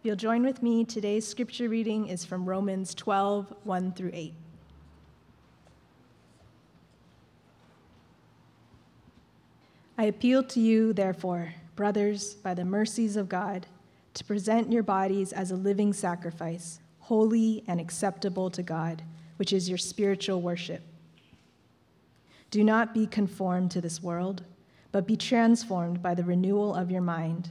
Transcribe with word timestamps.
If 0.00 0.06
you'll 0.06 0.16
join 0.16 0.42
with 0.44 0.62
me, 0.62 0.82
today's 0.82 1.28
scripture 1.28 1.68
reading 1.68 2.06
is 2.06 2.24
from 2.24 2.48
Romans 2.48 2.94
12 2.94 3.52
1 3.64 3.92
through 3.92 4.12
8. 4.14 4.32
I 9.98 10.04
appeal 10.04 10.42
to 10.42 10.58
you, 10.58 10.94
therefore, 10.94 11.52
brothers, 11.76 12.32
by 12.32 12.54
the 12.54 12.64
mercies 12.64 13.14
of 13.14 13.28
God, 13.28 13.66
to 14.14 14.24
present 14.24 14.72
your 14.72 14.82
bodies 14.82 15.34
as 15.34 15.50
a 15.50 15.56
living 15.56 15.92
sacrifice, 15.92 16.80
holy 17.00 17.62
and 17.66 17.78
acceptable 17.78 18.48
to 18.52 18.62
God, 18.62 19.02
which 19.36 19.52
is 19.52 19.68
your 19.68 19.76
spiritual 19.76 20.40
worship. 20.40 20.80
Do 22.50 22.64
not 22.64 22.94
be 22.94 23.06
conformed 23.06 23.70
to 23.72 23.82
this 23.82 24.02
world, 24.02 24.44
but 24.92 25.06
be 25.06 25.18
transformed 25.18 26.00
by 26.02 26.14
the 26.14 26.24
renewal 26.24 26.74
of 26.74 26.90
your 26.90 27.02
mind, 27.02 27.50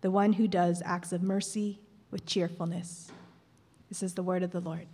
the 0.00 0.10
one 0.10 0.34
who 0.34 0.48
does 0.48 0.82
acts 0.84 1.12
of 1.12 1.22
mercy 1.22 1.80
with 2.10 2.26
cheerfulness. 2.26 3.10
This 3.88 4.02
is 4.02 4.14
the 4.14 4.22
word 4.22 4.42
of 4.42 4.50
the 4.50 4.60
Lord. 4.60 4.86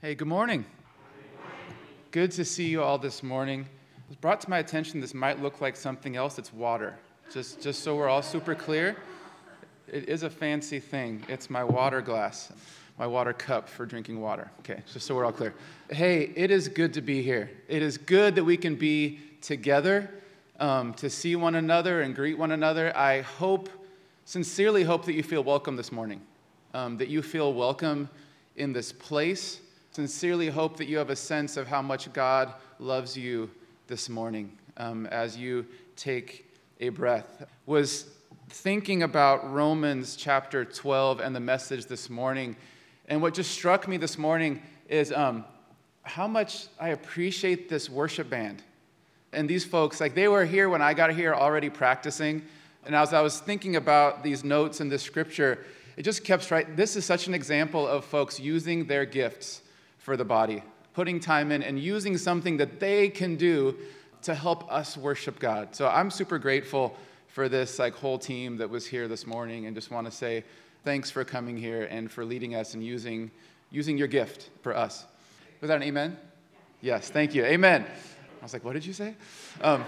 Hey, 0.00 0.16
good 0.16 0.26
morning. 0.26 0.64
Good 2.10 2.32
to 2.32 2.44
see 2.44 2.66
you 2.66 2.82
all 2.82 2.98
this 2.98 3.22
morning. 3.22 3.60
It 3.60 4.08
was 4.08 4.16
brought 4.16 4.40
to 4.40 4.50
my 4.50 4.58
attention 4.58 5.00
this 5.00 5.14
might 5.14 5.40
look 5.40 5.60
like 5.60 5.76
something 5.76 6.16
else. 6.16 6.38
It's 6.38 6.52
water. 6.52 6.98
Just, 7.32 7.62
just 7.62 7.82
so 7.82 7.96
we're 7.96 8.08
all 8.08 8.20
super 8.20 8.54
clear, 8.54 8.96
it 9.86 10.08
is 10.08 10.22
a 10.24 10.30
fancy 10.30 10.80
thing. 10.80 11.24
It's 11.28 11.48
my 11.48 11.62
water 11.62 12.02
glass, 12.02 12.52
my 12.98 13.06
water 13.06 13.32
cup 13.32 13.68
for 13.68 13.86
drinking 13.86 14.20
water. 14.20 14.50
Okay, 14.60 14.82
just 14.92 15.06
so 15.06 15.14
we're 15.14 15.24
all 15.24 15.32
clear. 15.32 15.54
Hey, 15.90 16.32
it 16.36 16.50
is 16.50 16.68
good 16.68 16.94
to 16.94 17.00
be 17.00 17.22
here. 17.22 17.50
It 17.68 17.82
is 17.82 17.98
good 17.98 18.34
that 18.34 18.44
we 18.44 18.56
can 18.56 18.74
be 18.74 19.20
together 19.40 20.10
um, 20.60 20.94
to 20.94 21.10
see 21.10 21.36
one 21.36 21.54
another 21.54 22.02
and 22.02 22.14
greet 22.14 22.38
one 22.38 22.52
another. 22.52 22.96
I 22.96 23.22
hope, 23.22 23.68
sincerely 24.24 24.84
hope 24.84 25.04
that 25.06 25.14
you 25.14 25.22
feel 25.22 25.42
welcome 25.42 25.76
this 25.76 25.90
morning, 25.90 26.20
um, 26.74 26.96
that 26.98 27.08
you 27.08 27.22
feel 27.22 27.52
welcome 27.52 28.08
in 28.56 28.72
this 28.72 28.92
place 28.92 29.60
sincerely 29.92 30.48
hope 30.48 30.78
that 30.78 30.86
you 30.86 30.96
have 30.96 31.10
a 31.10 31.16
sense 31.16 31.58
of 31.58 31.66
how 31.66 31.82
much 31.82 32.10
God 32.14 32.54
loves 32.78 33.14
you 33.16 33.50
this 33.88 34.08
morning 34.08 34.50
um, 34.78 35.06
as 35.06 35.36
you 35.36 35.66
take 35.96 36.50
a 36.80 36.88
breath. 36.88 37.44
Was 37.66 38.06
thinking 38.48 39.02
about 39.02 39.52
Romans 39.52 40.16
chapter 40.16 40.64
12 40.64 41.20
and 41.20 41.36
the 41.36 41.40
message 41.40 41.86
this 41.86 42.08
morning, 42.08 42.56
and 43.08 43.20
what 43.20 43.34
just 43.34 43.50
struck 43.50 43.88
me 43.88 43.96
this 43.96 44.16
morning 44.16 44.62
is 44.88 45.12
um, 45.12 45.44
how 46.02 46.26
much 46.26 46.66
I 46.78 46.90
appreciate 46.90 47.68
this 47.68 47.88
worship 47.88 48.30
band. 48.30 48.62
And 49.32 49.48
these 49.48 49.64
folks, 49.64 50.00
like 50.00 50.14
they 50.14 50.28
were 50.28 50.44
here 50.44 50.68
when 50.68 50.82
I 50.82 50.94
got 50.94 51.12
here 51.12 51.34
already 51.34 51.70
practicing. 51.70 52.42
And 52.84 52.94
as 52.94 53.12
I 53.12 53.22
was 53.22 53.40
thinking 53.40 53.76
about 53.76 54.22
these 54.22 54.44
notes 54.44 54.80
in 54.80 54.88
this 54.88 55.02
scripture, 55.02 55.64
it 55.96 56.02
just 56.02 56.24
kept 56.24 56.44
striking. 56.44 56.76
This 56.76 56.96
is 56.96 57.04
such 57.04 57.26
an 57.26 57.34
example 57.34 57.86
of 57.86 58.04
folks 58.04 58.38
using 58.38 58.86
their 58.86 59.04
gifts 59.04 59.62
for 59.98 60.16
the 60.16 60.24
body, 60.24 60.62
putting 60.94 61.20
time 61.20 61.52
in 61.52 61.62
and 61.62 61.78
using 61.78 62.18
something 62.18 62.56
that 62.58 62.80
they 62.80 63.08
can 63.08 63.36
do 63.36 63.76
to 64.22 64.34
help 64.34 64.70
us 64.70 64.96
worship 64.96 65.38
God. 65.38 65.74
So 65.74 65.88
I'm 65.88 66.10
super 66.10 66.38
grateful 66.38 66.96
for 67.32 67.48
this 67.48 67.78
like 67.78 67.94
whole 67.94 68.18
team 68.18 68.58
that 68.58 68.68
was 68.68 68.86
here 68.86 69.08
this 69.08 69.26
morning 69.26 69.66
and 69.66 69.74
just 69.74 69.90
want 69.90 70.06
to 70.06 70.12
say 70.12 70.44
thanks 70.84 71.10
for 71.10 71.24
coming 71.24 71.56
here 71.56 71.84
and 71.84 72.10
for 72.10 72.24
leading 72.24 72.54
us 72.54 72.74
and 72.74 72.84
using 72.84 73.30
using 73.70 73.96
your 73.96 74.08
gift 74.08 74.50
for 74.62 74.76
us. 74.76 75.06
Was 75.62 75.68
that 75.68 75.76
an 75.76 75.82
amen? 75.82 76.18
Yes, 76.82 77.08
thank 77.08 77.34
you. 77.34 77.44
Amen. 77.44 77.86
I 77.86 78.44
was 78.44 78.52
like, 78.52 78.64
what 78.64 78.74
did 78.74 78.84
you 78.84 78.92
say? 78.92 79.14
Um, 79.62 79.82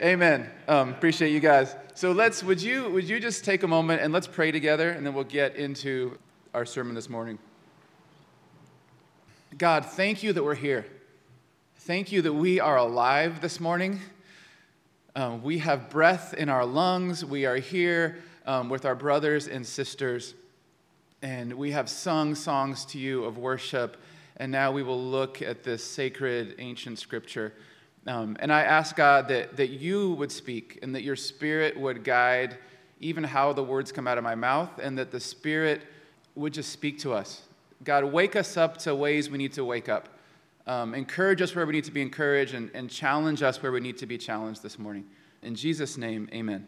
amen. 0.00 0.48
Um, 0.66 0.90
appreciate 0.90 1.30
you 1.30 1.40
guys. 1.40 1.76
So 1.94 2.12
let's 2.12 2.42
would 2.42 2.62
you 2.62 2.88
would 2.88 3.06
you 3.06 3.20
just 3.20 3.44
take 3.44 3.62
a 3.62 3.68
moment 3.68 4.00
and 4.00 4.14
let's 4.14 4.26
pray 4.26 4.50
together 4.50 4.90
and 4.90 5.04
then 5.04 5.12
we'll 5.12 5.24
get 5.24 5.56
into 5.56 6.18
our 6.54 6.64
sermon 6.64 6.94
this 6.94 7.10
morning. 7.10 7.38
God, 9.58 9.84
thank 9.84 10.22
you 10.22 10.32
that 10.32 10.42
we're 10.42 10.54
here. 10.54 10.86
Thank 11.80 12.12
you 12.12 12.22
that 12.22 12.32
we 12.32 12.60
are 12.60 12.78
alive 12.78 13.42
this 13.42 13.60
morning. 13.60 14.00
Um, 15.14 15.42
we 15.42 15.58
have 15.58 15.90
breath 15.90 16.32
in 16.32 16.48
our 16.48 16.64
lungs. 16.64 17.22
We 17.22 17.44
are 17.44 17.56
here 17.56 18.18
um, 18.46 18.70
with 18.70 18.86
our 18.86 18.94
brothers 18.94 19.46
and 19.46 19.66
sisters. 19.66 20.34
And 21.20 21.52
we 21.52 21.72
have 21.72 21.88
sung 21.90 22.34
songs 22.34 22.86
to 22.86 22.98
you 22.98 23.24
of 23.24 23.36
worship. 23.36 23.98
And 24.38 24.50
now 24.50 24.72
we 24.72 24.82
will 24.82 25.00
look 25.00 25.42
at 25.42 25.62
this 25.62 25.84
sacred 25.84 26.54
ancient 26.58 26.98
scripture. 26.98 27.52
Um, 28.06 28.38
and 28.40 28.50
I 28.50 28.62
ask 28.62 28.96
God 28.96 29.28
that, 29.28 29.56
that 29.58 29.68
you 29.68 30.12
would 30.14 30.32
speak 30.32 30.78
and 30.82 30.94
that 30.94 31.02
your 31.02 31.16
spirit 31.16 31.78
would 31.78 32.04
guide 32.04 32.56
even 32.98 33.22
how 33.22 33.52
the 33.52 33.62
words 33.62 33.92
come 33.92 34.08
out 34.08 34.16
of 34.16 34.24
my 34.24 34.36
mouth, 34.36 34.70
and 34.80 34.96
that 34.96 35.10
the 35.10 35.20
spirit 35.20 35.82
would 36.36 36.54
just 36.54 36.70
speak 36.70 37.00
to 37.00 37.12
us 37.12 37.42
God, 37.84 38.04
wake 38.04 38.36
us 38.36 38.56
up 38.56 38.78
to 38.78 38.94
ways 38.94 39.28
we 39.28 39.38
need 39.38 39.52
to 39.54 39.64
wake 39.64 39.88
up. 39.88 40.08
Um, 40.66 40.94
encourage 40.94 41.42
us 41.42 41.56
where 41.56 41.66
we 41.66 41.72
need 41.72 41.84
to 41.84 41.90
be 41.90 42.02
encouraged 42.02 42.54
and, 42.54 42.70
and 42.72 42.88
challenge 42.88 43.42
us 43.42 43.60
where 43.62 43.72
we 43.72 43.80
need 43.80 43.98
to 43.98 44.06
be 44.06 44.16
challenged 44.16 44.62
this 44.62 44.78
morning. 44.78 45.04
In 45.42 45.56
Jesus' 45.56 45.98
name, 45.98 46.28
amen. 46.32 46.66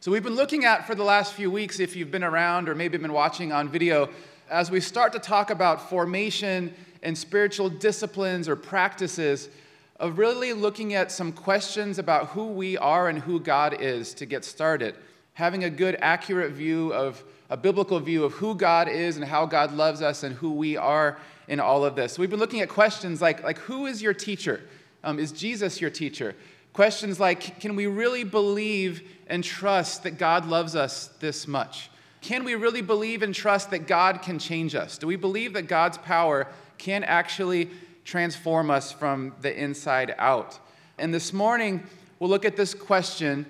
So, 0.00 0.10
we've 0.10 0.22
been 0.22 0.34
looking 0.34 0.64
at 0.64 0.86
for 0.86 0.94
the 0.94 1.04
last 1.04 1.34
few 1.34 1.50
weeks, 1.50 1.78
if 1.78 1.94
you've 1.94 2.10
been 2.10 2.24
around 2.24 2.68
or 2.68 2.74
maybe 2.74 2.96
been 2.96 3.12
watching 3.12 3.52
on 3.52 3.68
video, 3.68 4.08
as 4.48 4.70
we 4.70 4.80
start 4.80 5.12
to 5.12 5.18
talk 5.18 5.50
about 5.50 5.90
formation 5.90 6.72
and 7.02 7.16
spiritual 7.16 7.68
disciplines 7.68 8.48
or 8.48 8.56
practices, 8.56 9.50
of 9.98 10.18
really 10.18 10.52
looking 10.52 10.94
at 10.94 11.10
some 11.10 11.32
questions 11.32 11.98
about 11.98 12.28
who 12.28 12.46
we 12.46 12.76
are 12.78 13.08
and 13.08 13.18
who 13.18 13.40
God 13.40 13.80
is 13.80 14.14
to 14.14 14.26
get 14.26 14.44
started. 14.44 14.94
Having 15.34 15.64
a 15.64 15.70
good, 15.70 15.96
accurate 16.00 16.52
view 16.52 16.92
of 16.92 17.22
a 17.48 17.56
biblical 17.56 17.98
view 18.00 18.24
of 18.24 18.32
who 18.32 18.54
God 18.54 18.88
is 18.88 19.16
and 19.16 19.24
how 19.24 19.46
God 19.46 19.72
loves 19.72 20.02
us 20.02 20.22
and 20.22 20.34
who 20.34 20.52
we 20.52 20.76
are 20.76 21.18
in 21.48 21.60
all 21.60 21.84
of 21.84 21.96
this. 21.96 22.18
We've 22.18 22.30
been 22.30 22.40
looking 22.40 22.60
at 22.60 22.68
questions 22.68 23.20
like, 23.20 23.42
like 23.42 23.58
who 23.58 23.86
is 23.86 24.02
your 24.02 24.14
teacher? 24.14 24.62
Um, 25.04 25.18
is 25.18 25.32
Jesus 25.32 25.80
your 25.80 25.90
teacher? 25.90 26.34
Questions 26.72 27.18
like, 27.18 27.60
can 27.60 27.76
we 27.76 27.86
really 27.86 28.24
believe 28.24 29.02
and 29.28 29.42
trust 29.42 30.02
that 30.02 30.18
God 30.18 30.46
loves 30.46 30.76
us 30.76 31.08
this 31.20 31.46
much? 31.46 31.90
Can 32.20 32.44
we 32.44 32.54
really 32.54 32.82
believe 32.82 33.22
and 33.22 33.34
trust 33.34 33.70
that 33.70 33.86
God 33.86 34.20
can 34.22 34.38
change 34.38 34.74
us? 34.74 34.98
Do 34.98 35.06
we 35.06 35.16
believe 35.16 35.52
that 35.52 35.62
God's 35.62 35.96
power 35.98 36.48
can 36.76 37.04
actually 37.04 37.70
transform 38.04 38.70
us 38.70 38.92
from 38.92 39.32
the 39.40 39.56
inside 39.56 40.14
out? 40.18 40.58
And 40.98 41.14
this 41.14 41.32
morning, 41.32 41.84
we'll 42.18 42.30
look 42.30 42.44
at 42.44 42.56
this 42.56 42.74
question 42.74 43.46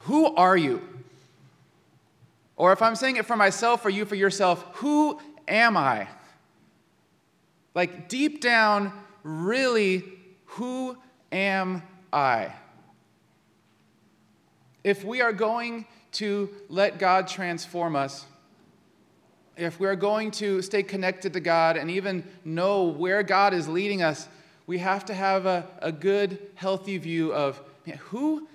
Who 0.00 0.34
are 0.34 0.56
you? 0.56 0.82
Or 2.56 2.72
if 2.72 2.82
I'm 2.82 2.94
saying 2.94 3.16
it 3.16 3.24
for 3.24 3.36
myself 3.36 3.86
or 3.86 3.90
you 3.90 4.04
for 4.04 4.16
yourself, 4.16 4.62
who 4.74 5.18
am 5.48 5.78
I? 5.78 6.06
Like 7.74 8.08
deep 8.08 8.40
down, 8.40 8.92
really, 9.22 10.04
who 10.44 10.96
am 11.30 11.82
I? 12.12 12.52
If 14.82 15.04
we 15.04 15.20
are 15.20 15.32
going 15.32 15.86
to 16.12 16.50
let 16.68 16.98
God 16.98 17.28
transform 17.28 17.94
us, 17.94 18.26
if 19.56 19.78
we're 19.78 19.96
going 19.96 20.30
to 20.32 20.62
stay 20.62 20.82
connected 20.82 21.34
to 21.34 21.40
God 21.40 21.76
and 21.76 21.90
even 21.90 22.24
know 22.44 22.84
where 22.84 23.22
God 23.22 23.52
is 23.52 23.68
leading 23.68 24.02
us, 24.02 24.26
we 24.66 24.78
have 24.78 25.04
to 25.06 25.14
have 25.14 25.46
a, 25.46 25.66
a 25.80 25.92
good, 25.92 26.38
healthy 26.54 26.96
view 26.96 27.32
of 27.32 27.60
man, 27.86 27.98
who, 28.04 28.48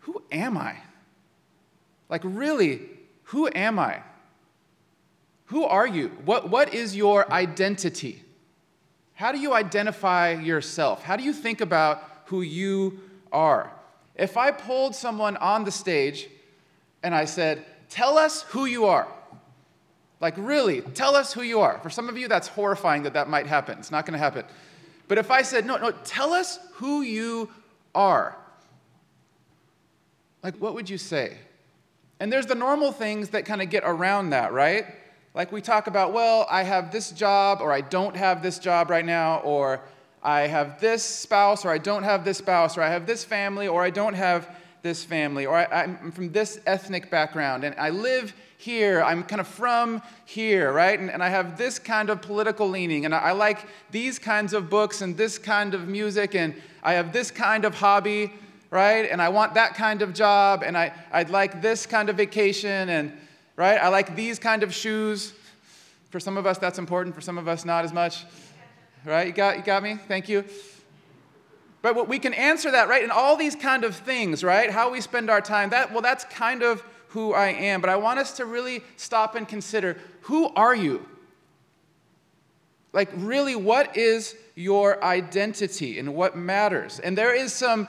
who 0.00 0.22
am 0.32 0.58
I? 0.58 0.76
Like, 2.08 2.22
really, 2.24 2.80
who 3.24 3.48
am 3.54 3.78
I? 3.78 4.02
Who 5.46 5.64
are 5.64 5.86
you? 5.86 6.08
What, 6.24 6.50
what 6.50 6.74
is 6.74 6.96
your 6.96 7.30
identity? 7.32 8.24
How 9.18 9.32
do 9.32 9.40
you 9.40 9.52
identify 9.52 10.30
yourself? 10.30 11.02
How 11.02 11.16
do 11.16 11.24
you 11.24 11.32
think 11.32 11.60
about 11.60 12.04
who 12.26 12.42
you 12.42 13.00
are? 13.32 13.72
If 14.14 14.36
I 14.36 14.52
pulled 14.52 14.94
someone 14.94 15.36
on 15.38 15.64
the 15.64 15.72
stage 15.72 16.28
and 17.02 17.12
I 17.12 17.24
said, 17.24 17.64
Tell 17.90 18.16
us 18.16 18.42
who 18.42 18.66
you 18.66 18.84
are. 18.84 19.08
Like, 20.20 20.34
really, 20.36 20.82
tell 20.82 21.16
us 21.16 21.32
who 21.32 21.42
you 21.42 21.58
are. 21.58 21.80
For 21.80 21.90
some 21.90 22.08
of 22.08 22.16
you, 22.16 22.28
that's 22.28 22.46
horrifying 22.46 23.02
that 23.02 23.14
that 23.14 23.28
might 23.28 23.48
happen. 23.48 23.76
It's 23.80 23.90
not 23.90 24.06
going 24.06 24.12
to 24.12 24.20
happen. 24.20 24.44
But 25.08 25.18
if 25.18 25.32
I 25.32 25.42
said, 25.42 25.66
No, 25.66 25.78
no, 25.78 25.90
tell 26.04 26.32
us 26.32 26.60
who 26.74 27.02
you 27.02 27.50
are, 27.96 28.36
like, 30.44 30.54
what 30.58 30.74
would 30.74 30.88
you 30.88 30.96
say? 30.96 31.38
And 32.20 32.32
there's 32.32 32.46
the 32.46 32.54
normal 32.54 32.92
things 32.92 33.30
that 33.30 33.46
kind 33.46 33.62
of 33.62 33.68
get 33.68 33.82
around 33.84 34.30
that, 34.30 34.52
right? 34.52 34.86
Like 35.34 35.52
we 35.52 35.60
talk 35.60 35.86
about, 35.86 36.12
well, 36.12 36.46
I 36.50 36.62
have 36.62 36.90
this 36.90 37.10
job, 37.10 37.60
or 37.60 37.72
I 37.72 37.80
don't 37.80 38.16
have 38.16 38.42
this 38.42 38.58
job 38.58 38.90
right 38.90 39.04
now, 39.04 39.38
or 39.38 39.80
I 40.22 40.42
have 40.42 40.80
this 40.80 41.04
spouse, 41.04 41.64
or 41.64 41.70
I 41.70 41.78
don't 41.78 42.02
have 42.02 42.24
this 42.24 42.38
spouse, 42.38 42.76
or 42.76 42.82
I 42.82 42.88
have 42.88 43.06
this 43.06 43.24
family, 43.24 43.68
or 43.68 43.82
I 43.82 43.90
don't 43.90 44.14
have 44.14 44.48
this 44.82 45.04
family, 45.04 45.46
or 45.46 45.56
I, 45.56 45.84
am 45.84 46.12
from 46.12 46.32
this 46.32 46.60
ethnic 46.66 47.10
background, 47.10 47.64
and 47.64 47.74
I 47.78 47.90
live 47.90 48.34
here, 48.56 49.02
I'm 49.02 49.22
kind 49.22 49.40
of 49.40 49.46
from 49.46 50.02
here, 50.24 50.72
right? 50.72 50.98
And, 50.98 51.10
and 51.10 51.22
I 51.22 51.28
have 51.28 51.56
this 51.56 51.78
kind 51.78 52.10
of 52.10 52.20
political 52.22 52.68
leaning, 52.68 53.04
and 53.04 53.14
I, 53.14 53.18
I 53.18 53.32
like 53.32 53.66
these 53.90 54.18
kinds 54.18 54.52
of 54.52 54.68
books 54.68 55.00
and 55.00 55.16
this 55.16 55.38
kind 55.38 55.74
of 55.74 55.88
music, 55.88 56.34
and 56.34 56.54
I 56.82 56.94
have 56.94 57.12
this 57.12 57.30
kind 57.30 57.64
of 57.64 57.74
hobby, 57.74 58.32
right? 58.70 59.08
And 59.10 59.22
I 59.22 59.28
want 59.28 59.54
that 59.54 59.74
kind 59.74 60.02
of 60.02 60.14
job, 60.14 60.62
and 60.64 60.76
I, 60.76 60.92
I'd 61.12 61.30
like 61.30 61.62
this 61.62 61.86
kind 61.86 62.08
of 62.08 62.16
vacation, 62.16 62.88
and 62.88 63.12
right? 63.58 63.76
I 63.76 63.88
like 63.88 64.14
these 64.14 64.38
kind 64.38 64.62
of 64.62 64.72
shoes. 64.72 65.34
For 66.10 66.20
some 66.20 66.38
of 66.38 66.46
us, 66.46 66.58
that's 66.58 66.78
important. 66.78 67.14
For 67.14 67.20
some 67.20 67.36
of 67.36 67.48
us, 67.48 67.64
not 67.64 67.84
as 67.84 67.92
much. 67.92 68.24
Right? 69.04 69.26
You 69.26 69.32
got, 69.32 69.56
you 69.58 69.62
got 69.64 69.82
me? 69.82 69.96
Thank 70.06 70.28
you. 70.28 70.44
But 71.82 71.96
what 71.96 72.08
we 72.08 72.18
can 72.18 72.34
answer 72.34 72.70
that, 72.70 72.88
right? 72.88 73.02
And 73.02 73.12
all 73.12 73.36
these 73.36 73.56
kind 73.56 73.84
of 73.84 73.94
things, 73.94 74.42
right? 74.42 74.70
How 74.70 74.90
we 74.90 75.00
spend 75.00 75.28
our 75.28 75.40
time, 75.40 75.70
that, 75.70 75.92
well, 75.92 76.02
that's 76.02 76.24
kind 76.24 76.62
of 76.62 76.82
who 77.08 77.34
I 77.34 77.48
am. 77.48 77.80
But 77.80 77.90
I 77.90 77.96
want 77.96 78.20
us 78.20 78.36
to 78.36 78.44
really 78.44 78.82
stop 78.96 79.34
and 79.34 79.46
consider 79.46 79.96
who 80.22 80.48
are 80.54 80.74
you? 80.74 81.06
Like, 82.92 83.10
really, 83.14 83.56
what 83.56 83.96
is 83.96 84.36
your 84.54 85.02
identity 85.02 85.98
and 85.98 86.14
what 86.14 86.36
matters? 86.36 87.00
And 87.00 87.18
there 87.18 87.34
is 87.34 87.52
some 87.52 87.88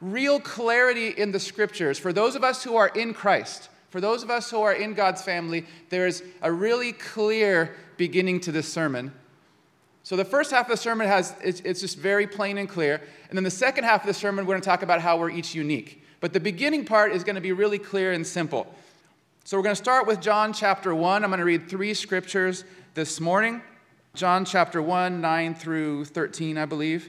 real 0.00 0.40
clarity 0.40 1.08
in 1.08 1.30
the 1.30 1.40
scriptures 1.40 1.98
for 1.98 2.12
those 2.12 2.36
of 2.36 2.44
us 2.44 2.64
who 2.64 2.76
are 2.76 2.88
in 2.88 3.12
Christ. 3.14 3.69
For 3.90 4.00
those 4.00 4.22
of 4.22 4.30
us 4.30 4.50
who 4.50 4.62
are 4.62 4.72
in 4.72 4.94
God's 4.94 5.22
family, 5.22 5.66
there's 5.88 6.22
a 6.42 6.50
really 6.50 6.92
clear 6.92 7.76
beginning 7.96 8.40
to 8.40 8.52
this 8.52 8.72
sermon. 8.72 9.12
So 10.02 10.16
the 10.16 10.24
first 10.24 10.50
half 10.50 10.66
of 10.66 10.70
the 10.70 10.76
sermon 10.76 11.06
has 11.06 11.34
it's, 11.42 11.60
it's 11.60 11.80
just 11.80 11.98
very 11.98 12.26
plain 12.26 12.56
and 12.56 12.68
clear, 12.68 13.02
and 13.28 13.36
then 13.36 13.44
the 13.44 13.50
second 13.50 13.84
half 13.84 14.02
of 14.02 14.06
the 14.06 14.14
sermon 14.14 14.46
we're 14.46 14.54
going 14.54 14.62
to 14.62 14.68
talk 14.68 14.82
about 14.82 15.00
how 15.00 15.18
we're 15.18 15.30
each 15.30 15.54
unique. 15.54 16.02
But 16.20 16.32
the 16.32 16.40
beginning 16.40 16.84
part 16.84 17.12
is 17.12 17.24
going 17.24 17.34
to 17.34 17.40
be 17.40 17.52
really 17.52 17.78
clear 17.78 18.12
and 18.12 18.26
simple. 18.26 18.72
So 19.44 19.56
we're 19.56 19.64
going 19.64 19.74
to 19.74 19.82
start 19.82 20.06
with 20.06 20.20
John 20.20 20.52
chapter 20.52 20.94
1. 20.94 21.24
I'm 21.24 21.30
going 21.30 21.38
to 21.38 21.44
read 21.44 21.68
three 21.68 21.94
scriptures 21.94 22.64
this 22.94 23.20
morning. 23.20 23.62
John 24.14 24.44
chapter 24.44 24.82
1, 24.82 25.20
9 25.20 25.54
through 25.54 26.04
13, 26.06 26.58
I 26.58 26.66
believe. 26.66 27.08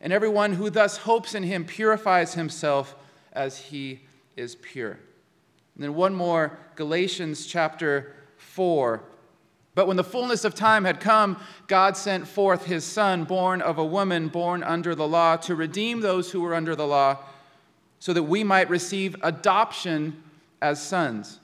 and 0.00 0.12
everyone 0.12 0.54
who 0.54 0.70
thus 0.70 0.98
hopes 0.98 1.34
in 1.34 1.42
him 1.42 1.64
purifies 1.64 2.34
himself 2.34 2.94
as 3.32 3.58
he 3.58 4.00
is 4.36 4.54
pure. 4.56 4.98
And 5.74 5.84
then 5.84 5.94
one 5.94 6.14
more, 6.14 6.58
Galatians 6.74 7.46
chapter 7.46 8.14
4. 8.38 9.02
But 9.74 9.86
when 9.86 9.96
the 9.96 10.04
fullness 10.04 10.44
of 10.44 10.54
time 10.54 10.84
had 10.84 11.00
come, 11.00 11.40
God 11.66 11.96
sent 11.96 12.26
forth 12.26 12.66
his 12.66 12.84
Son, 12.84 13.24
born 13.24 13.62
of 13.62 13.78
a 13.78 13.84
woman, 13.84 14.28
born 14.28 14.62
under 14.62 14.94
the 14.94 15.06
law, 15.06 15.36
to 15.36 15.54
redeem 15.54 16.00
those 16.00 16.30
who 16.30 16.40
were 16.40 16.54
under 16.54 16.74
the 16.74 16.86
law, 16.86 17.18
so 17.98 18.12
that 18.12 18.24
we 18.24 18.42
might 18.42 18.68
receive 18.68 19.16
adoption 19.22 20.22
as 20.60 20.82
sons. 20.82 21.38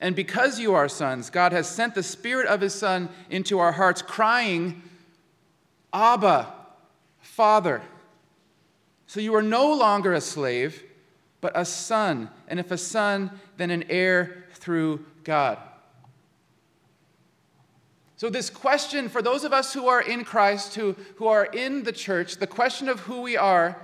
And 0.00 0.16
because 0.16 0.58
you 0.58 0.74
are 0.74 0.88
sons, 0.88 1.30
God 1.30 1.52
has 1.52 1.68
sent 1.68 1.94
the 1.94 2.02
Spirit 2.02 2.46
of 2.46 2.60
his 2.60 2.74
Son 2.74 3.08
into 3.28 3.58
our 3.58 3.72
hearts, 3.72 4.02
crying, 4.02 4.82
Abba, 5.92 6.52
Father. 7.20 7.82
So 9.10 9.18
you 9.18 9.34
are 9.34 9.42
no 9.42 9.72
longer 9.72 10.12
a 10.12 10.20
slave, 10.20 10.84
but 11.40 11.50
a 11.56 11.64
son. 11.64 12.30
And 12.46 12.60
if 12.60 12.70
a 12.70 12.78
son, 12.78 13.32
then 13.56 13.72
an 13.72 13.86
heir 13.90 14.44
through 14.52 15.04
God. 15.24 15.58
So, 18.14 18.30
this 18.30 18.50
question 18.50 19.08
for 19.08 19.20
those 19.20 19.42
of 19.42 19.52
us 19.52 19.74
who 19.74 19.88
are 19.88 20.00
in 20.00 20.22
Christ, 20.22 20.76
who, 20.76 20.94
who 21.16 21.26
are 21.26 21.44
in 21.44 21.82
the 21.82 21.90
church, 21.90 22.36
the 22.36 22.46
question 22.46 22.88
of 22.88 23.00
who 23.00 23.22
we 23.22 23.36
are, 23.36 23.76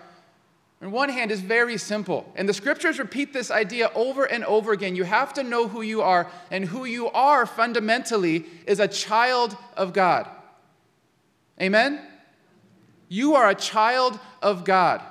on 0.80 0.92
one 0.92 1.08
hand, 1.08 1.32
is 1.32 1.40
very 1.40 1.76
simple. 1.76 2.32
And 2.36 2.48
the 2.48 2.54
scriptures 2.54 3.00
repeat 3.00 3.32
this 3.32 3.50
idea 3.50 3.90
over 3.96 4.26
and 4.26 4.44
over 4.44 4.70
again. 4.70 4.94
You 4.94 5.02
have 5.02 5.32
to 5.32 5.42
know 5.42 5.66
who 5.66 5.82
you 5.82 6.02
are, 6.02 6.30
and 6.52 6.64
who 6.64 6.84
you 6.84 7.10
are 7.10 7.46
fundamentally 7.46 8.46
is 8.64 8.78
a 8.78 8.86
child 8.86 9.56
of 9.76 9.92
God. 9.92 10.28
Amen? 11.60 12.00
You 13.08 13.34
are 13.34 13.48
a 13.48 13.56
child 13.56 14.20
of 14.40 14.64
God. 14.64 15.02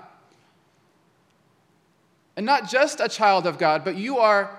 And 2.35 2.45
not 2.45 2.69
just 2.69 2.99
a 2.99 3.07
child 3.07 3.47
of 3.47 3.57
God, 3.57 3.83
but 3.83 3.95
you 3.95 4.17
are 4.17 4.57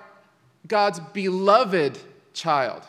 God's 0.66 1.00
beloved 1.12 1.98
child. 2.32 2.82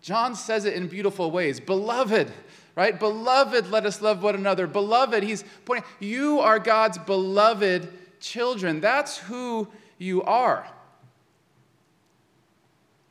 John 0.00 0.34
says 0.34 0.66
it 0.66 0.74
in 0.74 0.88
beautiful 0.88 1.30
ways. 1.30 1.60
Beloved, 1.60 2.30
right? 2.76 2.98
Beloved, 2.98 3.70
let 3.70 3.86
us 3.86 4.02
love 4.02 4.22
one 4.22 4.34
another. 4.34 4.66
Beloved, 4.66 5.22
he's 5.22 5.44
pointing, 5.64 5.88
you 5.98 6.40
are 6.40 6.58
God's 6.58 6.98
beloved 6.98 7.88
children. 8.20 8.80
That's 8.80 9.16
who 9.16 9.68
you 9.98 10.22
are. 10.22 10.66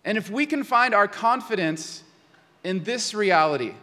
And 0.05 0.17
if 0.17 0.29
we 0.29 0.45
can 0.45 0.63
find 0.63 0.93
our 0.93 1.07
confidence 1.07 2.03
in 2.63 2.83
this 2.83 3.13
reality, 3.13 3.73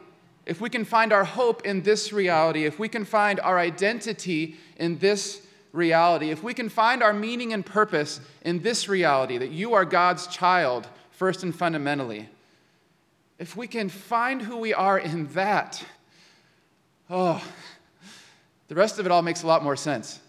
if 0.47 0.61
we 0.61 0.69
can 0.69 0.85
find 0.85 1.13
our 1.13 1.25
hope 1.25 1.65
in 1.65 1.83
this 1.83 2.13
reality, 2.13 2.65
if 2.65 2.79
we 2.79 2.89
can 2.89 3.05
find 3.05 3.41
our 3.41 3.59
identity 3.59 4.57
in 4.77 4.99
this 4.99 5.43
reality, 5.73 6.31
if 6.31 6.43
we 6.43 6.55
can 6.55 6.69
find 6.69 7.03
our 7.03 7.13
meaning 7.13 7.53
and 7.53 7.65
purpose 7.65 8.21
in 8.43 8.61
this 8.61 8.89
reality, 8.89 9.39
that 9.39 9.51
you 9.51 9.75
are 9.75 9.85
God's 9.85 10.27
child, 10.27 10.89
first 11.11 11.43
and 11.43 11.55
fundamentally, 11.55 12.29
if 13.39 13.57
we 13.57 13.67
can 13.67 13.89
find 13.89 14.43
who 14.43 14.57
we 14.57 14.75
are 14.75 14.99
in 14.99 15.27
that, 15.29 15.85
oh, 17.09 17.43
the 18.69 18.75
rest 18.75 18.99
of 18.99 19.07
it 19.07 19.13
all 19.13 19.23
makes 19.23 19.43
a 19.43 19.47
lot 19.47 19.63
more 19.63 19.77
sense. 19.77 20.21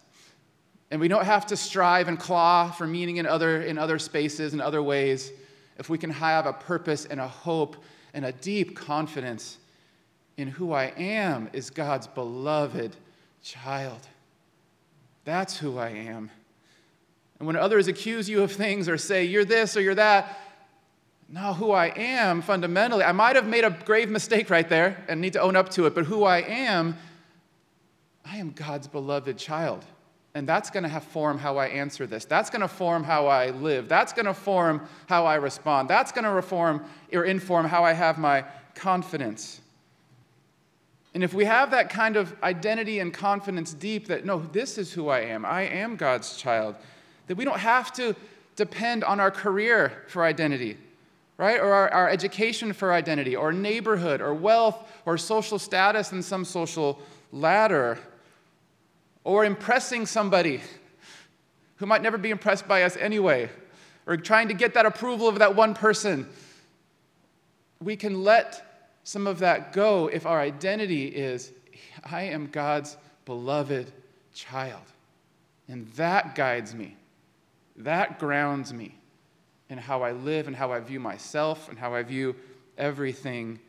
And 0.90 1.00
we 1.00 1.08
don't 1.08 1.26
have 1.26 1.46
to 1.48 1.58
strive 1.58 2.08
and 2.08 2.20
claw 2.20 2.70
for 2.72 2.86
meaning 2.86 3.18
in 3.18 3.26
other, 3.26 3.62
in 3.62 3.78
other 3.78 4.00
spaces 4.00 4.54
and 4.54 4.62
other 4.62 4.84
ways. 4.84 5.32
If 5.78 5.90
we 5.90 5.98
can 5.98 6.10
have 6.10 6.46
a 6.46 6.54
purpose 6.54 7.06
and 7.06 7.20
a 7.20 7.28
hope 7.28 7.78
and 8.14 8.26
a 8.26 8.32
deep 8.32 8.76
confidence 8.76 9.58
in 10.38 10.48
who 10.48 10.74
I 10.74 10.86
am 10.98 11.50
is 11.54 11.70
God's 11.70 12.08
beloved 12.08 12.96
child. 13.44 14.08
That's 15.24 15.58
who 15.58 15.78
I 15.78 15.90
am. 15.90 16.32
And 17.40 17.48
when 17.48 17.56
others 17.56 17.88
accuse 17.88 18.30
you 18.30 18.44
of 18.44 18.52
things 18.52 18.88
or 18.88 18.98
say, 18.98 19.24
you're 19.26 19.46
this 19.46 19.76
or 19.76 19.82
you're 19.82 19.96
that, 19.96 20.38
No, 21.30 21.54
who 21.54 21.72
I 21.72 21.88
am 21.96 22.42
fundamentally, 22.42 23.04
I 23.04 23.14
might 23.14 23.38
have 23.38 23.48
made 23.48 23.64
a 23.64 23.70
grave 23.70 24.10
mistake 24.10 24.50
right 24.50 24.68
there 24.68 25.04
and 25.08 25.22
need 25.22 25.34
to 25.34 25.42
own 25.42 25.56
up 25.56 25.70
to 25.70 25.86
it, 25.86 25.96
but 25.96 26.06
who 26.06 26.24
I 26.26 26.40
am, 26.40 26.98
I 28.26 28.38
am 28.38 28.52
God's 28.52 28.88
beloved 28.88 29.38
child. 29.38 29.86
And 30.34 30.48
that's 30.48 30.70
going 30.70 30.84
to 30.84 31.00
form 31.00 31.38
how 31.38 31.58
I 31.58 31.68
answer 31.68 32.06
this. 32.06 32.26
That's 32.26 32.50
going 32.50 32.62
to 32.62 32.68
form 32.68 33.04
how 33.04 33.28
I 33.28 33.52
live. 33.52 33.88
That's 33.88 34.14
going 34.14 34.26
to 34.26 34.34
form 34.34 34.88
how 35.08 35.26
I 35.26 35.36
respond. 35.36 35.90
That's 35.90 36.12
going 36.12 36.26
to 36.26 36.32
reform 36.32 36.84
or 37.14 37.24
inform 37.24 37.66
how 37.66 37.84
I 37.84 37.94
have 37.94 38.18
my 38.18 38.46
confidence. 38.76 39.61
And 41.14 41.24
if 41.24 41.34
we 41.34 41.46
have 41.46 41.72
that 41.72 41.90
kind 41.90 42.16
of 42.16 42.34
identity 42.42 43.00
and 43.00 43.14
confidence 43.14 43.74
deep 43.74 44.08
that, 44.08 44.26
no, 44.26 44.40
this 44.40 44.78
is 44.78 44.94
who 44.94 45.10
I 45.10 45.22
am, 45.22 45.46
I 45.46 45.64
am 45.64 45.98
God's 45.98 46.38
child, 46.38 46.76
that 47.28 47.36
we 47.36 47.44
don't 47.44 47.60
have 47.60 47.92
to 47.94 48.16
depend 48.56 49.04
on 49.04 49.20
our 49.20 49.32
career 49.32 50.04
for 50.08 50.24
identity, 50.24 50.78
right? 51.38 51.60
Or 51.60 51.74
our, 51.74 51.94
our 51.94 52.10
education 52.10 52.72
for 52.72 52.94
identity, 52.94 53.36
or 53.36 53.52
neighborhood, 53.52 54.22
or 54.22 54.34
wealth, 54.34 54.90
or 55.06 55.18
social 55.18 55.60
status 55.60 56.14
in 56.14 56.22
some 56.24 56.46
social 56.46 57.00
ladder, 57.32 58.00
or 59.24 59.44
impressing 59.44 60.06
somebody 60.06 60.62
who 61.78 61.86
might 61.86 62.02
never 62.02 62.18
be 62.18 62.30
impressed 62.30 62.68
by 62.68 62.84
us 62.84 62.96
anyway, 62.96 63.50
or 64.08 64.16
trying 64.16 64.48
to 64.48 64.54
get 64.54 64.76
that 64.76 64.86
approval 64.86 65.28
of 65.28 65.40
that 65.40 65.56
one 65.56 65.74
person. 65.74 66.28
We 67.82 67.96
can 67.98 68.24
let 68.24 68.71
some 69.04 69.28
of 69.28 69.40
that 69.40 69.74
go 69.74 70.08
if 70.08 70.26
our 70.26 70.40
identity 70.40 71.08
is, 71.08 71.52
I 72.04 72.24
am 72.24 72.48
God's 72.48 72.98
beloved 73.26 73.92
child. 74.34 74.84
And 75.68 75.88
that 75.94 76.36
guides 76.36 76.76
me, 76.76 76.98
that 77.78 78.20
grounds 78.20 78.74
me 78.74 78.96
in 79.70 79.78
how 79.78 80.04
I 80.04 80.12
live 80.12 80.48
and 80.48 80.56
how 80.56 80.72
I 80.72 80.80
view 80.80 81.00
myself 81.00 81.70
and 81.70 81.80
how 81.80 81.94
I 81.94 82.04
view 82.04 82.36
everything 82.78 83.60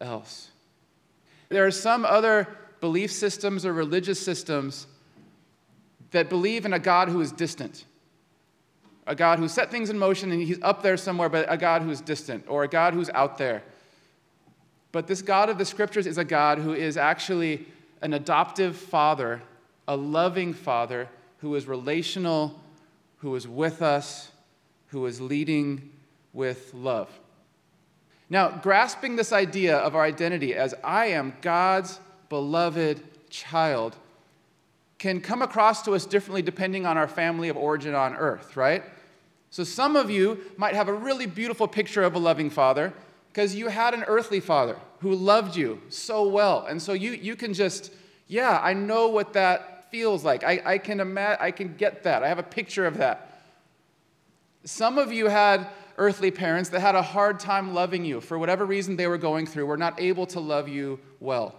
else. 0.00 0.50
There 1.48 1.64
are 1.64 1.70
some 1.70 2.04
other 2.04 2.48
belief 2.80 3.12
systems 3.12 3.64
or 3.64 3.72
religious 3.72 4.20
systems 4.20 4.86
that 6.10 6.28
believe 6.28 6.66
in 6.66 6.72
a 6.72 6.78
God 6.78 7.08
who 7.08 7.20
is 7.20 7.32
distant. 7.32 7.84
A 9.06 9.14
God 9.14 9.38
who 9.38 9.48
set 9.48 9.70
things 9.70 9.90
in 9.90 9.98
motion 9.98 10.32
and 10.32 10.42
he's 10.42 10.60
up 10.62 10.82
there 10.82 10.96
somewhere, 10.96 11.28
but 11.28 11.46
a 11.48 11.56
God 11.56 11.82
who's 11.82 12.00
distant, 12.00 12.44
or 12.48 12.64
a 12.64 12.68
God 12.68 12.94
who's 12.94 13.10
out 13.10 13.38
there 13.38 13.62
but 14.94 15.08
this 15.08 15.22
God 15.22 15.50
of 15.50 15.58
the 15.58 15.64
scriptures 15.64 16.06
is 16.06 16.18
a 16.18 16.24
God 16.24 16.58
who 16.58 16.72
is 16.72 16.96
actually 16.96 17.66
an 18.00 18.14
adoptive 18.14 18.76
father, 18.76 19.42
a 19.88 19.96
loving 19.96 20.54
father 20.54 21.08
who 21.38 21.52
is 21.56 21.66
relational, 21.66 22.60
who 23.16 23.34
is 23.34 23.48
with 23.48 23.82
us, 23.82 24.30
who 24.86 25.04
is 25.06 25.20
leading 25.20 25.90
with 26.32 26.72
love. 26.72 27.10
Now, 28.30 28.50
grasping 28.50 29.16
this 29.16 29.32
idea 29.32 29.78
of 29.78 29.96
our 29.96 30.04
identity 30.04 30.54
as 30.54 30.76
I 30.84 31.06
am 31.06 31.34
God's 31.42 31.98
beloved 32.28 33.02
child 33.30 33.96
can 34.98 35.20
come 35.20 35.42
across 35.42 35.82
to 35.82 35.96
us 35.96 36.06
differently 36.06 36.40
depending 36.40 36.86
on 36.86 36.96
our 36.96 37.08
family 37.08 37.48
of 37.48 37.56
origin 37.56 37.96
on 37.96 38.14
earth, 38.14 38.56
right? 38.56 38.84
So, 39.50 39.64
some 39.64 39.96
of 39.96 40.08
you 40.08 40.40
might 40.56 40.74
have 40.74 40.86
a 40.86 40.92
really 40.92 41.26
beautiful 41.26 41.66
picture 41.66 42.04
of 42.04 42.14
a 42.14 42.20
loving 42.20 42.48
father, 42.48 42.92
because 43.34 43.52
you 43.52 43.66
had 43.66 43.94
an 43.94 44.04
earthly 44.04 44.38
father 44.38 44.76
who 45.00 45.12
loved 45.12 45.56
you 45.56 45.82
so 45.88 46.28
well. 46.28 46.66
And 46.66 46.80
so 46.80 46.92
you, 46.92 47.10
you 47.10 47.34
can 47.34 47.52
just, 47.52 47.92
yeah, 48.28 48.60
I 48.62 48.74
know 48.74 49.08
what 49.08 49.32
that 49.32 49.90
feels 49.90 50.22
like. 50.22 50.44
I, 50.44 50.62
I, 50.64 50.78
can 50.78 51.00
ima- 51.00 51.36
I 51.40 51.50
can 51.50 51.74
get 51.74 52.04
that. 52.04 52.22
I 52.22 52.28
have 52.28 52.38
a 52.38 52.44
picture 52.44 52.86
of 52.86 52.98
that. 52.98 53.40
Some 54.62 54.98
of 54.98 55.12
you 55.12 55.26
had 55.26 55.66
earthly 55.98 56.30
parents 56.30 56.70
that 56.70 56.78
had 56.78 56.94
a 56.94 57.02
hard 57.02 57.40
time 57.40 57.74
loving 57.74 58.04
you 58.04 58.20
for 58.20 58.38
whatever 58.38 58.64
reason 58.64 58.94
they 58.94 59.08
were 59.08 59.18
going 59.18 59.46
through, 59.46 59.66
were 59.66 59.76
not 59.76 60.00
able 60.00 60.26
to 60.26 60.38
love 60.38 60.68
you 60.68 61.00
well. 61.18 61.56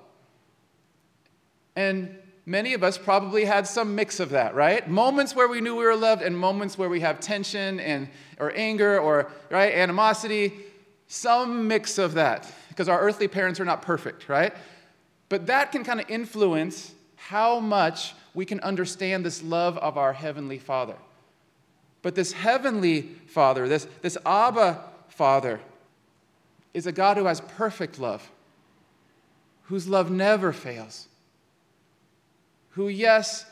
And 1.76 2.18
many 2.46 2.74
of 2.74 2.84
us 2.84 2.98
probably 2.98 3.44
had 3.44 3.68
some 3.68 3.96
mix 3.96 4.22
of 4.22 4.30
that, 4.30 4.56
right? 4.56 4.90
Moments 4.90 5.36
where 5.36 5.50
we 5.50 5.60
knew 5.60 5.76
we 5.76 5.84
were 5.84 5.98
loved 5.98 6.22
and 6.22 6.38
moments 6.38 6.78
where 6.78 6.88
we 6.88 7.02
have 7.02 7.20
tension 7.20 7.82
and 7.82 8.08
or 8.40 8.54
anger 8.56 8.98
or 8.98 9.30
right 9.52 9.74
animosity 9.74 10.54
some 11.16 11.68
mix 11.68 11.98
of 11.98 12.16
that, 12.16 12.52
because 12.70 12.90
our 12.90 13.00
earthly 13.00 13.28
parents 13.28 13.60
are 13.60 13.66
not 13.66 13.82
perfect, 13.82 14.28
right? 14.28 14.54
But 15.30 15.48
that 15.48 15.72
can 15.72 15.84
kind 15.84 16.00
of 16.00 16.10
influence 16.10 16.94
how 17.16 17.60
much 17.60 18.14
we 18.34 18.46
can 18.46 18.60
understand 18.60 19.26
this 19.26 19.42
love 19.42 19.78
of 19.78 19.98
our 19.98 20.14
Heavenly 20.14 20.60
Father. 20.60 20.96
But 22.02 22.16
this 22.16 22.34
Heavenly 22.34 23.04
Father, 23.28 23.68
this, 23.68 23.88
this 24.02 24.18
Abba 24.26 24.84
Father, 25.08 25.62
is 26.74 26.86
a 26.86 26.92
God 26.92 27.18
who 27.18 27.26
has 27.26 27.40
perfect 27.40 27.98
love, 27.98 28.30
whose 29.64 29.88
love 29.88 30.12
never 30.12 30.52
fails, 30.52 31.08
who, 32.72 32.90
yes, 32.90 33.46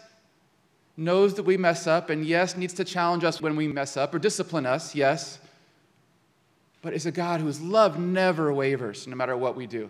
knows 0.98 1.34
that 1.36 1.44
we 1.44 1.56
mess 1.56 1.88
up, 1.88 2.10
and 2.10 2.26
yes, 2.26 2.58
needs 2.58 2.74
to 2.74 2.84
challenge 2.84 3.24
us 3.24 3.42
when 3.42 3.56
we 3.56 3.68
mess 3.68 3.96
up 3.96 4.14
or 4.14 4.20
discipline 4.20 4.66
us, 4.66 4.94
yes, 4.94 5.40
but 6.84 6.94
is 6.94 7.08
a 7.08 7.12
God 7.12 7.40
whose 7.40 7.60
love 7.60 7.98
never 7.98 8.54
wavers 8.54 9.08
no 9.08 9.16
matter 9.16 9.36
what 9.36 9.56
we 9.56 9.66
do, 9.66 9.90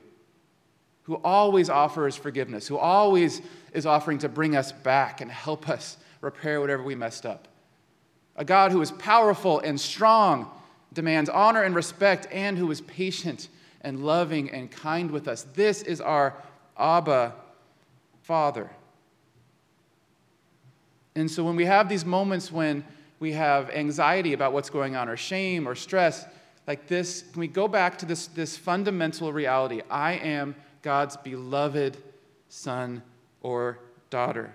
who 1.01 1.15
always 1.15 1.69
offers 1.69 2.15
forgiveness, 2.15 2.67
who 2.67 2.77
always 2.77 3.41
is 3.73 3.85
offering 3.85 4.19
to 4.19 4.29
bring 4.29 4.55
us 4.55 4.71
back 4.71 5.19
and 5.19 5.29
help 5.29 5.67
us 5.67 5.97
repair 6.21 6.61
whatever 6.61 6.83
we 6.83 6.95
messed 6.95 7.25
up. 7.25 7.49
A 8.37 8.45
God 8.45 8.71
who 8.71 8.81
is 8.81 8.91
powerful 8.91 9.59
and 9.59 9.81
strong, 9.81 10.49
demands 10.93 11.29
honor 11.29 11.63
and 11.63 11.75
respect, 11.75 12.27
and 12.31 12.57
who 12.57 12.69
is 12.69 12.79
patient 12.81 13.49
and 13.81 14.05
loving 14.05 14.51
and 14.51 14.69
kind 14.71 15.09
with 15.09 15.27
us. 15.27 15.47
This 15.55 15.81
is 15.81 15.99
our 15.99 16.35
Abba 16.77 17.33
Father. 18.21 18.69
And 21.15 21.29
so 21.29 21.43
when 21.43 21.55
we 21.55 21.65
have 21.65 21.89
these 21.89 22.05
moments 22.05 22.51
when 22.51 22.85
we 23.19 23.31
have 23.31 23.69
anxiety 23.71 24.33
about 24.33 24.53
what's 24.53 24.69
going 24.69 24.95
on, 24.95 25.09
or 25.09 25.17
shame, 25.17 25.67
or 25.67 25.75
stress, 25.75 26.25
like 26.67 26.87
this, 26.87 27.23
can 27.31 27.39
we 27.39 27.47
go 27.47 27.67
back 27.67 27.97
to 27.99 28.05
this, 28.05 28.27
this 28.27 28.57
fundamental 28.57 29.33
reality? 29.33 29.81
I 29.89 30.13
am 30.13 30.55
God's 30.81 31.17
beloved 31.17 31.97
son 32.49 33.01
or 33.41 33.79
daughter. 34.09 34.53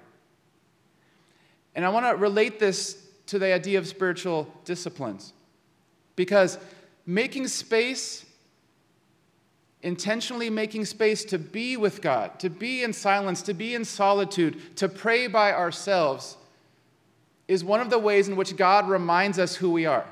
And 1.74 1.84
I 1.84 1.90
want 1.90 2.06
to 2.06 2.16
relate 2.16 2.58
this 2.58 3.04
to 3.26 3.38
the 3.38 3.52
idea 3.52 3.78
of 3.78 3.86
spiritual 3.86 4.52
disciplines. 4.64 5.32
Because 6.16 6.58
making 7.06 7.46
space, 7.48 8.24
intentionally 9.82 10.50
making 10.50 10.86
space 10.86 11.24
to 11.26 11.38
be 11.38 11.76
with 11.76 12.00
God, 12.00 12.40
to 12.40 12.48
be 12.48 12.82
in 12.82 12.92
silence, 12.92 13.42
to 13.42 13.54
be 13.54 13.74
in 13.74 13.84
solitude, 13.84 14.76
to 14.76 14.88
pray 14.88 15.26
by 15.26 15.52
ourselves, 15.52 16.36
is 17.46 17.62
one 17.62 17.80
of 17.80 17.90
the 17.90 17.98
ways 17.98 18.28
in 18.28 18.36
which 18.36 18.56
God 18.56 18.88
reminds 18.88 19.38
us 19.38 19.56
who 19.56 19.70
we 19.70 19.86
are. 19.86 20.06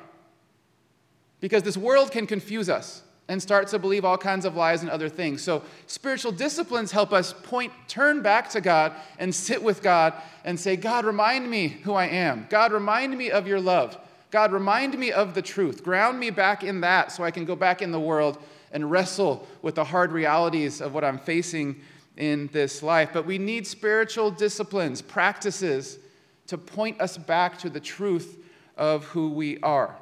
Because 1.41 1.63
this 1.63 1.77
world 1.77 2.11
can 2.11 2.27
confuse 2.27 2.69
us 2.69 3.03
and 3.29 3.43
start 3.43 3.69
to 3.69 3.79
believe 3.79 4.05
all 4.05 4.17
kinds 4.17 4.45
of 4.45 4.55
lies 4.55 4.83
and 4.83 4.91
other 4.91 5.09
things. 5.09 5.43
So, 5.43 5.63
spiritual 5.87 6.33
disciplines 6.33 6.93
help 6.93 7.13
us 7.13 7.33
point, 7.33 7.73
turn 7.89 8.23
back 8.23 8.49
to 8.51 8.61
God 8.61 8.93
and 9.19 9.35
sit 9.35 9.63
with 9.63 9.83
God 9.83 10.15
and 10.45 10.59
say, 10.59 10.77
God, 10.77 11.05
remind 11.05 11.51
me 11.51 11.69
who 11.69 11.95
I 11.95 12.07
am. 12.07 12.47
God, 12.49 12.73
remind 12.73 13.17
me 13.19 13.31
of 13.31 13.47
your 13.47 13.61
love. 13.61 13.99
God, 14.31 14.53
remind 14.53 14.99
me 14.99 15.13
of 15.13 15.35
the 15.35 15.43
truth. 15.43 15.83
Ground 15.83 16.21
me 16.21 16.31
back 16.31 16.63
in 16.63 16.81
that 16.83 17.13
so 17.13 17.25
I 17.25 17.31
can 17.31 17.45
go 17.45 17.57
back 17.57 17.83
in 17.83 17.91
the 17.91 18.01
world 18.01 18.39
and 18.73 18.91
wrestle 18.91 19.47
with 19.63 19.77
the 19.77 19.85
hard 19.85 20.13
realities 20.13 20.81
of 20.81 20.95
what 20.95 21.05
I'm 21.05 21.19
facing 21.19 21.81
in 22.17 22.49
this 22.53 22.83
life. 22.83 23.11
But 23.13 23.27
we 23.27 23.39
need 23.39 23.67
spiritual 23.67 24.31
disciplines, 24.31 25.03
practices 25.03 25.99
to 26.47 26.59
point 26.59 27.01
us 27.01 27.19
back 27.19 27.59
to 27.59 27.71
the 27.71 27.81
truth 27.81 28.39
of 28.77 29.05
who 29.07 29.31
we 29.31 29.59
are. 29.61 29.97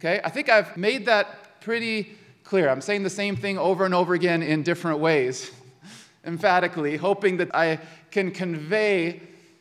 Okay? 0.00 0.20
I 0.22 0.30
think 0.30 0.48
I've 0.48 0.76
made 0.76 1.06
that 1.06 1.60
pretty 1.60 2.16
clear. 2.44 2.68
I'm 2.68 2.80
saying 2.80 3.02
the 3.02 3.10
same 3.10 3.36
thing 3.36 3.58
over 3.58 3.84
and 3.84 3.94
over 3.94 4.14
again 4.14 4.42
in 4.42 4.62
different 4.62 5.00
ways, 5.00 5.50
emphatically, 6.24 6.96
hoping 6.96 7.38
that 7.38 7.54
I 7.54 7.80
can 8.10 8.30
convey 8.30 9.20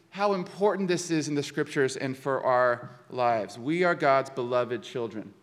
how 0.09 0.33
important 0.33 0.87
this 0.87 1.11
is 1.11 1.27
in 1.27 1.35
the 1.35 1.43
scriptures 1.43 1.97
and 1.97 2.15
for 2.17 2.43
our 2.43 2.89
lives. 3.09 3.59
We 3.59 3.83
are 3.83 3.95
God's 3.95 4.29
beloved 4.29 4.81
children. 4.81 5.33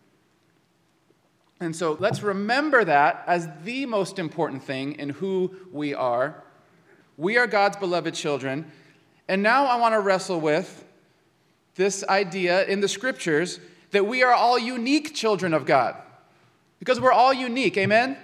And 1.59 1.75
so 1.75 1.95
let's 1.99 2.23
remember 2.23 2.83
that 2.83 3.23
as 3.27 3.47
the 3.63 3.85
most 3.85 4.19
important 4.19 4.63
thing 4.63 4.93
in 4.93 5.09
who 5.09 5.55
we 5.71 5.93
are. 5.93 6.43
We 7.17 7.37
are 7.37 7.47
God's 7.47 7.77
beloved 7.77 8.15
children. 8.15 8.71
And 9.27 9.43
now 9.43 9.65
I 9.65 9.79
want 9.79 9.93
to 9.93 9.99
wrestle 9.99 10.41
with 10.41 10.83
this 11.75 12.03
idea 12.05 12.65
in 12.65 12.81
the 12.81 12.87
scriptures 12.87 13.59
that 13.93 14.05
we 14.05 14.23
are 14.23 14.33
all 14.33 14.59
unique 14.59 15.13
children 15.13 15.53
of 15.53 15.65
God. 15.65 15.95
Because 16.79 16.99
we're 16.99 17.13
all 17.13 17.33
unique, 17.33 17.77
amen? 17.77 18.17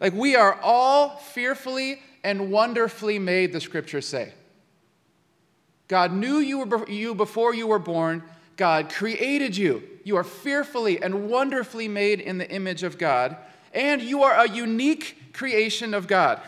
Like 0.00 0.12
we 0.12 0.36
are 0.36 0.58
all 0.62 1.16
fearfully 1.16 2.00
and 2.22 2.50
wonderfully 2.50 3.18
made, 3.18 3.52
the 3.52 3.60
scriptures 3.60 4.06
say. 4.06 4.32
God 5.88 6.12
knew 6.12 6.38
you, 6.38 6.64
were, 6.64 6.88
you 6.88 7.14
before 7.14 7.54
you 7.54 7.66
were 7.66 7.78
born. 7.78 8.22
God 8.56 8.90
created 8.90 9.56
you. 9.56 9.82
You 10.04 10.16
are 10.16 10.24
fearfully 10.24 11.02
and 11.02 11.28
wonderfully 11.28 11.88
made 11.88 12.20
in 12.20 12.38
the 12.38 12.50
image 12.50 12.82
of 12.82 12.98
God, 12.98 13.36
and 13.72 14.02
you 14.02 14.22
are 14.22 14.44
a 14.44 14.48
unique 14.48 15.32
creation 15.32 15.94
of 15.94 16.06
God. 16.06 16.40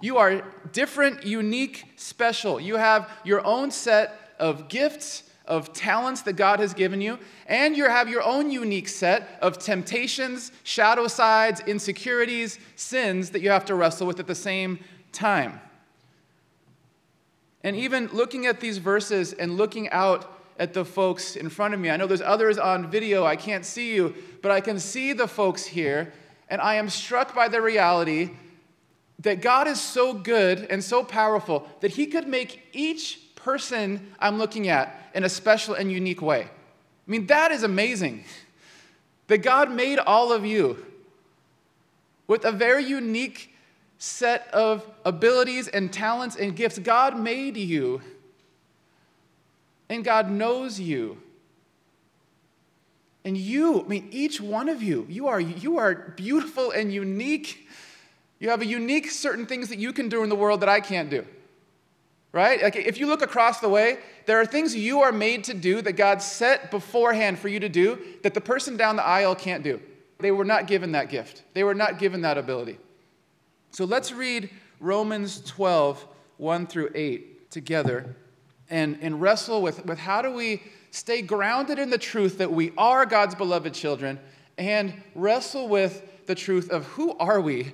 You 0.00 0.18
are 0.18 0.42
different, 0.72 1.24
unique, 1.24 1.84
special. 1.96 2.60
You 2.60 2.76
have 2.76 3.10
your 3.24 3.44
own 3.44 3.70
set 3.70 4.34
of 4.38 4.68
gifts, 4.68 5.22
of 5.48 5.72
talents 5.72 6.22
that 6.22 6.34
God 6.34 6.60
has 6.60 6.74
given 6.74 7.00
you, 7.00 7.18
and 7.46 7.76
you 7.76 7.88
have 7.88 8.08
your 8.08 8.22
own 8.22 8.50
unique 8.50 8.88
set 8.88 9.38
of 9.42 9.58
temptations, 9.58 10.52
shadow 10.62 11.08
sides, 11.08 11.60
insecurities, 11.66 12.58
sins 12.76 13.30
that 13.30 13.40
you 13.40 13.50
have 13.50 13.64
to 13.64 13.74
wrestle 13.74 14.06
with 14.06 14.20
at 14.20 14.26
the 14.26 14.34
same 14.34 14.78
time. 15.10 15.60
And 17.64 17.74
even 17.74 18.08
looking 18.08 18.46
at 18.46 18.60
these 18.60 18.78
verses 18.78 19.32
and 19.32 19.56
looking 19.56 19.88
out 19.90 20.32
at 20.58 20.74
the 20.74 20.84
folks 20.84 21.34
in 21.34 21.48
front 21.48 21.74
of 21.74 21.80
me, 21.80 21.90
I 21.90 21.96
know 21.96 22.06
there's 22.06 22.20
others 22.20 22.58
on 22.58 22.90
video, 22.90 23.24
I 23.24 23.36
can't 23.36 23.64
see 23.64 23.94
you, 23.94 24.14
but 24.42 24.52
I 24.52 24.60
can 24.60 24.78
see 24.78 25.12
the 25.12 25.26
folks 25.26 25.64
here, 25.64 26.12
and 26.48 26.60
I 26.60 26.74
am 26.74 26.88
struck 26.88 27.34
by 27.34 27.48
the 27.48 27.60
reality 27.60 28.30
that 29.20 29.40
God 29.40 29.66
is 29.66 29.80
so 29.80 30.12
good 30.14 30.66
and 30.70 30.82
so 30.82 31.02
powerful 31.02 31.68
that 31.80 31.92
He 31.92 32.06
could 32.06 32.28
make 32.28 32.68
each 32.72 33.20
person 33.38 34.12
I'm 34.18 34.38
looking 34.38 34.68
at 34.68 35.10
in 35.14 35.24
a 35.24 35.28
special 35.28 35.74
and 35.74 35.90
unique 35.90 36.20
way. 36.20 36.42
I 36.42 37.10
mean, 37.10 37.26
that 37.28 37.50
is 37.50 37.62
amazing. 37.62 38.24
That 39.28 39.38
God 39.38 39.70
made 39.70 39.98
all 39.98 40.32
of 40.32 40.44
you 40.44 40.84
with 42.26 42.44
a 42.44 42.52
very 42.52 42.84
unique 42.84 43.54
set 43.98 44.48
of 44.52 44.84
abilities 45.04 45.68
and 45.68 45.92
talents 45.92 46.36
and 46.36 46.54
gifts. 46.54 46.78
God 46.78 47.18
made 47.18 47.56
you, 47.56 48.00
and 49.88 50.04
God 50.04 50.30
knows 50.30 50.78
you. 50.78 51.18
And 53.24 53.36
you, 53.36 53.82
I 53.84 53.88
mean, 53.88 54.08
each 54.10 54.40
one 54.40 54.68
of 54.68 54.82
you, 54.82 55.06
you 55.08 55.26
are, 55.26 55.40
you 55.40 55.78
are 55.78 55.94
beautiful 56.16 56.70
and 56.70 56.92
unique. 56.92 57.68
You 58.38 58.50
have 58.50 58.62
a 58.62 58.66
unique 58.66 59.10
certain 59.10 59.46
things 59.46 59.68
that 59.68 59.78
you 59.78 59.92
can 59.92 60.08
do 60.08 60.22
in 60.22 60.28
the 60.28 60.36
world 60.36 60.60
that 60.60 60.68
I 60.68 60.80
can't 60.80 61.10
do. 61.10 61.26
Right? 62.32 62.62
Like 62.62 62.76
if 62.76 62.98
you 62.98 63.06
look 63.06 63.22
across 63.22 63.60
the 63.60 63.68
way, 63.68 63.98
there 64.26 64.38
are 64.40 64.46
things 64.46 64.74
you 64.74 65.00
are 65.00 65.12
made 65.12 65.44
to 65.44 65.54
do 65.54 65.80
that 65.82 65.94
God 65.94 66.20
set 66.20 66.70
beforehand 66.70 67.38
for 67.38 67.48
you 67.48 67.58
to 67.60 67.68
do 67.68 67.98
that 68.22 68.34
the 68.34 68.40
person 68.40 68.76
down 68.76 68.96
the 68.96 69.06
aisle 69.06 69.34
can't 69.34 69.64
do. 69.64 69.80
They 70.18 70.30
were 70.30 70.44
not 70.44 70.66
given 70.66 70.92
that 70.92 71.08
gift. 71.08 71.42
They 71.54 71.64
were 71.64 71.74
not 71.74 71.98
given 71.98 72.22
that 72.22 72.36
ability. 72.36 72.78
So 73.70 73.84
let's 73.84 74.12
read 74.12 74.50
Romans 74.80 75.40
12, 75.42 76.06
1 76.36 76.66
through 76.66 76.90
8 76.94 77.50
together 77.50 78.16
and, 78.68 78.98
and 79.00 79.20
wrestle 79.20 79.62
with, 79.62 79.86
with 79.86 79.98
how 79.98 80.22
do 80.22 80.30
we 80.30 80.62
stay 80.90 81.22
grounded 81.22 81.78
in 81.78 81.90
the 81.90 81.98
truth 81.98 82.38
that 82.38 82.52
we 82.52 82.72
are 82.76 83.06
God's 83.06 83.34
beloved 83.34 83.74
children 83.74 84.18
and 84.56 84.92
wrestle 85.14 85.68
with 85.68 86.26
the 86.26 86.34
truth 86.34 86.70
of 86.70 86.84
who 86.86 87.16
are 87.18 87.40
we 87.40 87.72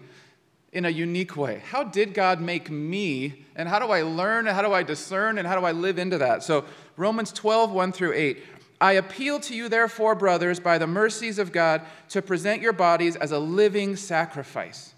in 0.75 0.85
a 0.85 0.91
unique 0.91 1.37
way. 1.37 1.63
How 1.71 1.85
did 1.85 2.13
God 2.13 2.41
make 2.41 2.71
me? 2.71 3.45
And 3.57 3.69
how 3.69 3.79
do 3.79 3.87
I 3.87 4.03
learn? 4.03 4.47
And 4.47 4.55
how 4.55 4.63
do 4.63 4.73
I 4.73 4.83
discern? 4.83 5.39
And 5.39 5.47
how 5.47 5.59
do 5.59 5.65
I 5.65 5.73
live 5.73 5.99
into 5.99 6.19
that? 6.19 6.43
So, 6.43 6.65
Romans 6.97 7.33
12, 7.33 7.71
1 7.71 7.93
through 7.93 8.13
8. 8.13 8.43
I 8.81 8.93
appeal 8.93 9.41
to 9.41 9.55
you, 9.55 9.69
therefore, 9.69 10.15
brothers, 10.15 10.61
by 10.61 10.79
the 10.79 10.87
mercies 10.87 11.39
of 11.39 11.53
God, 11.53 11.83
to 12.11 12.21
present 12.21 12.61
your 12.61 12.73
bodies 12.73 13.17
as 13.17 13.31
a 13.31 13.39
living 13.39 13.97
sacrifice 13.97 14.95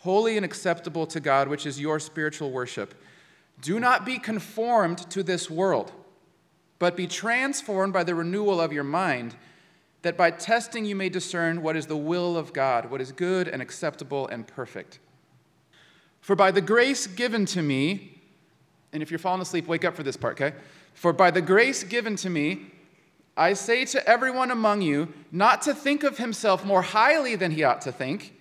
holy 0.00 0.36
and 0.36 0.46
acceptable 0.46 1.06
to 1.06 1.20
God, 1.20 1.48
which 1.48 1.66
is 1.66 1.78
your 1.78 2.00
spiritual 2.00 2.50
worship. 2.50 2.94
Do 3.60 3.78
not 3.78 4.06
be 4.06 4.18
conformed 4.18 4.98
to 5.10 5.22
this 5.22 5.50
world, 5.50 5.92
but 6.78 6.96
be 6.96 7.06
transformed 7.06 7.92
by 7.92 8.04
the 8.04 8.14
renewal 8.14 8.60
of 8.60 8.72
your 8.72 8.84
mind, 8.84 9.36
that 10.00 10.16
by 10.16 10.30
testing 10.30 10.86
you 10.86 10.96
may 10.96 11.10
discern 11.10 11.62
what 11.62 11.76
is 11.76 11.86
the 11.86 11.98
will 11.98 12.38
of 12.38 12.54
God, 12.54 12.90
what 12.90 13.02
is 13.02 13.12
good 13.12 13.46
and 13.46 13.60
acceptable 13.60 14.26
and 14.28 14.46
perfect. 14.46 14.98
For 16.20 16.36
by 16.36 16.50
the 16.50 16.60
grace 16.60 17.06
given 17.06 17.46
to 17.46 17.62
me, 17.62 18.18
and 18.92 19.02
if 19.02 19.10
you're 19.10 19.18
falling 19.18 19.40
asleep, 19.40 19.66
wake 19.66 19.84
up 19.84 19.96
for 19.96 20.02
this 20.02 20.16
part, 20.16 20.40
okay? 20.40 20.56
For 20.94 21.12
by 21.12 21.30
the 21.30 21.42
grace 21.42 21.84
given 21.84 22.16
to 22.16 22.30
me, 22.30 22.72
I 23.36 23.54
say 23.54 23.84
to 23.86 24.06
everyone 24.08 24.50
among 24.50 24.82
you 24.82 25.12
not 25.32 25.62
to 25.62 25.74
think 25.74 26.02
of 26.02 26.18
himself 26.18 26.64
more 26.64 26.82
highly 26.82 27.36
than 27.36 27.52
he 27.52 27.64
ought 27.64 27.80
to 27.82 27.92
think 27.92 28.34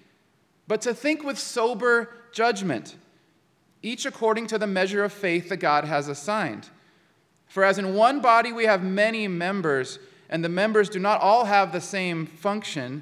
but 0.70 0.82
to 0.82 0.94
think 0.94 1.24
with 1.24 1.39
sober 1.39 2.13
judgment, 2.32 2.96
each 3.82 4.06
according 4.06 4.46
to 4.46 4.60
the 4.60 4.68
measure 4.68 5.04
of 5.04 5.12
faith 5.12 5.50
that 5.50 5.58
God 5.58 5.84
has 5.84 6.08
assigned. 6.08 6.70
For 7.48 7.63
as 7.63 7.80
in 7.80 7.96
one 7.96 8.22
body 8.22 8.54
we 8.54 8.65
have 8.65 8.84
many 8.84 9.28
members, 9.28 9.98
and 10.30 10.46
the 10.46 10.48
members 10.48 10.88
do 10.88 11.00
not 11.00 11.22
all 11.22 11.46
have 11.46 11.72
the 11.72 11.82
same 11.82 12.28
function, 12.28 13.02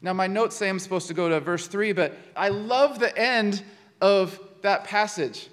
Now, 0.00 0.12
my 0.12 0.26
notes 0.26 0.56
say 0.56 0.68
I'm 0.68 0.78
supposed 0.78 1.08
to 1.08 1.14
go 1.14 1.28
to 1.28 1.40
verse 1.40 1.66
3, 1.66 1.92
but 1.92 2.16
I 2.36 2.50
love 2.50 2.98
the 2.98 3.16
end 3.16 3.62
of 4.00 4.38
that 4.62 4.84
passage. 4.84 5.48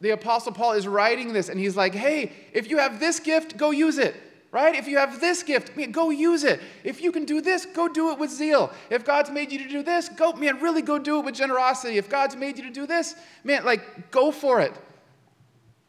The 0.00 0.10
Apostle 0.10 0.52
Paul 0.52 0.72
is 0.72 0.86
writing 0.86 1.32
this, 1.32 1.48
and 1.48 1.58
he's 1.58 1.76
like, 1.76 1.94
hey, 1.94 2.32
if 2.52 2.70
you 2.70 2.78
have 2.78 3.00
this 3.00 3.18
gift, 3.18 3.56
go 3.56 3.70
use 3.72 3.98
it 3.98 4.14
right? 4.50 4.74
If 4.74 4.88
you 4.88 4.98
have 4.98 5.20
this 5.20 5.42
gift, 5.42 5.76
man, 5.76 5.92
go 5.92 6.10
use 6.10 6.44
it. 6.44 6.60
If 6.84 7.02
you 7.02 7.12
can 7.12 7.24
do 7.24 7.40
this, 7.40 7.66
go 7.66 7.88
do 7.88 8.10
it 8.12 8.18
with 8.18 8.30
zeal. 8.30 8.72
If 8.90 9.04
God's 9.04 9.30
made 9.30 9.52
you 9.52 9.58
to 9.58 9.68
do 9.68 9.82
this, 9.82 10.08
go, 10.08 10.32
man, 10.32 10.60
really 10.60 10.82
go 10.82 10.98
do 10.98 11.18
it 11.18 11.24
with 11.24 11.34
generosity. 11.34 11.98
If 11.98 12.08
God's 12.08 12.36
made 12.36 12.56
you 12.56 12.64
to 12.64 12.70
do 12.70 12.86
this, 12.86 13.14
man, 13.44 13.64
like, 13.64 14.10
go 14.10 14.30
for 14.30 14.60
it. 14.60 14.72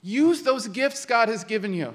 Use 0.01 0.43
those 0.43 0.67
gifts 0.67 1.05
God 1.05 1.29
has 1.29 1.43
given 1.43 1.73
you. 1.73 1.93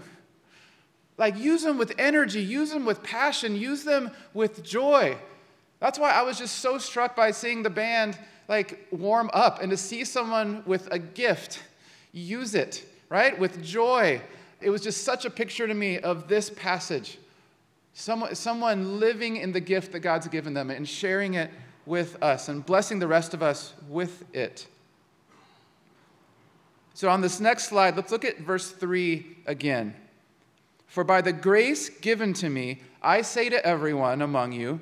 Like, 1.17 1.39
use 1.39 1.63
them 1.63 1.79
with 1.79 1.95
energy, 1.99 2.43
use 2.43 2.71
them 2.71 2.85
with 2.85 3.03
passion, 3.03 3.57
use 3.57 3.85
them 3.85 4.11
with 4.33 4.65
joy. 4.65 5.17
That's 5.81 5.99
why 5.99 6.11
I 6.11 6.23
was 6.23 6.39
just 6.39 6.59
so 6.59 6.79
struck 6.79 7.15
by 7.15 7.31
seeing 7.31 7.63
the 7.63 7.71
band 7.71 8.19
like 8.49 8.87
warm 8.91 9.31
up 9.33 9.63
and 9.63 9.71
to 9.71 9.77
see 9.77 10.05
someone 10.05 10.63
with 10.67 10.89
a 10.91 10.99
gift 10.99 11.63
use 12.13 12.55
it, 12.55 12.85
right? 13.09 13.39
With 13.39 13.63
joy 13.63 14.21
it 14.65 14.71
was 14.71 14.81
just 14.81 15.05
such 15.05 15.27
a 15.27 15.31
picture 15.31 15.67
to 15.67 15.75
me 15.75 15.99
of 15.99 16.27
this 16.27 16.49
passage. 16.49 17.19
Someone, 17.93 18.35
someone 18.35 18.99
living 18.99 19.37
in 19.37 19.53
the 19.53 19.61
gift 19.61 19.93
that 19.93 20.01
God's 20.01 20.27
given 20.27 20.55
them 20.55 20.71
and 20.71 20.89
sharing 20.89 21.35
it 21.35 21.51
with 21.85 22.21
us 22.23 22.49
and 22.49 22.65
blessing 22.65 22.99
the 22.99 23.07
rest 23.07 23.35
of 23.35 23.43
us 23.43 23.75
with 23.89 24.25
it. 24.35 24.67
So, 26.95 27.11
on 27.11 27.21
this 27.21 27.41
next 27.41 27.69
slide, 27.69 27.95
let's 27.95 28.11
look 28.11 28.25
at 28.25 28.39
verse 28.39 28.71
3 28.71 29.37
again. 29.47 29.95
For 30.95 31.03
by 31.03 31.23
the 31.23 31.33
grace 31.33 31.89
given 31.89 32.35
to 32.35 32.49
me, 32.49 32.81
I 33.03 33.23
say 33.23 33.49
to 33.49 33.67
everyone 33.67 34.23
among 34.23 34.53
you, 34.53 34.79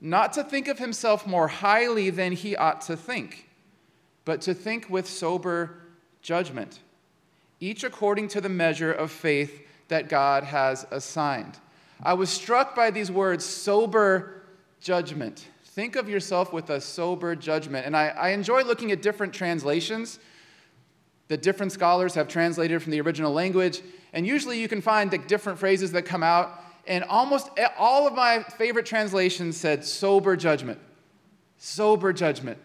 not 0.00 0.32
to 0.32 0.42
think 0.42 0.68
of 0.68 0.78
himself 0.78 1.26
more 1.26 1.48
highly 1.48 2.08
than 2.08 2.32
he 2.32 2.56
ought 2.56 2.80
to 2.86 2.96
think, 2.96 3.46
but 4.24 4.40
to 4.40 4.54
think 4.54 4.88
with 4.88 5.06
sober 5.06 5.82
judgment 6.22 6.80
each 7.60 7.84
according 7.84 8.28
to 8.28 8.40
the 8.40 8.48
measure 8.48 8.90
of 8.90 9.10
faith 9.10 9.66
that 9.88 10.08
God 10.08 10.44
has 10.44 10.86
assigned. 10.90 11.58
I 12.02 12.14
was 12.14 12.30
struck 12.30 12.74
by 12.74 12.90
these 12.90 13.10
words 13.10 13.44
sober 13.44 14.44
judgment. 14.80 15.46
Think 15.64 15.94
of 15.94 16.08
yourself 16.08 16.54
with 16.54 16.70
a 16.70 16.80
sober 16.80 17.36
judgment. 17.36 17.84
And 17.84 17.94
I, 17.94 18.08
I 18.08 18.28
enjoy 18.30 18.62
looking 18.62 18.92
at 18.92 19.02
different 19.02 19.34
translations 19.34 20.20
that 21.30 21.42
different 21.42 21.70
scholars 21.70 22.14
have 22.14 22.26
translated 22.26 22.82
from 22.82 22.90
the 22.90 23.00
original 23.00 23.32
language. 23.32 23.82
And 24.12 24.26
usually 24.26 24.60
you 24.60 24.66
can 24.66 24.80
find 24.80 25.12
the 25.12 25.18
different 25.18 25.60
phrases 25.60 25.92
that 25.92 26.02
come 26.02 26.24
out. 26.24 26.60
And 26.88 27.04
almost 27.04 27.50
all 27.78 28.08
of 28.08 28.14
my 28.14 28.42
favorite 28.58 28.84
translations 28.84 29.56
said 29.56 29.84
sober 29.84 30.36
judgment. 30.36 30.80
Sober 31.56 32.12
judgment. 32.12 32.58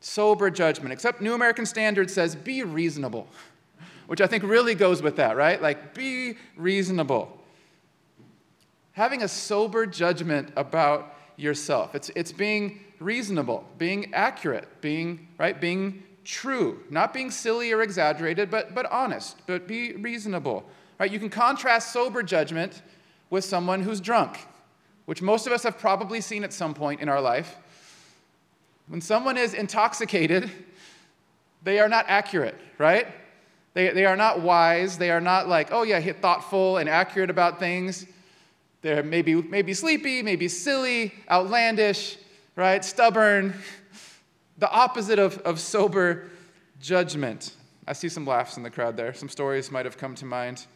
Sober 0.00 0.50
judgment. 0.50 0.94
Except 0.94 1.20
New 1.20 1.34
American 1.34 1.66
Standard 1.66 2.10
says 2.10 2.34
be 2.34 2.62
reasonable 2.62 3.28
which 4.06 4.22
I 4.22 4.26
think 4.26 4.44
really 4.44 4.74
goes 4.74 5.02
with 5.02 5.16
that, 5.16 5.36
right? 5.36 5.60
Like, 5.60 5.94
be 5.94 6.36
reasonable. 6.56 7.36
Having 8.92 9.24
a 9.24 9.28
sober 9.28 9.84
judgment 9.84 10.52
about 10.56 11.14
yourself. 11.36 11.94
It's, 11.94 12.10
it's 12.14 12.32
being 12.32 12.80
reasonable, 12.98 13.64
being 13.76 14.14
accurate, 14.14 14.80
being, 14.80 15.28
right, 15.38 15.60
being 15.60 16.02
true, 16.26 16.80
not 16.90 17.14
being 17.14 17.30
silly 17.30 17.72
or 17.72 17.82
exaggerated, 17.82 18.50
but, 18.50 18.74
but 18.74 18.90
honest, 18.90 19.36
but 19.46 19.66
be 19.66 19.92
reasonable. 19.92 20.64
Right? 20.98 21.10
You 21.10 21.18
can 21.18 21.30
contrast 21.30 21.92
sober 21.92 22.22
judgment 22.22 22.82
with 23.30 23.44
someone 23.44 23.82
who's 23.82 24.00
drunk, 24.00 24.38
which 25.06 25.22
most 25.22 25.46
of 25.46 25.52
us 25.52 25.62
have 25.62 25.78
probably 25.78 26.20
seen 26.20 26.44
at 26.44 26.52
some 26.52 26.74
point 26.74 27.00
in 27.00 27.08
our 27.08 27.20
life. 27.20 27.56
When 28.88 29.00
someone 29.00 29.36
is 29.36 29.54
intoxicated, 29.54 30.50
they 31.62 31.78
are 31.78 31.88
not 31.88 32.06
accurate, 32.08 32.56
right? 32.78 33.06
They, 33.74 33.90
they 33.90 34.06
are 34.06 34.16
not 34.16 34.40
wise. 34.40 34.98
They 34.98 35.10
are 35.10 35.20
not 35.20 35.48
like, 35.48 35.68
oh, 35.70 35.82
yeah, 35.82 36.00
thoughtful 36.12 36.78
and 36.78 36.88
accurate 36.88 37.30
about 37.30 37.58
things. 37.58 38.06
They're 38.82 39.02
maybe, 39.02 39.34
maybe 39.34 39.74
sleepy, 39.74 40.22
maybe 40.22 40.48
silly, 40.48 41.12
outlandish, 41.30 42.16
right? 42.54 42.84
Stubborn. 42.84 43.54
The 44.58 44.70
opposite 44.70 45.18
of, 45.18 45.38
of 45.38 45.60
sober 45.60 46.30
judgment. 46.80 47.54
I 47.86 47.92
see 47.92 48.08
some 48.08 48.26
laughs 48.26 48.56
in 48.56 48.62
the 48.62 48.70
crowd 48.70 48.96
there. 48.96 49.14
Some 49.14 49.28
stories 49.28 49.70
might 49.70 49.84
have 49.84 49.98
come 49.98 50.14
to 50.16 50.24
mind. 50.24 50.66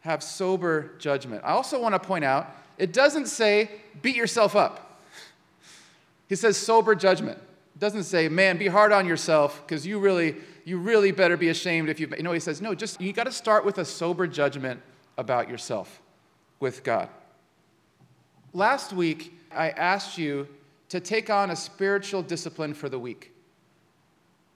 Have 0.00 0.22
sober 0.22 0.92
judgment. 0.98 1.42
I 1.44 1.50
also 1.50 1.80
want 1.80 1.94
to 1.94 1.98
point 1.98 2.24
out 2.24 2.50
it 2.78 2.92
doesn't 2.92 3.26
say 3.26 3.70
beat 4.00 4.16
yourself 4.16 4.56
up. 4.56 5.02
He 6.28 6.36
says 6.36 6.56
sober 6.56 6.94
judgment. 6.94 7.38
It 7.74 7.78
doesn't 7.78 8.04
say, 8.04 8.28
man, 8.28 8.56
be 8.56 8.68
hard 8.68 8.92
on 8.92 9.06
yourself 9.06 9.62
because 9.66 9.86
you 9.86 9.98
really, 9.98 10.36
you 10.64 10.78
really 10.78 11.12
better 11.12 11.36
be 11.36 11.50
ashamed 11.50 11.88
if 11.88 12.00
you. 12.00 12.08
You 12.16 12.22
know, 12.22 12.32
he 12.32 12.40
says, 12.40 12.62
no, 12.62 12.74
just 12.74 13.00
you 13.00 13.12
got 13.12 13.24
to 13.24 13.32
start 13.32 13.64
with 13.64 13.78
a 13.78 13.84
sober 13.84 14.26
judgment 14.26 14.80
about 15.18 15.48
yourself 15.48 16.00
with 16.58 16.82
God. 16.82 17.08
Last 18.52 18.92
week, 18.92 19.34
I 19.54 19.70
asked 19.70 20.18
you 20.18 20.48
to 20.90 21.00
take 21.00 21.30
on 21.30 21.50
a 21.50 21.56
spiritual 21.56 22.22
discipline 22.22 22.74
for 22.74 22.88
the 22.88 22.98
week. 22.98 23.32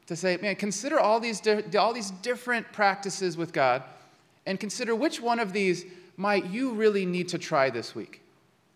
To 0.07 0.17
say, 0.17 0.37
man, 0.41 0.57
consider 0.57 1.01
all 1.01 1.21
these, 1.21 1.41
di- 1.41 1.77
all 1.77 1.95
these 1.95 2.11
different 2.11 2.71
practices 2.73 3.37
with 3.37 3.53
God 3.53 3.83
and 4.45 4.61
consider 4.61 4.95
which 4.95 5.21
one 5.21 5.39
of 5.39 5.53
these 5.53 5.85
might 6.17 6.47
you 6.47 6.73
really 6.73 7.07
need 7.07 7.29
to 7.29 7.39
try 7.39 7.71
this 7.71 7.95
week? 7.95 8.21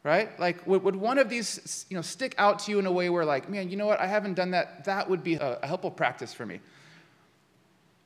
Right? 0.04 0.38
Like, 0.40 0.66
would, 0.66 0.83
would 0.85 0.96
one 0.96 1.18
of 1.18 1.28
these 1.28 1.85
you 1.90 1.96
know, 1.96 2.02
stick 2.02 2.35
out 2.38 2.61
to 2.61 2.70
you 2.70 2.78
in 2.78 2.87
a 2.87 2.92
way 2.92 3.11
where, 3.11 3.24
like, 3.24 3.50
man, 3.50 3.68
you 3.68 3.76
know 3.76 3.87
what? 3.87 4.00
I 4.00 4.07
haven't 4.07 4.35
done 4.35 4.52
that. 4.52 4.85
That 4.85 5.11
would 5.11 5.22
be 5.22 5.35
a, 5.35 5.59
a 5.62 5.66
helpful 5.66 5.90
practice 5.90 6.33
for 6.33 6.46
me. 6.46 6.61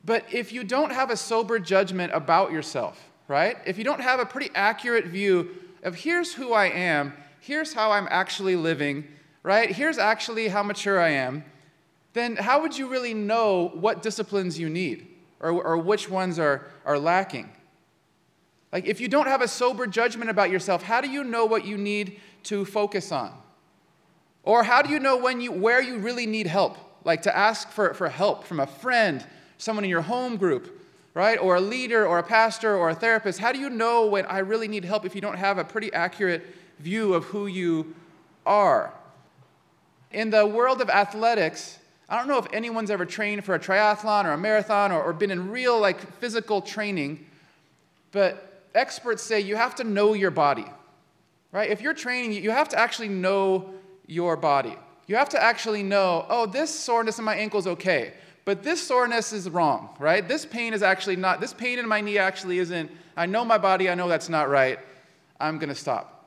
But 0.03 0.25
if 0.33 0.51
you 0.51 0.63
don't 0.63 0.91
have 0.91 1.11
a 1.11 1.15
sober 1.15 1.59
judgment 1.59 2.11
about 2.13 2.51
yourself, 2.51 2.99
right? 3.27 3.57
If 3.65 3.77
you 3.77 3.83
don't 3.83 4.01
have 4.01 4.19
a 4.19 4.25
pretty 4.25 4.49
accurate 4.53 5.05
view 5.05 5.51
of 5.83 5.95
here's 5.95 6.33
who 6.33 6.51
I 6.51 6.65
am, 6.65 7.13
here's 7.43 7.73
how 7.73 7.91
I'm 7.91 8.07
actually 8.09 8.55
living, 8.55 9.05
right? 9.43 9.69
Here's 9.69 9.97
actually 9.97 10.47
how 10.47 10.63
mature 10.63 10.97
I 10.97 11.09
am, 11.09 11.43
then 12.13 12.37
how 12.37 12.61
would 12.61 12.77
you 12.77 12.87
really 12.87 13.13
know 13.13 13.71
what 13.73 14.01
disciplines 14.01 14.57
you 14.57 14.69
need 14.69 15.07
or, 15.41 15.51
or 15.51 15.77
which 15.77 16.09
ones 16.09 16.39
are, 16.39 16.65
are 16.85 16.97
lacking? 16.97 17.49
Like, 18.71 18.85
if 18.85 19.01
you 19.01 19.09
don't 19.09 19.27
have 19.27 19.41
a 19.41 19.47
sober 19.49 19.85
judgment 19.87 20.29
about 20.29 20.51
yourself, 20.51 20.83
how 20.83 21.01
do 21.01 21.09
you 21.09 21.21
know 21.21 21.45
what 21.45 21.65
you 21.65 21.77
need 21.77 22.21
to 22.43 22.63
focus 22.63 23.11
on? 23.11 23.33
Or 24.43 24.63
how 24.63 24.81
do 24.81 24.89
you 24.89 24.99
know 24.99 25.17
when 25.17 25.41
you, 25.41 25.51
where 25.51 25.81
you 25.81 25.97
really 25.97 26.25
need 26.25 26.47
help? 26.47 26.77
Like 27.03 27.23
to 27.23 27.37
ask 27.37 27.69
for, 27.69 27.93
for 27.93 28.07
help 28.07 28.45
from 28.45 28.61
a 28.61 28.67
friend, 28.67 29.25
someone 29.57 29.83
in 29.83 29.89
your 29.89 30.01
home 30.01 30.37
group, 30.37 30.81
right? 31.13 31.37
Or 31.37 31.57
a 31.57 31.61
leader, 31.61 32.07
or 32.07 32.19
a 32.19 32.23
pastor, 32.23 32.77
or 32.77 32.91
a 32.91 32.95
therapist. 32.95 33.39
How 33.39 33.51
do 33.51 33.59
you 33.59 33.69
know 33.69 34.05
when 34.05 34.25
I 34.27 34.39
really 34.39 34.69
need 34.69 34.85
help 34.85 35.05
if 35.05 35.13
you 35.13 35.19
don't 35.19 35.37
have 35.37 35.57
a 35.57 35.65
pretty 35.65 35.91
accurate 35.91 36.45
view 36.79 37.13
of 37.13 37.25
who 37.25 37.47
you 37.47 37.95
are? 38.45 38.93
In 40.11 40.29
the 40.29 40.45
world 40.45 40.81
of 40.81 40.89
athletics, 40.89 41.79
I 42.07 42.17
don't 42.17 42.27
know 42.27 42.37
if 42.37 42.47
anyone's 42.53 42.91
ever 42.91 43.05
trained 43.05 43.43
for 43.43 43.55
a 43.55 43.59
triathlon 43.59 44.25
or 44.25 44.33
a 44.33 44.37
marathon 44.37 44.91
or, 44.91 45.01
or 45.01 45.13
been 45.13 45.31
in 45.31 45.49
real 45.49 45.79
like 45.79 46.19
physical 46.19 46.61
training, 46.61 47.25
but 48.11 48.69
experts 48.75 49.23
say 49.23 49.39
you 49.39 49.55
have 49.55 49.75
to 49.75 49.83
know 49.83 50.13
your 50.13 50.31
body, 50.31 50.65
right? 51.51 51.69
If 51.69 51.81
you're 51.81 51.93
training, 51.93 52.43
you 52.43 52.51
have 52.51 52.69
to 52.69 52.79
actually 52.79 53.09
know 53.09 53.73
your 54.05 54.35
body. 54.35 54.75
You 55.07 55.15
have 55.15 55.29
to 55.29 55.41
actually 55.41 55.83
know, 55.83 56.25
oh, 56.29 56.45
this 56.45 56.73
soreness 56.73 57.19
in 57.19 57.25
my 57.25 57.35
ankle 57.35 57.59
is 57.59 57.67
okay, 57.67 58.13
but 58.45 58.63
this 58.63 58.85
soreness 58.85 59.33
is 59.33 59.49
wrong, 59.49 59.95
right? 59.99 60.27
This 60.27 60.45
pain 60.45 60.73
is 60.73 60.83
actually 60.83 61.15
not, 61.15 61.41
this 61.41 61.53
pain 61.53 61.79
in 61.79 61.87
my 61.87 62.01
knee 62.01 62.17
actually 62.17 62.59
isn't, 62.59 62.91
I 63.15 63.25
know 63.25 63.45
my 63.45 63.57
body, 63.57 63.89
I 63.89 63.95
know 63.95 64.07
that's 64.07 64.29
not 64.29 64.49
right. 64.49 64.79
I'm 65.39 65.59
to 65.59 65.75
stop. 65.75 66.22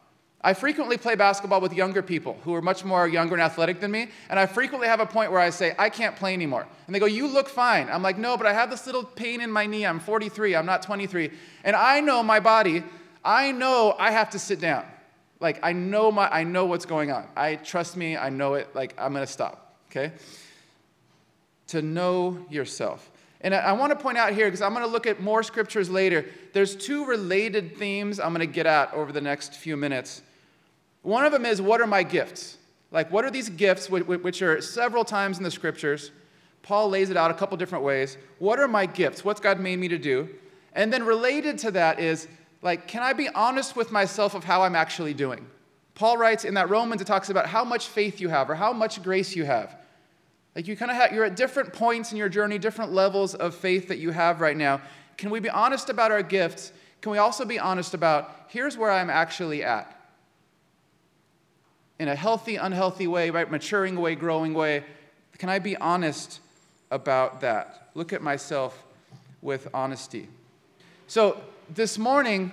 I 0.47 0.55
frequently 0.55 0.97
play 0.97 1.17
basketball 1.17 1.61
with 1.61 1.73
younger 1.73 2.03
people 2.03 2.39
who 2.45 2.55
are 2.55 2.63
much 2.63 2.85
more 2.85 3.09
younger 3.09 3.35
and 3.35 3.43
athletic 3.43 3.81
than 3.81 3.91
me, 3.91 4.11
and 4.31 4.39
I 4.39 4.47
frequently 4.47 4.87
have 4.87 5.01
a 5.01 5.07
point 5.07 5.33
where 5.33 5.41
I 5.41 5.51
say, 5.51 5.75
I 5.77 5.91
can't 5.91 6.15
play 6.15 6.35
anymore. 6.35 6.69
And 6.87 6.95
they 6.95 7.01
go, 7.01 7.07
You 7.07 7.27
look 7.27 7.49
fine. 7.49 7.89
I'm 7.91 8.01
like, 8.01 8.17
No, 8.17 8.37
but 8.37 8.47
I 8.47 8.53
have 8.53 8.71
this 8.71 8.87
little 8.87 9.03
pain 9.03 9.41
in 9.41 9.51
my 9.51 9.67
knee. 9.67 9.85
I'm 9.85 9.99
43, 9.99 10.55
I'm 10.55 10.65
not 10.65 10.83
23. 10.83 11.33
And 11.65 11.75
I 11.75 11.99
know 11.99 12.23
my 12.23 12.39
body, 12.39 12.85
I 13.25 13.51
know 13.51 13.97
I 13.99 14.13
have 14.13 14.31
to 14.31 14.39
sit 14.39 14.61
down. 14.61 14.85
Like, 15.41 15.59
I 15.65 15.73
know, 15.73 16.13
my, 16.13 16.29
I 16.29 16.45
know 16.45 16.67
what's 16.67 16.87
going 16.87 17.11
on. 17.11 17.27
I 17.37 17.57
trust 17.57 17.97
me, 17.97 18.17
I 18.17 18.31
know 18.31 18.55
it. 18.55 18.73
Like, 18.73 18.95
I'm 18.99 19.15
gonna 19.15 19.27
stop, 19.27 19.75
okay? 19.91 20.13
To 21.69 21.83
know 21.83 22.47
yourself. 22.49 23.11
And 23.41 23.53
I, 23.53 23.73
want 23.73 23.91
to 23.91 23.99
point 23.99 24.17
out 24.17 24.33
here, 24.33 24.47
because 24.47 24.63
I'm 24.63 24.73
going 24.73 24.85
to 24.85 24.91
look 24.91 25.07
at 25.07 25.21
more 25.21 25.43
scriptures 25.43 25.91
later, 25.91 26.25
there's 26.55 26.75
two 26.75 27.05
related 27.05 27.77
themes 27.77 28.19
I'm 28.19 28.33
going 28.33 28.41
to 28.41 28.53
get 28.53 28.65
at 28.65 28.93
over 28.95 29.13
the 29.13 29.21
next 29.21 29.55
few 29.55 29.77
minutes. 29.77 30.23
One 31.07 31.25
of 31.25 31.31
them 31.31 31.47
is, 31.47 31.63
What 31.63 31.81
are 31.81 31.87
my 31.87 32.03
gifts? 32.03 32.59
Like, 32.91 33.13
what 33.13 33.25
are 33.25 33.31
these 33.31 33.49
gifts, 33.49 33.89
which 33.89 34.43
are 34.43 34.61
several 34.61 35.05
times 35.05 35.39
in 35.39 35.45
the 35.45 35.53
scriptures? 35.53 36.11
Paul 36.63 36.89
lays 36.89 37.11
it 37.11 37.17
out 37.17 37.31
a 37.31 37.35
couple 37.35 37.57
different 37.57 37.85
ways. 37.85 38.19
What 38.41 38.59
are 38.59 38.67
my 38.67 38.87
gifts? 38.87 39.25
What's 39.25 39.39
God 39.39 39.61
made 39.61 39.79
me 39.79 39.87
to 39.87 39.99
do? 39.99 40.29
And 40.73 40.93
then 40.93 41.05
related 41.05 41.59
to 41.59 41.71
that 41.71 42.01
is, 42.01 42.27
like, 42.61 42.89
can 42.89 43.05
I 43.05 43.13
be 43.13 43.29
honest 43.29 43.77
with 43.77 43.93
myself 43.93 44.35
of 44.35 44.43
how 44.43 44.63
I'm 44.63 44.75
actually 44.75 45.15
doing? 45.15 45.47
Paul 45.95 46.17
writes 46.17 46.45
in 46.45 46.55
that 46.55 46.71
Romans, 46.71 47.01
it 47.01 47.07
talks 47.07 47.31
about 47.31 47.47
how 47.47 47.65
much 47.65 47.87
faith 47.87 48.21
you 48.21 48.29
have 48.29 48.51
or 48.51 48.57
how 48.57 48.73
much 48.73 49.01
grace 49.01 49.37
you 49.37 49.45
have. 49.45 49.77
Like, 50.57 50.67
you 50.67 50.77
kind 50.77 50.91
of 50.91 50.97
have, 50.97 51.13
you're 51.13 51.25
at 51.25 51.37
different 51.37 51.73
points 51.73 52.11
in 52.11 52.19
your 52.19 52.29
journey, 52.29 52.59
different 52.59 52.93
levels 52.93 53.37
of 53.37 53.55
faith 53.55 53.87
that 53.89 53.99
you 53.99 54.11
have 54.11 54.41
right 54.41 54.57
now. 54.57 54.81
Can 55.19 55.31
we 55.31 55.39
be 55.39 55.51
honest 55.51 55.89
about 55.89 56.11
our 56.11 56.23
gifts? 56.23 56.73
Can 57.01 57.13
we 57.13 57.19
also 57.19 57.45
be 57.45 57.61
honest 57.61 57.95
about, 57.95 58.47
here's 58.49 58.77
where 58.77 58.91
I'm 58.91 59.11
actually 59.11 59.63
at? 59.63 59.96
In 61.99 62.09
a 62.09 62.15
healthy, 62.15 62.57
unhealthy 62.57 63.07
way, 63.07 63.31
right? 63.31 63.51
Maturing 63.51 64.01
way, 64.01 64.15
growing 64.15 64.55
way. 64.55 64.85
Can 65.39 65.49
I 65.49 65.59
be 65.59 65.77
honest 65.77 66.41
about 66.91 67.41
that? 67.41 67.91
Look 67.95 68.13
at 68.13 68.23
myself 68.23 68.83
with 69.43 69.69
honesty. 69.73 70.29
So 71.07 71.41
this 71.71 71.99
morning, 71.99 72.53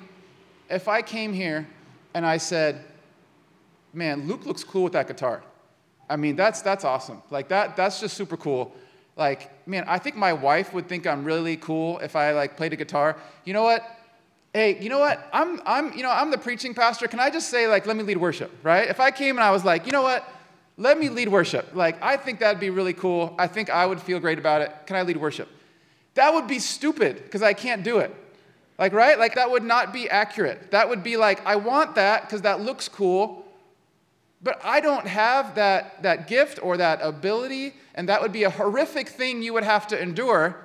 if 0.69 0.87
I 0.87 1.01
came 1.01 1.33
here 1.33 1.67
and 2.13 2.25
I 2.25 2.37
said, 2.37 2.83
man, 3.93 4.27
Luke 4.27 4.45
looks 4.45 4.63
cool 4.63 4.83
with 4.83 4.93
that 4.93 5.07
guitar. 5.07 5.43
I 6.09 6.15
mean, 6.15 6.35
that's, 6.35 6.61
that's 6.61 6.83
awesome. 6.83 7.21
Like, 7.29 7.47
that, 7.49 7.75
that's 7.75 7.99
just 7.99 8.15
super 8.15 8.37
cool. 8.37 8.75
Like, 9.15 9.67
man, 9.67 9.85
I 9.87 9.99
think 9.99 10.15
my 10.15 10.33
wife 10.33 10.73
would 10.73 10.87
think 10.87 11.07
I'm 11.07 11.23
really 11.23 11.57
cool 11.57 11.99
if 11.99 12.15
I, 12.15 12.31
like, 12.31 12.57
played 12.57 12.73
a 12.73 12.75
guitar. 12.75 13.17
You 13.45 13.53
know 13.53 13.63
what? 13.63 13.87
Hey, 14.53 14.79
you 14.79 14.87
know 14.89 14.99
what? 14.99 15.27
I'm, 15.33 15.59
I'm, 15.65 15.93
you 15.93 16.03
know, 16.03 16.11
I'm 16.11 16.29
the 16.29 16.37
preaching 16.37 16.73
pastor. 16.75 17.07
Can 17.07 17.19
I 17.19 17.29
just 17.29 17.49
say, 17.49 17.67
like, 17.67 17.87
let 17.87 17.97
me 17.97 18.03
lead 18.03 18.17
worship, 18.17 18.51
right? 18.61 18.87
If 18.87 18.99
I 18.99 19.09
came 19.09 19.35
and 19.35 19.43
I 19.43 19.51
was 19.51 19.65
like, 19.65 19.85
you 19.87 19.91
know 19.91 20.03
what? 20.03 20.27
Let 20.77 20.97
me 20.97 21.09
lead 21.09 21.27
worship. 21.29 21.69
Like, 21.73 22.01
I 22.01 22.17
think 22.17 22.39
that'd 22.39 22.59
be 22.59 22.69
really 22.69 22.93
cool. 22.93 23.35
I 23.37 23.47
think 23.47 23.69
I 23.69 23.85
would 23.85 23.99
feel 23.99 24.19
great 24.19 24.37
about 24.37 24.61
it. 24.61 24.71
Can 24.85 24.95
I 24.95 25.01
lead 25.01 25.17
worship? 25.17 25.49
That 26.13 26.33
would 26.33 26.47
be 26.47 26.59
stupid 26.59 27.23
because 27.23 27.41
I 27.41 27.53
can't 27.53 27.83
do 27.83 27.97
it. 27.97 28.15
Like, 28.77 28.93
right? 28.93 29.17
Like, 29.17 29.35
that 29.35 29.49
would 29.49 29.63
not 29.63 29.91
be 29.91 30.09
accurate. 30.09 30.71
That 30.71 30.87
would 30.89 31.03
be 31.03 31.17
like, 31.17 31.43
I 31.45 31.55
want 31.55 31.95
that 31.95 32.23
because 32.23 32.41
that 32.43 32.61
looks 32.61 32.87
cool, 32.87 33.45
but 34.41 34.59
I 34.63 34.81
don't 34.81 35.07
have 35.07 35.55
that, 35.55 36.03
that 36.03 36.27
gift 36.27 36.59
or 36.61 36.77
that 36.77 36.99
ability, 37.01 37.73
and 37.95 38.09
that 38.09 38.21
would 38.21 38.31
be 38.31 38.43
a 38.43 38.49
horrific 38.49 39.09
thing 39.09 39.41
you 39.41 39.53
would 39.53 39.63
have 39.63 39.87
to 39.87 39.99
endure 39.99 40.57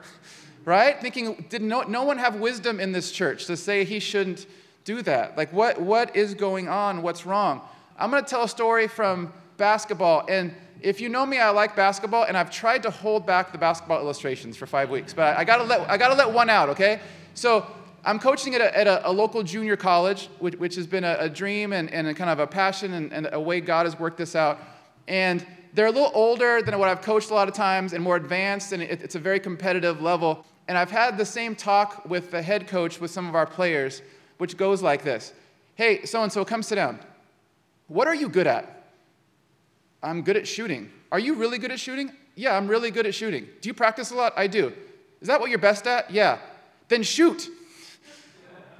right? 0.68 1.00
Thinking, 1.00 1.46
did 1.48 1.62
no, 1.62 1.82
no 1.82 2.04
one 2.04 2.18
have 2.18 2.36
wisdom 2.36 2.78
in 2.78 2.92
this 2.92 3.10
church 3.10 3.46
to 3.46 3.56
say 3.56 3.84
he 3.84 3.98
shouldn't 3.98 4.46
do 4.84 5.00
that? 5.00 5.34
Like, 5.34 5.50
what, 5.50 5.80
what 5.80 6.14
is 6.14 6.34
going 6.34 6.68
on? 6.68 7.00
What's 7.00 7.24
wrong? 7.24 7.62
I'm 7.98 8.10
going 8.10 8.22
to 8.22 8.28
tell 8.28 8.42
a 8.42 8.48
story 8.48 8.86
from 8.86 9.32
basketball. 9.56 10.26
And 10.28 10.54
if 10.82 11.00
you 11.00 11.08
know 11.08 11.24
me, 11.24 11.38
I 11.38 11.48
like 11.48 11.74
basketball, 11.74 12.24
and 12.24 12.36
I've 12.36 12.50
tried 12.50 12.82
to 12.82 12.90
hold 12.90 13.26
back 13.26 13.50
the 13.50 13.56
basketball 13.56 13.98
illustrations 13.98 14.58
for 14.58 14.66
five 14.66 14.90
weeks, 14.90 15.14
but 15.14 15.36
I, 15.36 15.40
I 15.40 15.44
gotta 15.44 15.64
let 15.64 15.90
I 15.90 15.96
gotta 15.96 16.14
let 16.14 16.30
one 16.30 16.48
out, 16.50 16.68
okay? 16.68 17.00
So 17.34 17.66
I'm 18.04 18.18
coaching 18.18 18.54
at 18.54 18.60
a, 18.60 18.78
at 18.78 18.86
a, 18.86 19.08
a 19.08 19.10
local 19.10 19.42
junior 19.42 19.76
college, 19.76 20.28
which, 20.38 20.54
which 20.56 20.76
has 20.76 20.86
been 20.86 21.02
a, 21.02 21.16
a 21.18 21.28
dream 21.28 21.72
and, 21.72 21.90
and 21.90 22.14
kind 22.16 22.30
of 22.30 22.38
a 22.38 22.46
passion 22.46 22.92
and, 22.92 23.12
and 23.12 23.28
a 23.32 23.40
way 23.40 23.60
God 23.60 23.86
has 23.86 23.98
worked 23.98 24.18
this 24.18 24.36
out. 24.36 24.60
And 25.08 25.44
they're 25.74 25.86
a 25.86 25.90
little 25.90 26.12
older 26.14 26.62
than 26.62 26.78
what 26.78 26.88
I've 26.88 27.02
coached 27.02 27.30
a 27.30 27.34
lot 27.34 27.48
of 27.48 27.54
times 27.54 27.92
and 27.92 28.04
more 28.04 28.16
advanced, 28.16 28.72
and 28.72 28.82
it, 28.82 29.02
it's 29.02 29.16
a 29.16 29.18
very 29.18 29.40
competitive 29.40 30.00
level. 30.00 30.44
And 30.68 30.76
I've 30.76 30.90
had 30.90 31.16
the 31.16 31.24
same 31.24 31.56
talk 31.56 32.08
with 32.08 32.30
the 32.30 32.42
head 32.42 32.68
coach 32.68 33.00
with 33.00 33.10
some 33.10 33.26
of 33.26 33.34
our 33.34 33.46
players, 33.46 34.02
which 34.36 34.56
goes 34.56 34.82
like 34.82 35.02
this 35.02 35.32
Hey, 35.74 36.04
so 36.04 36.22
and 36.22 36.30
so, 36.30 36.44
come 36.44 36.62
sit 36.62 36.74
down. 36.74 36.98
What 37.88 38.06
are 38.06 38.14
you 38.14 38.28
good 38.28 38.46
at? 38.46 38.84
I'm 40.02 40.22
good 40.22 40.36
at 40.36 40.46
shooting. 40.46 40.90
Are 41.10 41.18
you 41.18 41.34
really 41.34 41.58
good 41.58 41.72
at 41.72 41.80
shooting? 41.80 42.12
Yeah, 42.34 42.56
I'm 42.56 42.68
really 42.68 42.90
good 42.90 43.06
at 43.06 43.14
shooting. 43.14 43.48
Do 43.60 43.68
you 43.68 43.74
practice 43.74 44.10
a 44.10 44.14
lot? 44.14 44.32
I 44.36 44.46
do. 44.46 44.72
Is 45.20 45.26
that 45.28 45.40
what 45.40 45.50
you're 45.50 45.58
best 45.58 45.86
at? 45.86 46.10
Yeah. 46.10 46.38
Then 46.88 47.02
shoot. 47.02 47.48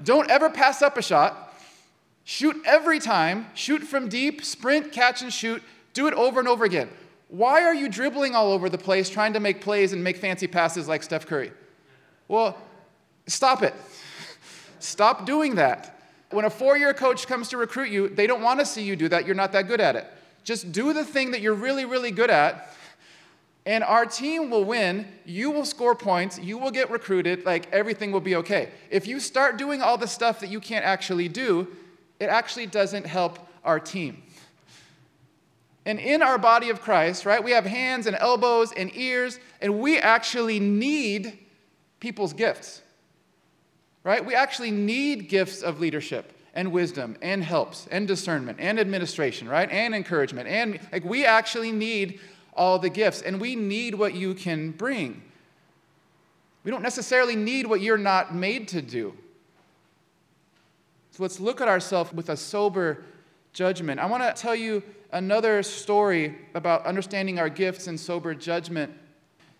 Don't 0.05 0.31
ever 0.31 0.51
pass 0.51 0.83
up 0.83 0.96
a 0.96 1.03
shot. 1.03 1.55
Shoot 2.24 2.57
every 2.64 3.01
time. 3.01 3.46
Shoot 3.55 3.83
from 3.83 4.09
deep, 4.09 4.44
sprint, 4.44 4.92
catch, 4.92 5.22
and 5.22 5.33
shoot. 5.33 5.62
Do 5.94 6.07
it 6.07 6.14
over 6.14 6.38
and 6.38 6.48
over 6.48 6.64
again. 6.64 6.88
Why 7.29 7.64
are 7.64 7.74
you 7.74 7.88
dribbling 7.88 8.35
all 8.35 8.53
over 8.53 8.68
the 8.68 8.79
place 8.79 9.09
trying 9.09 9.33
to 9.33 9.40
make 9.40 9.61
plays 9.61 9.92
and 9.92 10.05
make 10.05 10.18
fancy 10.18 10.46
passes 10.46 10.87
like 10.87 11.03
Steph 11.03 11.27
Curry? 11.27 11.53
Well, 12.28 12.56
stop 13.26 13.62
it. 13.62 13.74
Stop 14.78 15.26
doing 15.26 15.56
that. 15.56 15.98
When 16.30 16.44
a 16.44 16.50
four 16.50 16.76
year 16.76 16.92
coach 16.92 17.26
comes 17.26 17.48
to 17.48 17.56
recruit 17.56 17.90
you, 17.90 18.08
they 18.08 18.26
don't 18.26 18.42
want 18.42 18.60
to 18.60 18.66
see 18.66 18.82
you 18.82 18.96
do 18.96 19.08
that. 19.08 19.26
You're 19.26 19.34
not 19.34 19.52
that 19.52 19.66
good 19.66 19.80
at 19.80 19.96
it. 19.96 20.06
Just 20.44 20.72
do 20.72 20.92
the 20.92 21.04
thing 21.04 21.30
that 21.32 21.40
you're 21.40 21.54
really, 21.54 21.84
really 21.84 22.10
good 22.10 22.30
at, 22.30 22.74
and 23.66 23.84
our 23.84 24.06
team 24.06 24.50
will 24.50 24.64
win. 24.64 25.06
You 25.26 25.50
will 25.50 25.64
score 25.64 25.94
points. 25.94 26.38
You 26.38 26.58
will 26.58 26.70
get 26.70 26.90
recruited. 26.90 27.44
Like 27.44 27.70
everything 27.72 28.12
will 28.12 28.20
be 28.20 28.36
okay. 28.36 28.70
If 28.90 29.06
you 29.06 29.20
start 29.20 29.56
doing 29.56 29.82
all 29.82 29.98
the 29.98 30.06
stuff 30.06 30.40
that 30.40 30.48
you 30.48 30.60
can't 30.60 30.84
actually 30.84 31.28
do, 31.28 31.68
it 32.20 32.26
actually 32.26 32.66
doesn't 32.66 33.06
help 33.06 33.38
our 33.64 33.80
team. 33.80 34.22
And 35.84 35.98
in 35.98 36.22
our 36.22 36.38
body 36.38 36.70
of 36.70 36.80
Christ, 36.80 37.24
right, 37.24 37.42
we 37.42 37.52
have 37.52 37.64
hands 37.64 38.06
and 38.06 38.16
elbows 38.16 38.72
and 38.72 38.94
ears, 38.94 39.38
and 39.60 39.80
we 39.80 39.98
actually 39.98 40.60
need 40.60 41.38
people's 42.00 42.32
gifts, 42.32 42.82
right? 44.04 44.24
We 44.24 44.34
actually 44.34 44.70
need 44.70 45.28
gifts 45.28 45.62
of 45.62 45.80
leadership 45.80 46.32
and 46.54 46.72
wisdom 46.72 47.16
and 47.22 47.44
helps 47.44 47.87
and 47.90 48.08
discernment 48.08 48.58
and 48.61 48.78
administration, 48.80 49.48
right? 49.48 49.70
And 49.70 49.94
encouragement. 49.94 50.48
And 50.48 50.80
like 50.92 51.04
we 51.04 51.24
actually 51.24 51.72
need 51.72 52.20
all 52.54 52.78
the 52.78 52.90
gifts, 52.90 53.22
and 53.22 53.40
we 53.40 53.54
need 53.54 53.94
what 53.94 54.14
you 54.14 54.34
can 54.34 54.72
bring. 54.72 55.22
We 56.64 56.72
don't 56.72 56.82
necessarily 56.82 57.37
need 57.37 57.68
what 57.68 57.80
you're 57.80 57.96
not 57.96 58.34
made 58.34 58.66
to 58.68 58.82
do. 58.82 59.14
So 61.12 61.22
let's 61.22 61.38
look 61.38 61.61
at 61.61 61.68
ourselves 61.68 62.12
with 62.12 62.30
a 62.30 62.37
sober 62.37 63.04
judgment. 63.52 64.00
I 64.00 64.06
want 64.06 64.22
to 64.24 64.42
tell 64.42 64.56
you 64.56 64.82
another 65.12 65.62
story 65.62 66.37
about 66.54 66.84
understanding 66.84 67.38
our 67.38 67.48
gifts 67.48 67.87
and 67.87 67.98
sober 67.98 68.34
judgment. 68.34 68.92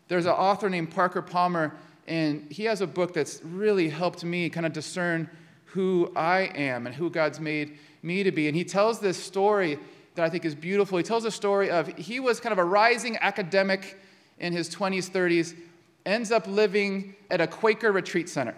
There's 0.09 0.27
an 0.27 0.33
author 0.33 0.69
named 0.69 0.91
Parker 0.91 1.23
Palmer, 1.23 1.75
and 2.09 2.51
he 2.51 2.65
has 2.65 2.81
a 2.81 2.87
book 2.87 3.13
that's 3.13 3.41
really 3.45 3.89
helped 3.89 4.25
me 4.25 4.49
kind 4.49 4.67
of 4.67 4.73
discern 4.73 5.29
who 5.67 6.11
I 6.17 6.41
am 6.55 6.87
and 6.87 6.95
who 6.95 7.11
God's 7.11 7.39
made 7.39 7.79
me 8.03 8.23
to 8.23 8.33
be. 8.33 8.49
And 8.49 8.57
he 8.57 8.65
tells 8.65 8.99
this 8.99 9.23
story 9.23 9.79
that 10.15 10.25
I 10.25 10.31
think 10.31 10.45
is 10.45 10.55
beautiful. 10.55 10.97
He 10.97 11.05
tells 11.05 11.25
a 11.25 11.31
story 11.31 11.71
of 11.71 11.89
he 11.97 12.19
was 12.19 12.41
kind 12.41 12.53
of 12.53 12.59
a 12.59 12.65
rising 12.65 13.19
academic 13.21 14.01
in 14.39 14.53
his 14.53 14.75
20s, 14.75 15.11
30s, 15.11 15.55
ends 16.07 16.33
up 16.33 16.47
living 16.47 17.15
at 17.31 17.41
a 17.41 17.47
Quaker 17.47 17.93
retreat 17.93 18.29
center. 18.29 18.57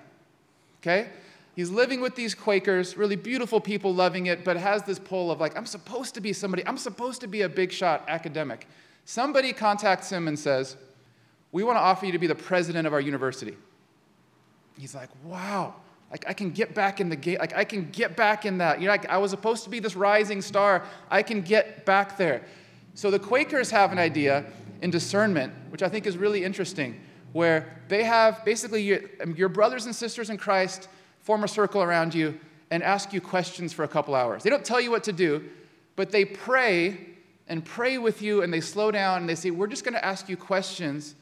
Okay? 0.81 1.09
He's 1.57 1.71
living 1.71 2.01
with 2.01 2.15
these 2.15 2.35
Quakers, 2.35 2.97
really 2.97 3.17
beautiful 3.17 3.61
people 3.61 3.93
loving 3.93 4.27
it, 4.27 4.45
but 4.45 4.57
has 4.57 4.85
this 4.85 4.99
pull 4.99 5.33
of 5.33 5.41
like, 5.41 5.57
I'm 5.57 5.67
supposed 5.67 6.15
to 6.15 6.21
be 6.21 6.33
somebody, 6.33 6.65
I'm 6.67 6.79
supposed 6.79 7.21
to 7.23 7.27
be 7.27 7.43
a 7.43 7.49
big 7.49 7.73
shot 7.73 8.05
academic. 8.07 8.69
Somebody 9.05 9.53
contacts 9.53 10.11
him 10.11 10.29
and 10.29 10.39
says, 10.39 10.77
We 11.53 11.65
want 11.65 11.77
to 11.77 11.81
offer 11.81 12.07
you 12.07 12.13
to 12.13 12.19
be 12.19 12.27
the 12.27 12.35
president 12.35 12.87
of 12.87 12.93
our 12.93 13.01
university. 13.01 13.57
He's 14.79 14.95
like, 14.95 15.11
Wow, 15.25 15.77
like 16.11 16.25
I 16.29 16.33
can 16.33 16.51
get 16.51 16.75
back 16.75 17.01
in 17.01 17.09
the 17.09 17.17
game, 17.17 17.39
like 17.39 17.55
I 17.55 17.65
can 17.65 17.91
get 17.91 18.17
back 18.17 18.47
in 18.47 18.59
that. 18.59 18.81
You 18.81 18.87
know, 18.87 18.93
like 18.93 19.09
I 19.09 19.19
was 19.19 19.31
supposed 19.31 19.65
to 19.65 19.71
be 19.71 19.79
this 19.79 19.97
rising 19.97 20.43
star, 20.43 20.85
I 21.11 21.23
can 21.23 21.43
get 21.43 21.85
back 21.85 22.17
there. 22.17 22.43
So 22.95 23.11
the 23.11 23.19
Quakers 23.19 23.71
have 23.71 23.93
an 23.93 23.99
idea 23.99 24.45
in 24.83 24.91
discernment, 24.91 25.53
which 25.71 25.83
I 25.83 25.89
think 25.89 26.07
is 26.07 26.17
really 26.17 26.45
interesting, 26.45 27.01
where 27.33 27.81
they 27.89 28.03
have 28.05 28.45
basically 28.45 28.83
your, 28.83 29.01
um, 29.23 29.35
your 29.37 29.49
brothers 29.49 29.87
and 29.87 29.95
sisters 29.95 30.31
in 30.31 30.37
Christ 30.37 30.89
form 31.21 31.45
a 31.45 31.49
circle 31.49 31.83
around 31.83 32.15
you, 32.15 32.39
and 32.71 32.83
ask 32.83 33.13
you 33.13 33.21
questions 33.21 33.73
for 33.73 33.85
a 33.85 33.89
couple 33.89 34.15
hours. 34.15 34.43
They 34.43 34.51
don't 34.51 34.65
tell 34.65 34.81
you 34.81 34.91
what 34.91 35.05
to 35.05 35.13
do, 35.13 35.45
but 35.97 36.11
they 36.11 36.25
pray 36.25 37.07
and 37.49 37.65
pray 37.65 37.99
with 37.99 38.23
you, 38.23 38.43
and 38.43 38.53
they 38.53 38.61
slow 38.61 38.91
down 38.91 39.19
and 39.19 39.29
they 39.29 39.35
say, 39.35 39.51
We're 39.51 39.67
just 39.67 39.85
going 39.85 39.95
to 39.95 40.05
ask 40.05 40.29
you 40.29 40.37
questions 40.37 41.15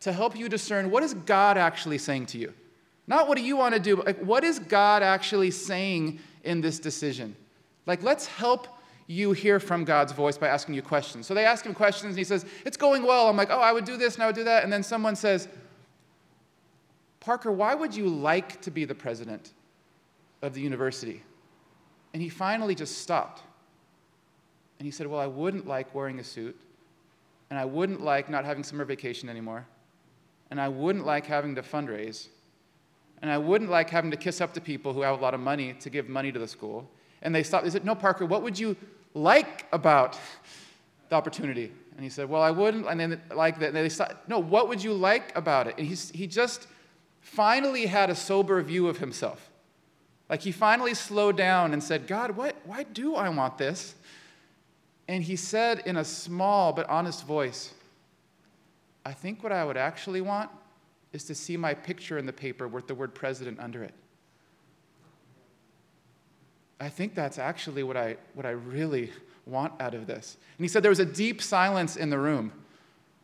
to 0.00 0.12
help 0.12 0.36
you 0.36 0.48
discern 0.48 0.90
what 0.90 1.02
is 1.02 1.14
God 1.14 1.56
actually 1.56 1.98
saying 1.98 2.26
to 2.26 2.38
you. 2.38 2.52
Not 3.06 3.28
what 3.28 3.36
do 3.36 3.44
you 3.44 3.56
want 3.56 3.74
to 3.74 3.80
do, 3.80 3.96
but 3.96 4.06
like, 4.06 4.18
what 4.20 4.44
is 4.44 4.58
God 4.58 5.02
actually 5.02 5.50
saying 5.50 6.20
in 6.44 6.60
this 6.60 6.78
decision? 6.78 7.36
Like, 7.86 8.02
let's 8.02 8.26
help 8.26 8.68
you 9.06 9.32
hear 9.32 9.58
from 9.58 9.84
God's 9.84 10.12
voice 10.12 10.38
by 10.38 10.46
asking 10.46 10.76
you 10.76 10.82
questions. 10.82 11.26
So 11.26 11.34
they 11.34 11.44
ask 11.44 11.66
him 11.66 11.74
questions, 11.74 12.10
and 12.10 12.18
he 12.18 12.24
says, 12.24 12.46
It's 12.64 12.76
going 12.76 13.02
well. 13.02 13.28
I'm 13.28 13.36
like, 13.36 13.50
Oh, 13.50 13.58
I 13.58 13.72
would 13.72 13.84
do 13.84 13.96
this 13.96 14.14
and 14.14 14.22
I 14.22 14.26
would 14.26 14.36
do 14.36 14.44
that. 14.44 14.62
And 14.62 14.72
then 14.72 14.82
someone 14.82 15.16
says, 15.16 15.48
Parker, 17.18 17.50
why 17.50 17.74
would 17.74 17.94
you 17.94 18.08
like 18.08 18.60
to 18.62 18.70
be 18.70 18.84
the 18.84 18.94
president 18.94 19.52
of 20.42 20.54
the 20.54 20.60
university? 20.60 21.22
And 22.14 22.22
he 22.22 22.28
finally 22.28 22.74
just 22.74 22.98
stopped. 22.98 23.42
And 24.78 24.86
he 24.86 24.92
said, 24.92 25.08
Well, 25.08 25.20
I 25.20 25.26
wouldn't 25.26 25.66
like 25.66 25.92
wearing 25.94 26.20
a 26.20 26.24
suit, 26.24 26.56
and 27.50 27.58
I 27.58 27.64
wouldn't 27.64 28.00
like 28.00 28.30
not 28.30 28.44
having 28.44 28.62
summer 28.62 28.84
vacation 28.84 29.28
anymore, 29.28 29.66
and 30.50 30.60
I 30.60 30.68
wouldn't 30.68 31.06
like 31.06 31.26
having 31.26 31.54
to 31.54 31.62
fundraise, 31.62 32.28
and 33.22 33.30
I 33.30 33.38
wouldn't 33.38 33.70
like 33.70 33.90
having 33.90 34.10
to 34.10 34.16
kiss 34.16 34.40
up 34.40 34.52
to 34.54 34.60
people 34.60 34.92
who 34.92 35.02
have 35.02 35.18
a 35.18 35.22
lot 35.22 35.34
of 35.34 35.40
money 35.40 35.74
to 35.80 35.90
give 35.90 36.08
money 36.08 36.32
to 36.32 36.38
the 36.38 36.48
school. 36.48 36.88
And 37.22 37.34
they 37.34 37.42
stopped. 37.42 37.64
They 37.64 37.70
said, 37.70 37.84
No, 37.84 37.94
Parker, 37.94 38.24
what 38.24 38.42
would 38.42 38.58
you 38.58 38.76
like 39.14 39.66
about 39.72 40.18
the 41.08 41.16
opportunity? 41.16 41.70
And 41.94 42.02
he 42.02 42.08
said, 42.08 42.28
Well, 42.28 42.42
I 42.42 42.50
wouldn't. 42.50 42.86
And 42.86 42.98
then, 42.98 43.20
like 43.34 43.58
that, 43.60 43.74
they 43.74 43.88
stopped. 43.88 44.28
No, 44.28 44.38
what 44.38 44.68
would 44.68 44.82
you 44.82 44.94
like 44.94 45.36
about 45.36 45.66
it? 45.66 45.74
And 45.76 45.86
he, 45.86 45.94
he 45.94 46.26
just 46.26 46.66
finally 47.20 47.86
had 47.86 48.10
a 48.10 48.14
sober 48.14 48.60
view 48.62 48.88
of 48.88 48.98
himself. 48.98 49.50
Like 50.30 50.40
he 50.40 50.52
finally 50.52 50.94
slowed 50.94 51.36
down 51.36 51.72
and 51.72 51.82
said, 51.82 52.06
God, 52.06 52.30
what, 52.36 52.54
why 52.64 52.84
do 52.84 53.16
I 53.16 53.28
want 53.28 53.58
this? 53.58 53.94
And 55.08 55.24
he 55.24 55.34
said 55.34 55.82
in 55.86 55.96
a 55.96 56.04
small 56.04 56.72
but 56.72 56.88
honest 56.88 57.26
voice, 57.26 57.74
I 59.04 59.12
think 59.12 59.42
what 59.42 59.52
I 59.52 59.64
would 59.64 59.76
actually 59.76 60.20
want 60.20 60.50
is 61.12 61.24
to 61.24 61.34
see 61.34 61.56
my 61.56 61.74
picture 61.74 62.18
in 62.18 62.26
the 62.26 62.32
paper 62.32 62.68
with 62.68 62.86
the 62.86 62.94
word 62.94 63.14
president 63.14 63.58
under 63.58 63.82
it. 63.82 63.94
I 66.78 66.88
think 66.88 67.14
that's 67.14 67.38
actually 67.38 67.82
what 67.82 67.96
I, 67.96 68.16
what 68.34 68.46
I 68.46 68.50
really 68.50 69.10
want 69.46 69.80
out 69.80 69.94
of 69.94 70.06
this. 70.06 70.36
And 70.56 70.64
he 70.64 70.68
said 70.68 70.82
there 70.82 70.90
was 70.90 71.00
a 71.00 71.04
deep 71.04 71.42
silence 71.42 71.96
in 71.96 72.10
the 72.10 72.18
room 72.18 72.52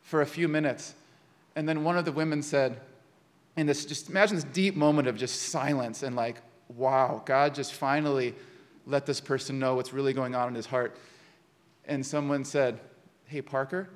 for 0.03 0.21
a 0.21 0.27
few 0.27 0.49
minutes. 0.49 0.95
And 1.55 1.69
then 1.69 1.85
one 1.85 1.97
of 1.97 2.05
the 2.05 2.13
women 2.13 2.43
said, 2.43 2.81
and 3.57 3.69
this 3.69 3.87
just 3.87 4.11
imagine 4.11 4.37
this 4.37 4.45
deep 4.45 4.77
moment 4.77 5.09
of 5.09 5.17
just 5.17 5.43
silence 5.45 6.03
and 6.03 6.15
like, 6.15 6.37
wow, 6.75 7.23
God 7.25 7.55
just 7.55 7.73
finally 7.73 8.35
let 8.87 9.07
this 9.07 9.21
person 9.21 9.59
know 9.59 9.75
what's 9.75 9.93
really 9.93 10.13
going 10.13 10.35
on 10.35 10.49
in 10.49 10.55
his 10.55 10.67
heart. 10.67 10.97
And 11.87 12.05
someone 12.05 12.45
said, 12.45 12.79
Hey, 13.27 13.43
Parker, 13.43 13.89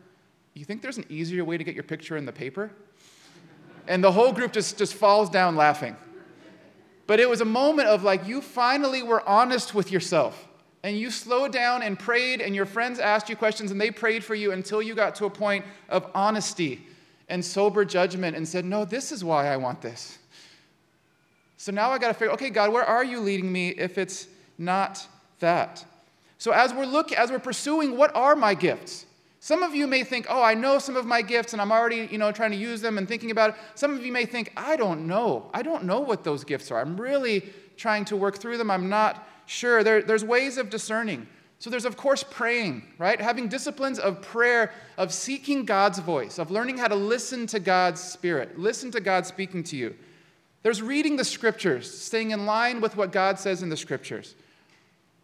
you 0.54 0.64
think 0.64 0.82
there's 0.82 0.98
an 0.98 1.06
easier 1.08 1.44
way 1.44 1.56
to 1.56 1.64
get 1.64 1.74
your 1.74 1.84
picture 1.84 2.16
in 2.16 2.26
the 2.26 2.32
paper? 2.32 2.70
And 3.86 4.02
the 4.02 4.12
whole 4.12 4.32
group 4.32 4.52
just, 4.52 4.78
just 4.78 4.94
falls 4.94 5.30
down 5.30 5.56
laughing. 5.56 5.96
But 7.06 7.18
it 7.18 7.28
was 7.28 7.40
a 7.40 7.44
moment 7.44 7.88
of 7.88 8.02
like, 8.04 8.26
you 8.26 8.40
finally 8.40 9.02
were 9.02 9.26
honest 9.28 9.74
with 9.74 9.90
yourself. 9.90 10.48
And 10.82 10.98
you 10.98 11.10
slowed 11.10 11.52
down 11.52 11.82
and 11.82 11.98
prayed, 11.98 12.40
and 12.40 12.54
your 12.54 12.64
friends 12.64 12.98
asked 12.98 13.28
you 13.28 13.36
questions, 13.36 13.70
and 13.70 13.80
they 13.80 13.90
prayed 13.90 14.24
for 14.24 14.34
you 14.34 14.52
until 14.52 14.80
you 14.80 14.94
got 14.94 15.14
to 15.16 15.26
a 15.26 15.30
point 15.30 15.64
of 15.88 16.10
honesty 16.14 16.86
and 17.28 17.44
sober 17.44 17.84
judgment 17.84 18.36
and 18.36 18.48
said, 18.48 18.64
No, 18.64 18.84
this 18.84 19.12
is 19.12 19.22
why 19.22 19.48
I 19.48 19.56
want 19.56 19.82
this. 19.82 20.18
So 21.58 21.72
now 21.72 21.90
I 21.90 21.98
got 21.98 22.08
to 22.08 22.14
figure, 22.14 22.32
okay, 22.32 22.48
God, 22.48 22.72
where 22.72 22.84
are 22.84 23.04
you 23.04 23.20
leading 23.20 23.52
me 23.52 23.68
if 23.68 23.98
it's 23.98 24.26
not 24.56 25.06
that? 25.40 25.84
So 26.38 26.52
as 26.52 26.72
we're 26.72 26.86
looking, 26.86 27.18
as 27.18 27.30
we're 27.30 27.38
pursuing, 27.38 27.98
what 27.98 28.16
are 28.16 28.34
my 28.34 28.54
gifts? 28.54 29.04
Some 29.42 29.62
of 29.62 29.74
you 29.74 29.86
may 29.86 30.04
think, 30.04 30.26
oh, 30.28 30.42
I 30.42 30.52
know 30.52 30.78
some 30.78 30.96
of 30.96 31.06
my 31.06 31.22
gifts 31.22 31.54
and 31.54 31.62
I'm 31.62 31.72
already, 31.72 32.06
you 32.10 32.18
know, 32.18 32.30
trying 32.30 32.50
to 32.50 32.58
use 32.58 32.82
them 32.82 32.98
and 32.98 33.08
thinking 33.08 33.30
about 33.30 33.50
it. 33.50 33.56
Some 33.74 33.96
of 33.96 34.04
you 34.04 34.12
may 34.12 34.26
think, 34.26 34.52
I 34.54 34.76
don't 34.76 35.06
know. 35.06 35.50
I 35.54 35.62
don't 35.62 35.84
know 35.84 36.00
what 36.00 36.24
those 36.24 36.44
gifts 36.44 36.70
are. 36.70 36.78
I'm 36.78 37.00
really 37.00 37.50
trying 37.78 38.04
to 38.06 38.16
work 38.16 38.36
through 38.36 38.58
them. 38.58 38.70
I'm 38.70 38.90
not 38.90 39.26
sure. 39.46 39.82
There, 39.82 40.02
there's 40.02 40.24
ways 40.24 40.58
of 40.58 40.68
discerning. 40.68 41.26
So 41.58 41.70
there's, 41.70 41.86
of 41.86 41.96
course, 41.96 42.22
praying, 42.22 42.82
right? 42.98 43.18
Having 43.18 43.48
disciplines 43.48 43.98
of 43.98 44.20
prayer, 44.20 44.72
of 44.98 45.12
seeking 45.12 45.64
God's 45.64 45.98
voice, 46.00 46.38
of 46.38 46.50
learning 46.50 46.76
how 46.76 46.88
to 46.88 46.94
listen 46.94 47.46
to 47.48 47.60
God's 47.60 48.02
Spirit, 48.02 48.58
listen 48.58 48.90
to 48.90 49.00
God 49.00 49.26
speaking 49.26 49.62
to 49.64 49.76
you. 49.76 49.94
There's 50.62 50.82
reading 50.82 51.16
the 51.16 51.24
scriptures, 51.24 51.90
staying 51.90 52.32
in 52.32 52.44
line 52.44 52.82
with 52.82 52.96
what 52.96 53.10
God 53.10 53.38
says 53.38 53.62
in 53.62 53.70
the 53.70 53.76
scriptures. 53.76 54.34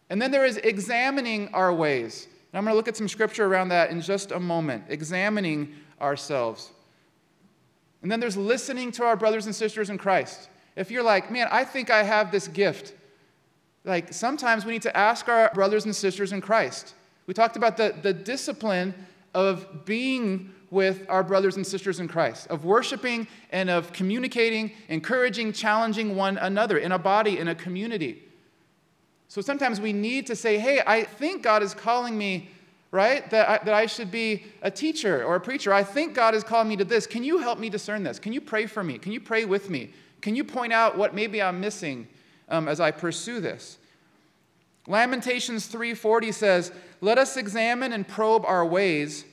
And 0.09 0.19
then 0.19 0.31
there 0.31 0.45
is 0.45 0.57
examining 0.57 1.49
our 1.53 1.71
ways. 1.71 2.27
And 2.51 2.57
I'm 2.57 2.63
going 2.63 2.73
to 2.73 2.77
look 2.77 2.87
at 2.87 2.97
some 2.97 3.07
scripture 3.07 3.45
around 3.45 3.69
that 3.69 3.91
in 3.91 4.01
just 4.01 4.31
a 4.31 4.39
moment, 4.39 4.85
examining 4.89 5.73
ourselves. 6.01 6.71
And 8.01 8.11
then 8.11 8.19
there's 8.19 8.37
listening 8.37 8.91
to 8.93 9.03
our 9.03 9.15
brothers 9.15 9.45
and 9.45 9.55
sisters 9.55 9.89
in 9.89 9.97
Christ. 9.97 10.49
If 10.75 10.91
you're 10.91 11.03
like, 11.03 11.31
man, 11.31 11.47
I 11.51 11.63
think 11.63 11.89
I 11.89 12.03
have 12.03 12.31
this 12.31 12.47
gift, 12.47 12.93
like 13.83 14.13
sometimes 14.13 14.65
we 14.65 14.73
need 14.73 14.83
to 14.83 14.95
ask 14.95 15.27
our 15.27 15.51
brothers 15.53 15.85
and 15.85 15.95
sisters 15.95 16.31
in 16.31 16.41
Christ. 16.41 16.93
We 17.25 17.33
talked 17.33 17.57
about 17.57 17.77
the, 17.77 17.95
the 18.01 18.13
discipline 18.13 18.93
of 19.33 19.85
being 19.85 20.53
with 20.69 21.05
our 21.09 21.23
brothers 21.23 21.55
and 21.55 21.65
sisters 21.65 21.99
in 21.99 22.07
Christ, 22.07 22.47
of 22.47 22.65
worshiping 22.65 23.27
and 23.51 23.69
of 23.69 23.93
communicating, 23.93 24.71
encouraging, 24.89 25.53
challenging 25.53 26.15
one 26.15 26.37
another 26.37 26.77
in 26.77 26.91
a 26.91 26.99
body, 26.99 27.37
in 27.37 27.47
a 27.47 27.55
community. 27.55 28.23
So 29.27 29.41
sometimes 29.41 29.81
we 29.81 29.93
need 29.93 30.27
to 30.27 30.35
say, 30.35 30.57
hey, 30.57 30.81
I 30.85 31.03
think 31.03 31.43
God 31.43 31.61
is 31.61 31.73
calling 31.73 32.17
me, 32.17 32.49
right? 32.91 33.29
That 33.29 33.49
I, 33.49 33.63
that 33.65 33.73
I 33.73 33.85
should 33.85 34.09
be 34.09 34.45
a 34.61 34.71
teacher 34.71 35.23
or 35.23 35.35
a 35.35 35.41
preacher. 35.41 35.73
I 35.73 35.83
think 35.83 36.13
God 36.13 36.33
is 36.33 36.43
calling 36.43 36.69
me 36.69 36.77
to 36.77 36.85
this. 36.85 37.05
Can 37.05 37.23
you 37.23 37.39
help 37.39 37.59
me 37.59 37.69
discern 37.69 38.03
this? 38.03 38.19
Can 38.19 38.31
you 38.31 38.41
pray 38.41 38.65
for 38.65 38.83
me? 38.83 38.97
Can 38.97 39.11
you 39.11 39.19
pray 39.19 39.45
with 39.45 39.69
me? 39.69 39.91
Can 40.21 40.35
you 40.35 40.43
point 40.43 40.73
out 40.73 40.97
what 40.97 41.13
maybe 41.13 41.41
I'm 41.41 41.59
missing 41.59 42.07
um, 42.49 42.67
as 42.67 42.79
I 42.79 42.91
pursue 42.91 43.39
this? 43.39 43.77
Lamentations 44.87 45.67
3:40 45.67 46.33
says, 46.33 46.71
"Let 47.01 47.17
us 47.17 47.35
examine 47.35 47.91
and 47.91 48.07
probe 48.07 48.45
our 48.45 48.65
ways, 48.65 49.25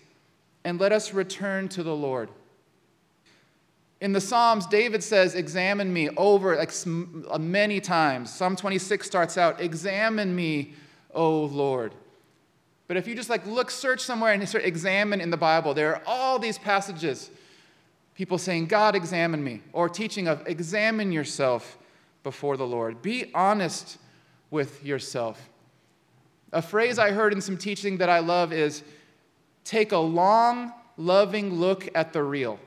and 0.65 0.81
let 0.81 0.91
us 0.91 1.15
return 1.15 1.69
to 1.69 1.85
the 1.85 1.95
Lord." 1.95 2.29
In 4.05 4.13
the 4.13 4.21
Psalms, 4.21 4.67
David 4.67 5.03
says, 5.03 5.35
Examine 5.35 5.91
me 5.91 6.11
over 6.11 6.57
like 6.57 6.75
uh, 7.31 7.39
many 7.39 7.81
times. 7.81 8.31
Psalm 8.31 8.55
26 8.55 9.07
starts 9.07 9.39
out, 9.39 9.63
Examine 9.63 10.37
me, 10.37 10.75
O 11.15 11.45
Lord. 11.45 11.95
But 12.87 12.99
if 12.99 13.09
you 13.09 13.15
just 13.15 13.31
like 13.31 13.47
look, 13.47 13.71
search 13.71 14.03
somewhere 14.03 14.35
and 14.35 14.47
start 14.47 14.67
examine 14.67 15.23
in 15.23 15.31
the 15.31 15.39
Bible, 15.39 15.73
there 15.73 15.97
are 15.97 16.03
all 16.05 16.39
these 16.39 16.59
passages, 16.59 17.31
people 18.15 18.37
saying, 18.37 18.67
God, 18.67 18.95
examine 18.95 19.43
me, 19.43 19.63
or 19.73 19.89
teaching 19.89 20.29
of 20.29 20.47
examine 20.47 21.11
yourself 21.11 21.79
before 22.25 22.59
the 22.59 22.67
Lord. 22.67 23.01
Be 23.01 23.31
honest 23.35 23.97
with 24.51 24.85
yourself. 24.85 25.49
A 26.53 26.61
phrase 26.61 26.99
I 26.99 27.13
heard 27.13 27.33
in 27.33 27.41
some 27.41 27.57
teaching 27.57 27.97
that 27.97 28.11
I 28.11 28.19
love 28.19 28.53
is 28.53 28.83
take 29.65 29.93
a 29.93 29.97
long, 29.97 30.75
loving 30.99 31.55
look 31.55 31.89
at 31.95 32.13
the 32.13 32.23
real. 32.23 32.59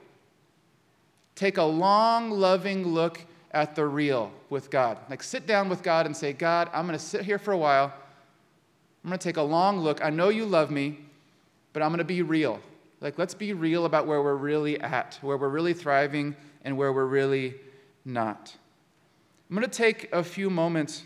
Take 1.37 1.57
a 1.59 1.63
long, 1.63 2.31
loving 2.31 2.83
look 2.87 3.21
at 3.51 3.75
the 3.75 3.85
real 3.85 4.31
with 4.49 4.71
God. 4.71 4.97
Like 5.07 5.21
sit 5.21 5.45
down 5.45 5.69
with 5.69 5.83
God 5.83 6.07
and 6.07 6.17
say, 6.17 6.33
God, 6.33 6.67
I'm 6.73 6.87
going 6.87 6.97
to 6.97 7.03
sit 7.03 7.21
here 7.21 7.37
for 7.37 7.51
a 7.51 7.57
while. 7.57 7.93
I'm 9.03 9.09
going 9.11 9.19
to 9.19 9.23
take 9.23 9.37
a 9.37 9.43
long 9.43 9.79
look. 9.79 10.03
I 10.03 10.09
know 10.09 10.29
you 10.29 10.45
love 10.45 10.71
me, 10.71 10.97
but 11.73 11.83
I'm 11.83 11.89
going 11.89 11.99
to 11.99 12.03
be 12.03 12.23
real. 12.23 12.59
Like, 13.01 13.19
let's 13.19 13.35
be 13.35 13.53
real 13.53 13.85
about 13.85 14.07
where 14.07 14.23
we're 14.23 14.33
really 14.33 14.81
at, 14.81 15.19
where 15.21 15.37
we're 15.37 15.49
really 15.49 15.73
thriving, 15.73 16.35
and 16.63 16.75
where 16.75 16.91
we're 16.91 17.05
really 17.05 17.53
not. 18.03 18.55
I'm 19.47 19.55
going 19.55 19.69
to 19.69 19.77
take 19.77 20.11
a 20.11 20.23
few 20.23 20.49
moments 20.49 21.03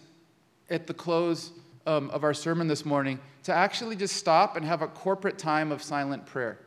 at 0.69 0.87
the 0.87 0.93
close 0.93 1.51
um, 1.85 2.09
of 2.11 2.23
our 2.23 2.33
sermon 2.33 2.69
this 2.69 2.85
morning 2.85 3.19
to 3.43 3.53
actually 3.53 3.97
just 3.97 4.15
stop 4.15 4.55
and 4.55 4.65
have 4.65 4.81
a 4.81 4.87
corporate 4.87 5.37
time 5.37 5.73
of 5.73 5.83
silent 5.83 6.25
prayer 6.25 6.57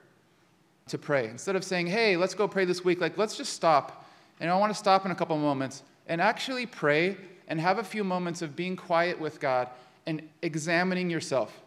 to 0.89 0.99
pray. 0.99 1.29
Instead 1.29 1.57
of 1.57 1.65
saying, 1.65 1.87
hey, 1.87 2.17
let's 2.17 2.35
go 2.35 2.47
pray 2.47 2.65
this 2.65 2.85
week, 2.85 3.01
like, 3.01 3.17
let's 3.17 3.37
just 3.37 3.53
stop. 3.53 4.07
And 4.41 4.51
I 4.51 4.57
want 4.57 4.73
to 4.73 4.79
stop 4.79 5.05
in 5.05 5.13
a 5.13 5.15
couple 5.15 5.37
moments 5.39 5.83
and 6.07 6.21
actually 6.21 6.67
pray 6.67 7.17
and 7.49 7.61
have 7.61 7.79
a 7.79 7.85
few 7.85 8.05
moments 8.05 8.43
of 8.43 8.57
being 8.57 8.77
quiet 8.77 9.19
with 9.21 9.41
God 9.41 9.69
and 10.07 10.23
examining 10.43 11.11
yourself. 11.11 11.61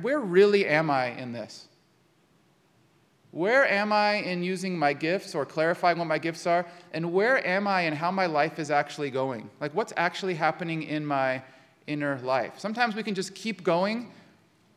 Where 0.00 0.20
really 0.20 0.66
am 0.66 0.90
I 0.90 1.08
in 1.18 1.32
this? 1.32 1.68
Where 3.30 3.66
am 3.66 3.92
I 3.92 4.16
in 4.16 4.42
using 4.42 4.78
my 4.78 4.92
gifts 4.92 5.34
or 5.34 5.46
clarifying 5.46 5.98
what 5.98 6.06
my 6.06 6.18
gifts 6.18 6.46
are? 6.46 6.66
And 6.92 7.12
where 7.12 7.46
am 7.46 7.66
I 7.66 7.82
in 7.82 7.94
how 7.94 8.10
my 8.10 8.26
life 8.26 8.58
is 8.58 8.70
actually 8.70 9.10
going? 9.10 9.48
Like, 9.60 9.74
what's 9.74 9.92
actually 9.96 10.34
happening 10.34 10.82
in 10.82 11.04
my 11.04 11.42
inner 11.86 12.18
life? 12.22 12.58
Sometimes 12.58 12.94
we 12.94 13.02
can 13.02 13.14
just 13.14 13.34
keep 13.34 13.64
going 13.64 14.10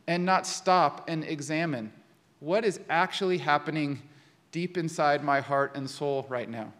and 0.07 0.25
not 0.25 0.47
stop 0.47 1.09
and 1.09 1.23
examine 1.25 1.91
what 2.39 2.65
is 2.65 2.79
actually 2.89 3.37
happening 3.37 4.01
deep 4.51 4.77
inside 4.77 5.23
my 5.23 5.41
heart 5.41 5.75
and 5.75 5.89
soul 5.89 6.25
right 6.29 6.49
now. 6.49 6.71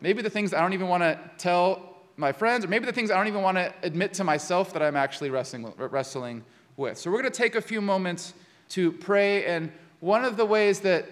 Maybe 0.00 0.22
the 0.22 0.30
things 0.30 0.52
I 0.52 0.60
don't 0.60 0.72
even 0.72 0.88
want 0.88 1.02
to 1.02 1.18
tell 1.38 1.96
my 2.16 2.32
friends, 2.32 2.64
or 2.64 2.68
maybe 2.68 2.86
the 2.86 2.92
things 2.92 3.10
I 3.10 3.16
don't 3.16 3.28
even 3.28 3.42
want 3.42 3.56
to 3.58 3.72
admit 3.82 4.14
to 4.14 4.24
myself 4.24 4.72
that 4.72 4.82
I'm 4.82 4.96
actually 4.96 5.30
wrestling, 5.30 5.72
wrestling 5.76 6.44
with. 6.76 6.98
So 6.98 7.10
we're 7.10 7.20
going 7.20 7.32
to 7.32 7.38
take 7.38 7.54
a 7.54 7.60
few 7.60 7.80
moments 7.80 8.34
to 8.70 8.92
pray. 8.92 9.44
And 9.44 9.70
one 10.00 10.24
of 10.24 10.36
the 10.36 10.44
ways 10.44 10.80
that 10.80 11.06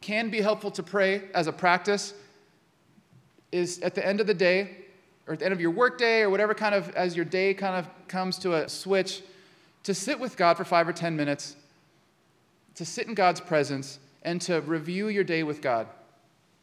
can 0.00 0.30
be 0.30 0.40
helpful 0.40 0.70
to 0.72 0.82
pray 0.82 1.22
as 1.34 1.46
a 1.46 1.52
practice 1.52 2.14
is 3.50 3.80
at 3.80 3.94
the 3.94 4.06
end 4.06 4.20
of 4.20 4.26
the 4.26 4.34
day, 4.34 4.76
or 5.26 5.32
at 5.32 5.40
the 5.40 5.44
end 5.44 5.54
of 5.54 5.60
your 5.60 5.70
workday, 5.70 6.20
or 6.20 6.30
whatever 6.30 6.54
kind 6.54 6.74
of, 6.74 6.90
as 6.90 7.16
your 7.16 7.24
day 7.24 7.54
kind 7.54 7.76
of 7.76 7.88
comes 8.06 8.38
to 8.38 8.54
a 8.54 8.68
switch, 8.68 9.22
to 9.82 9.94
sit 9.94 10.20
with 10.20 10.36
God 10.36 10.56
for 10.56 10.64
five 10.64 10.86
or 10.86 10.92
10 10.92 11.16
minutes 11.16 11.56
to 12.78 12.84
sit 12.84 13.08
in 13.08 13.14
God's 13.14 13.40
presence 13.40 13.98
and 14.22 14.40
to 14.42 14.60
review 14.60 15.08
your 15.08 15.24
day 15.24 15.42
with 15.42 15.60
God 15.60 15.88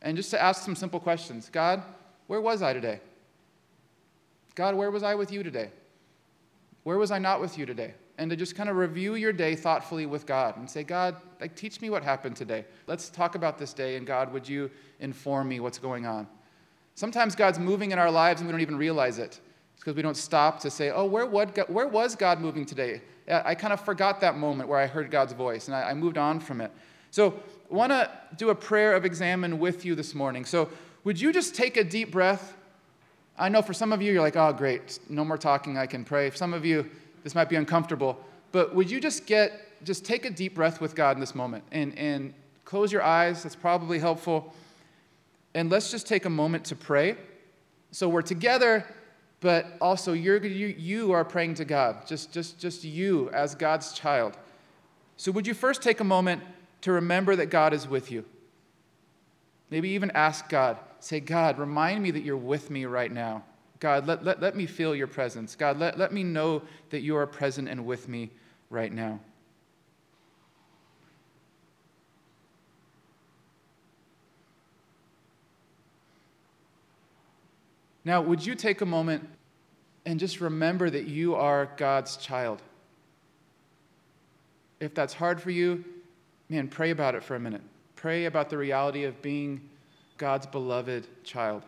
and 0.02 0.16
just 0.16 0.32
to 0.32 0.42
ask 0.42 0.64
some 0.64 0.76
simple 0.76 1.00
questions 1.00 1.50
God, 1.52 1.84
where 2.28 2.40
was 2.40 2.62
I 2.62 2.72
today? 2.72 3.02
God, 4.56 4.76
where 4.76 4.90
was 4.92 5.04
I 5.04 5.14
with 5.16 5.30
you 5.30 5.44
today? 5.44 5.70
Where 6.84 6.98
was 6.98 7.12
I 7.12 7.20
not 7.20 7.42
with 7.42 7.58
you 7.58 7.66
today? 7.66 7.94
And 8.18 8.30
to 8.30 8.38
just 8.38 8.56
kind 8.56 8.70
of 8.70 8.78
review 8.78 9.16
your 9.16 9.34
day 9.34 9.56
thoughtfully 9.56 10.06
with 10.06 10.26
God 10.26 10.56
and 10.56 10.70
say, 10.70 10.84
God, 10.84 11.18
like, 11.42 11.54
teach 11.54 11.82
me 11.82 11.90
what 11.90 12.02
happened 12.02 12.38
today. 12.38 12.64
Let's 12.88 13.10
talk 13.10 13.36
about 13.36 13.58
this 13.58 13.74
day, 13.74 13.98
and 13.98 14.08
God, 14.08 14.32
would 14.32 14.48
you 14.48 14.72
inform 15.02 15.50
me 15.50 15.60
what's 15.60 15.80
going 15.80 16.06
on? 16.06 16.28
Sometimes 16.94 17.36
God's 17.36 17.60
moving 17.60 17.92
in 17.92 18.00
our 18.00 18.10
lives 18.10 18.40
and 18.40 18.48
we 18.48 18.54
don't 18.54 18.62
even 18.62 18.78
realize 18.78 19.20
it. 19.20 19.42
It's 19.74 19.84
because 19.84 19.98
we 19.98 20.02
don't 20.02 20.16
stop 20.16 20.62
to 20.62 20.72
say, 20.72 20.92
oh, 20.92 21.04
where, 21.04 21.26
where 21.26 21.88
was 21.88 22.16
God 22.16 22.40
moving 22.40 22.66
today? 22.66 23.02
I 23.28 23.56
kind 23.56 23.74
of 23.74 23.82
forgot 23.82 24.22
that 24.22 24.38
moment 24.38 24.70
where 24.70 24.80
I 24.80 24.88
heard 24.88 25.10
God's 25.10 25.34
voice 25.34 25.68
and 25.68 25.76
I, 25.76 25.90
I 25.90 25.94
moved 25.94 26.18
on 26.18 26.40
from 26.40 26.62
it. 26.62 26.72
So, 27.12 27.40
I 27.72 27.74
want 27.74 27.92
to 27.92 28.12
do 28.38 28.52
a 28.52 28.56
prayer 28.56 28.94
of 28.94 29.06
examine 29.06 29.58
with 29.58 29.86
you 29.86 29.96
this 29.96 30.14
morning. 30.14 30.46
So, 30.46 30.70
would 31.04 31.20
you 31.20 31.34
just 31.34 31.56
take 31.56 31.78
a 31.78 31.84
deep 31.84 32.12
breath? 32.12 32.56
I 33.38 33.50
know 33.50 33.62
for 33.62 33.74
some 33.74 33.92
of 33.92 34.02
you, 34.02 34.14
you're 34.14 34.22
like, 34.22 34.36
oh, 34.36 34.54
great, 34.54 35.00
no 35.10 35.26
more 35.26 35.38
talking, 35.38 35.78
I 35.78 35.88
can 35.88 36.06
pray. 36.06 36.30
For 36.30 36.38
some 36.38 36.54
of 36.54 36.66
you, 36.66 36.90
this 37.24 37.34
might 37.34 37.50
be 37.50 37.56
uncomfortable. 37.56 38.20
But 38.52 38.76
would 38.76 38.90
you 38.90 39.00
just 39.00 39.26
get, 39.26 39.84
just 39.84 40.06
take 40.06 40.26
a 40.26 40.30
deep 40.30 40.56
breath 40.56 40.80
with 40.80 40.96
God 40.96 41.18
in 41.18 41.20
this 41.20 41.36
moment 41.36 41.64
and, 41.72 41.98
and 41.98 42.34
close 42.64 42.92
your 42.92 43.02
eyes? 43.02 43.44
That's 43.44 43.56
probably 43.56 43.98
helpful. 43.98 44.54
And 45.54 45.70
let's 45.70 45.90
just 45.90 46.08
take 46.08 46.26
a 46.26 46.30
moment 46.30 46.66
to 46.66 46.76
pray. 46.76 47.18
So, 47.92 48.08
we're 48.08 48.22
together 48.22 48.86
but 49.46 49.78
also 49.80 50.14
you're, 50.14 50.44
you, 50.44 50.74
you 50.76 51.12
are 51.12 51.24
praying 51.24 51.54
to 51.54 51.66
God, 51.66 52.08
just, 52.08 52.32
just, 52.32 52.58
just 52.58 52.84
you 52.84 53.30
as 53.30 53.54
God's 53.54 53.94
child. 53.94 54.36
So, 55.18 55.32
would 55.34 55.46
you 55.46 55.54
first 55.54 55.84
take 55.84 56.00
a 56.00 56.04
moment 56.04 56.42
to 56.82 56.92
remember 56.92 57.36
that 57.36 57.52
God 57.52 57.72
is 57.72 57.88
with 57.88 58.12
you? 58.12 58.26
Maybe 59.70 59.90
even 59.90 60.10
ask 60.16 60.50
God, 60.50 60.80
say, 61.00 61.20
God, 61.20 61.60
remind 61.60 62.02
me 62.02 62.10
that 62.10 62.22
you're 62.24 62.36
with 62.36 62.72
me 62.72 62.86
right 62.86 63.12
now. 63.12 63.44
God, 63.80 64.08
let, 64.08 64.26
let, 64.26 64.42
let 64.42 64.56
me 64.56 64.66
feel 64.66 64.96
your 64.96 65.06
presence. 65.06 65.56
God, 65.56 65.78
let, 65.78 66.00
let 66.00 66.12
me 66.12 66.24
know 66.24 66.64
that 66.90 67.02
you 67.02 67.16
are 67.16 67.28
present 67.28 67.70
and 67.70 67.86
with 67.86 68.08
me 68.08 68.32
right 68.72 68.92
now. 68.92 69.20
Now, 78.04 78.24
would 78.24 78.44
you 78.44 78.56
take 78.56 78.82
a 78.82 78.88
moment 78.88 79.28
and 80.06 80.20
just 80.20 80.42
remember 80.42 80.90
that 80.90 81.08
you 81.08 81.36
are 81.36 81.70
God's 81.78 82.18
child? 82.18 82.62
If 84.80 84.94
that's 84.94 85.14
hard 85.14 85.42
for 85.42 85.52
you, 85.52 85.84
man, 86.50 86.68
pray 86.68 86.92
about 86.92 87.16
it 87.16 87.24
for 87.24 87.36
a 87.36 87.40
minute. 87.40 87.62
Pray 87.96 88.26
about 88.26 88.50
the 88.50 88.58
reality 88.58 89.04
of 89.06 89.22
being 89.22 89.62
God's 90.18 90.46
beloved 90.46 91.08
child. 91.24 91.64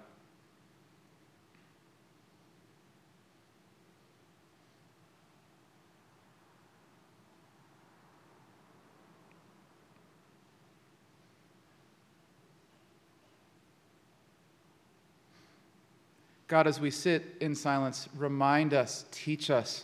God, 16.48 16.66
as 16.66 16.80
we 16.80 16.90
sit 16.92 17.36
in 17.42 17.56
silence, 17.56 18.08
remind 18.16 18.74
us, 18.74 19.06
teach 19.12 19.50
us 19.50 19.84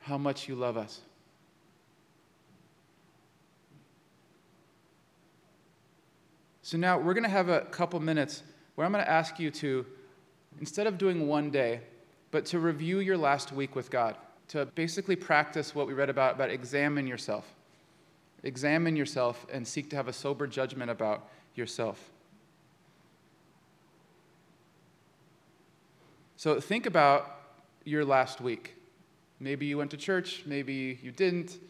how 0.00 0.18
much 0.18 0.48
you 0.48 0.56
love 0.56 0.76
us. 0.76 1.00
So 6.62 6.78
now 6.78 6.98
we're 6.98 7.14
going 7.14 7.24
to 7.24 7.30
have 7.30 7.48
a 7.48 7.62
couple 7.62 8.00
minutes 8.00 8.42
where 8.74 8.86
I'm 8.86 8.92
going 8.92 9.04
to 9.04 9.10
ask 9.10 9.38
you 9.38 9.50
to, 9.50 9.86
instead 10.58 10.86
of 10.86 10.98
doing 10.98 11.28
one 11.28 11.50
day, 11.50 11.80
but 12.30 12.46
to 12.46 12.58
review 12.58 13.00
your 13.00 13.16
last 13.16 13.52
week 13.52 13.76
with 13.76 13.90
God, 13.90 14.16
to 14.48 14.66
basically 14.66 15.16
practice 15.16 15.74
what 15.74 15.86
we 15.86 15.92
read 15.92 16.08
about, 16.08 16.36
about 16.36 16.50
examine 16.50 17.06
yourself. 17.06 17.46
Examine 18.42 18.96
yourself 18.96 19.46
and 19.52 19.66
seek 19.66 19.90
to 19.90 19.96
have 19.96 20.08
a 20.08 20.12
sober 20.12 20.46
judgment 20.46 20.90
about 20.90 21.28
yourself. 21.54 22.11
So 26.42 26.58
think 26.58 26.86
about 26.86 27.36
your 27.84 28.04
last 28.04 28.40
week. 28.40 28.74
Maybe 29.38 29.66
you 29.66 29.78
went 29.78 29.92
to 29.92 29.96
church, 29.96 30.42
maybe 30.44 30.98
you 31.00 31.12
didn't. 31.12 31.60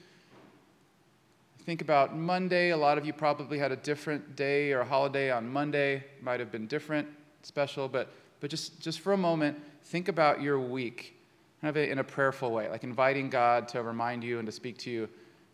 think 1.66 1.82
about 1.82 2.16
Monday. 2.16 2.70
A 2.70 2.76
lot 2.78 2.96
of 2.96 3.04
you 3.04 3.12
probably 3.12 3.58
had 3.58 3.70
a 3.70 3.76
different 3.76 4.34
day 4.34 4.72
or 4.72 4.82
holiday 4.82 5.30
on 5.30 5.46
Monday. 5.46 6.04
Might 6.22 6.40
have 6.40 6.50
been 6.50 6.66
different, 6.68 7.06
special, 7.42 7.86
but, 7.86 8.14
but 8.40 8.48
just, 8.48 8.80
just 8.80 9.00
for 9.00 9.12
a 9.12 9.16
moment, 9.18 9.60
think 9.82 10.08
about 10.08 10.40
your 10.40 10.58
week 10.58 11.18
kind 11.60 11.68
of 11.68 11.76
in 11.76 11.98
a 11.98 12.04
prayerful 12.04 12.50
way, 12.50 12.70
like 12.70 12.82
inviting 12.82 13.28
God 13.28 13.68
to 13.68 13.82
remind 13.82 14.24
you 14.24 14.38
and 14.38 14.46
to 14.46 14.52
speak 14.52 14.78
to 14.78 14.90
you. 14.90 15.06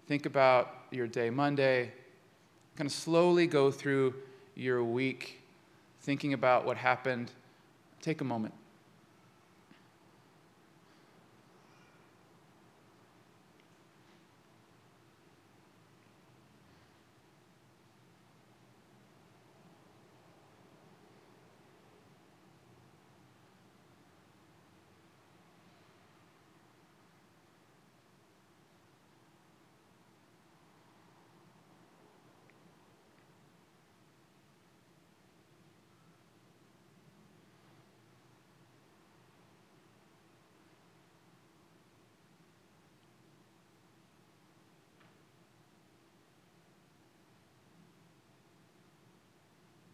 Think 0.06 0.26
about 0.26 0.76
your 0.92 1.08
day 1.08 1.28
Monday. 1.28 1.90
Kind 2.76 2.86
of 2.86 2.92
slowly 2.92 3.48
go 3.48 3.72
through 3.72 4.14
your 4.54 4.84
week, 4.84 5.42
thinking 6.02 6.34
about 6.34 6.64
what 6.64 6.76
happened. 6.76 7.32
Take 8.00 8.20
a 8.20 8.24
moment. 8.24 8.54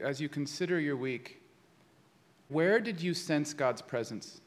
As 0.05 0.21
you 0.21 0.29
consider 0.29 0.79
your 0.79 0.97
week, 0.97 1.41
where 2.49 2.79
did 2.79 3.01
you 3.01 3.15
sense 3.15 3.55
God's 3.55 3.83
presence? 3.83 4.41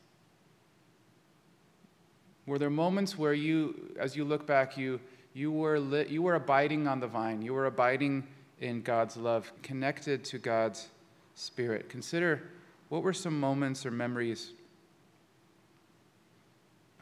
Were 2.45 2.59
there 2.59 2.69
moments 2.69 3.17
where 3.17 3.33
you, 3.33 3.91
as 3.99 4.15
you 4.15 4.23
look 4.23 4.45
back, 4.45 4.77
you, 4.77 4.99
you, 5.33 5.51
were, 5.51 5.79
lit, 5.79 6.09
you 6.09 6.21
were 6.21 6.35
abiding 6.35 6.87
on 6.87 6.99
the 6.99 7.07
vine, 7.07 7.41
you 7.41 7.53
were 7.53 7.65
abiding 7.65 8.25
in 8.59 8.81
God's 8.81 9.17
love, 9.17 9.51
connected 9.63 10.23
to 10.25 10.37
God's 10.37 10.87
Spirit? 11.35 11.89
Consider 11.89 12.43
what 12.89 13.03
were 13.03 13.13
some 13.13 13.39
moments 13.39 13.85
or 13.85 13.91
memories 13.91 14.51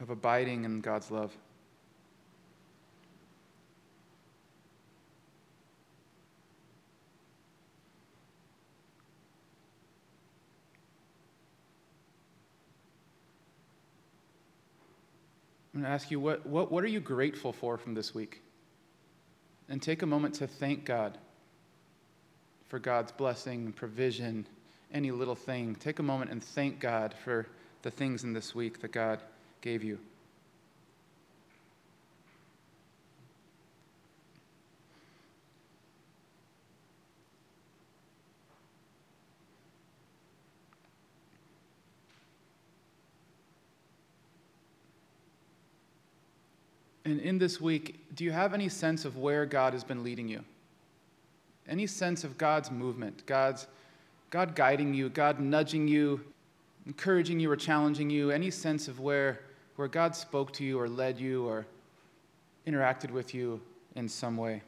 of 0.00 0.10
abiding 0.10 0.64
in 0.64 0.80
God's 0.80 1.10
love? 1.10 1.36
To 15.86 15.92
ask 15.92 16.10
you, 16.10 16.18
what, 16.18 16.44
what, 16.44 16.72
what 16.72 16.82
are 16.82 16.88
you 16.88 16.98
grateful 16.98 17.52
for 17.52 17.78
from 17.78 17.94
this 17.94 18.12
week? 18.12 18.42
And 19.68 19.80
take 19.80 20.02
a 20.02 20.06
moment 20.06 20.34
to 20.36 20.48
thank 20.48 20.84
God 20.84 21.16
for 22.66 22.80
God's 22.80 23.12
blessing, 23.12 23.72
provision, 23.72 24.48
any 24.92 25.12
little 25.12 25.36
thing. 25.36 25.76
Take 25.76 26.00
a 26.00 26.02
moment 26.02 26.32
and 26.32 26.42
thank 26.42 26.80
God 26.80 27.14
for 27.22 27.46
the 27.82 27.92
things 27.92 28.24
in 28.24 28.32
this 28.32 28.52
week 28.52 28.80
that 28.80 28.90
God 28.90 29.20
gave 29.60 29.84
you. 29.84 30.00
And 47.06 47.20
in 47.20 47.38
this 47.38 47.60
week, 47.60 48.00
do 48.16 48.24
you 48.24 48.32
have 48.32 48.52
any 48.52 48.68
sense 48.68 49.04
of 49.04 49.16
where 49.16 49.46
God 49.46 49.74
has 49.74 49.84
been 49.84 50.02
leading 50.02 50.26
you? 50.26 50.42
Any 51.68 51.86
sense 51.86 52.24
of 52.24 52.36
God's 52.36 52.68
movement, 52.68 53.24
God's 53.26 53.68
God 54.30 54.56
guiding 54.56 54.92
you, 54.92 55.08
God 55.08 55.38
nudging 55.38 55.86
you, 55.86 56.20
encouraging 56.84 57.38
you 57.38 57.48
or 57.48 57.54
challenging 57.54 58.10
you, 58.10 58.32
any 58.32 58.50
sense 58.50 58.88
of 58.88 58.98
where, 58.98 59.38
where 59.76 59.86
God 59.86 60.16
spoke 60.16 60.52
to 60.54 60.64
you 60.64 60.80
or 60.80 60.88
led 60.88 61.20
you 61.20 61.46
or 61.46 61.64
interacted 62.66 63.12
with 63.12 63.32
you 63.32 63.60
in 63.94 64.08
some 64.08 64.36
way? 64.36 64.62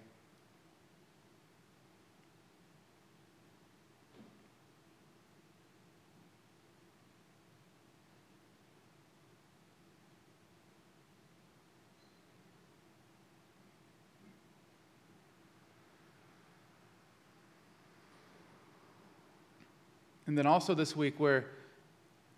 And 20.29 20.37
then 20.37 20.47
also 20.47 20.75
this 20.75 20.95
week, 20.95 21.19
where 21.19 21.47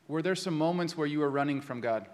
were 0.07 0.23
there 0.23 0.37
some 0.37 0.57
moments 0.57 0.97
where 0.97 1.09
you 1.09 1.19
were 1.19 1.29
running 1.29 1.61
from 1.61 1.81
God? 1.81 2.07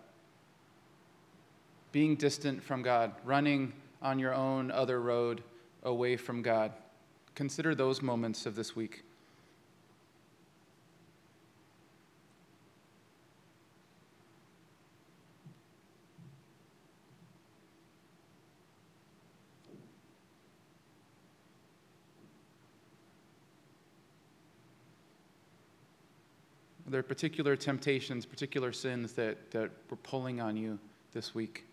Being 1.93 2.16
distant 2.16 2.62
from 2.62 2.81
God, 2.81 3.12
running 3.27 3.74
on 4.01 4.18
your 4.18 4.33
own 4.33 4.70
other 4.70 5.03
road 5.03 5.43
away 5.83 6.16
from 6.16 6.41
God. 6.41 6.72
Consider 7.35 7.74
those 7.74 8.01
moments 8.01 8.47
of 8.47 8.57
this 8.57 8.74
week. 8.74 9.03
Are 26.86 26.86
there 26.97 27.03
particular 27.03 27.57
temptations, 27.57 28.25
particular 28.25 28.73
sins 28.73 29.13
that, 29.13 29.51
that 29.51 29.71
were 29.91 29.99
pulling 29.99 30.41
on 30.41 30.57
you 30.57 30.79
this 31.13 31.35
week? 31.35 31.67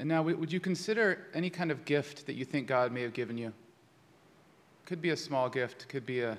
And 0.00 0.08
now, 0.08 0.22
would 0.22 0.52
you 0.52 0.58
consider 0.58 1.28
any 1.32 1.48
kind 1.48 1.70
of 1.70 1.84
gift 1.84 2.26
that 2.26 2.34
you 2.34 2.44
think 2.44 2.66
God 2.66 2.90
may 2.90 3.02
have 3.02 3.12
given 3.12 3.38
you? 3.38 3.52
Could 4.84 5.00
be 5.00 5.10
a 5.10 5.16
small 5.16 5.48
gift, 5.48 5.86
could 5.88 6.04
be 6.04 6.22
a 6.22 6.36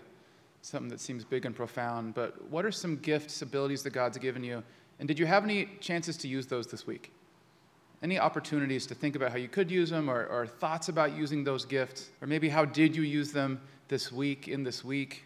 something 0.61 0.89
that 0.89 0.99
seems 0.99 1.23
big 1.23 1.45
and 1.45 1.55
profound, 1.55 2.13
but 2.13 2.49
what 2.49 2.65
are 2.65 2.71
some 2.71 2.97
gifts, 2.97 3.41
abilities 3.41 3.83
that 3.83 3.91
God's 3.91 4.17
given 4.17 4.43
you? 4.43 4.63
And 4.99 5.07
did 5.07 5.17
you 5.17 5.25
have 5.25 5.43
any 5.43 5.69
chances 5.79 6.17
to 6.17 6.27
use 6.27 6.47
those 6.47 6.67
this 6.67 6.85
week? 6.85 7.11
Any 8.01 8.19
opportunities 8.19 8.85
to 8.87 8.95
think 8.95 9.15
about 9.15 9.31
how 9.31 9.37
you 9.37 9.47
could 9.47 9.69
use 9.69 9.89
them 9.89 10.09
or, 10.09 10.25
or 10.25 10.47
thoughts 10.47 10.89
about 10.89 11.15
using 11.15 11.43
those 11.43 11.65
gifts? 11.65 12.09
Or 12.21 12.27
maybe 12.27 12.49
how 12.49 12.65
did 12.65 12.95
you 12.95 13.03
use 13.03 13.31
them 13.31 13.61
this 13.87 14.11
week, 14.11 14.47
in 14.47 14.63
this 14.63 14.83
week? 14.83 15.25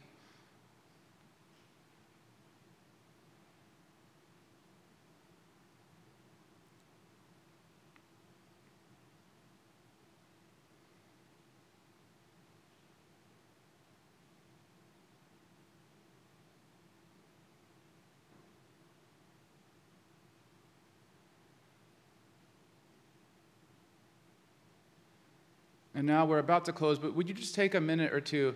And 25.95 26.07
now 26.07 26.25
we're 26.25 26.39
about 26.39 26.65
to 26.65 26.73
close, 26.73 26.97
but 26.97 27.13
would 27.15 27.27
you 27.27 27.33
just 27.33 27.53
take 27.53 27.75
a 27.75 27.81
minute 27.81 28.13
or 28.13 28.21
two 28.21 28.55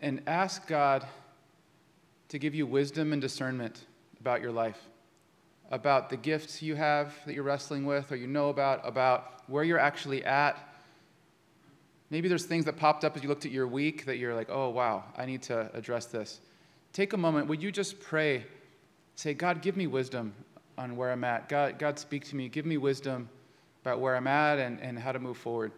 and 0.00 0.22
ask 0.26 0.66
God 0.66 1.04
to 2.28 2.38
give 2.38 2.54
you 2.54 2.66
wisdom 2.66 3.12
and 3.12 3.20
discernment 3.20 3.84
about 4.20 4.40
your 4.40 4.52
life, 4.52 4.78
about 5.70 6.08
the 6.08 6.16
gifts 6.16 6.62
you 6.62 6.76
have 6.76 7.14
that 7.26 7.34
you're 7.34 7.42
wrestling 7.42 7.84
with 7.84 8.12
or 8.12 8.16
you 8.16 8.26
know 8.26 8.48
about, 8.48 8.86
about 8.86 9.42
where 9.48 9.64
you're 9.64 9.78
actually 9.78 10.24
at? 10.24 10.56
Maybe 12.10 12.28
there's 12.28 12.44
things 12.44 12.64
that 12.66 12.76
popped 12.76 13.04
up 13.04 13.16
as 13.16 13.22
you 13.22 13.28
looked 13.28 13.44
at 13.44 13.52
your 13.52 13.66
week 13.66 14.06
that 14.06 14.16
you're 14.16 14.34
like, 14.34 14.48
oh, 14.50 14.70
wow, 14.70 15.04
I 15.16 15.26
need 15.26 15.42
to 15.42 15.70
address 15.74 16.06
this. 16.06 16.40
Take 16.92 17.12
a 17.12 17.18
moment. 17.18 17.48
Would 17.48 17.62
you 17.62 17.70
just 17.70 18.00
pray? 18.00 18.46
Say, 19.16 19.34
God, 19.34 19.62
give 19.62 19.76
me 19.76 19.86
wisdom 19.86 20.32
on 20.78 20.96
where 20.96 21.10
I'm 21.10 21.24
at. 21.24 21.48
God, 21.48 21.78
God 21.78 21.98
speak 21.98 22.24
to 22.26 22.36
me. 22.36 22.48
Give 22.48 22.64
me 22.64 22.76
wisdom 22.76 23.28
about 23.82 24.00
where 24.00 24.16
I'm 24.16 24.26
at 24.26 24.58
and, 24.58 24.80
and 24.80 24.98
how 24.98 25.12
to 25.12 25.18
move 25.18 25.36
forward. 25.36 25.72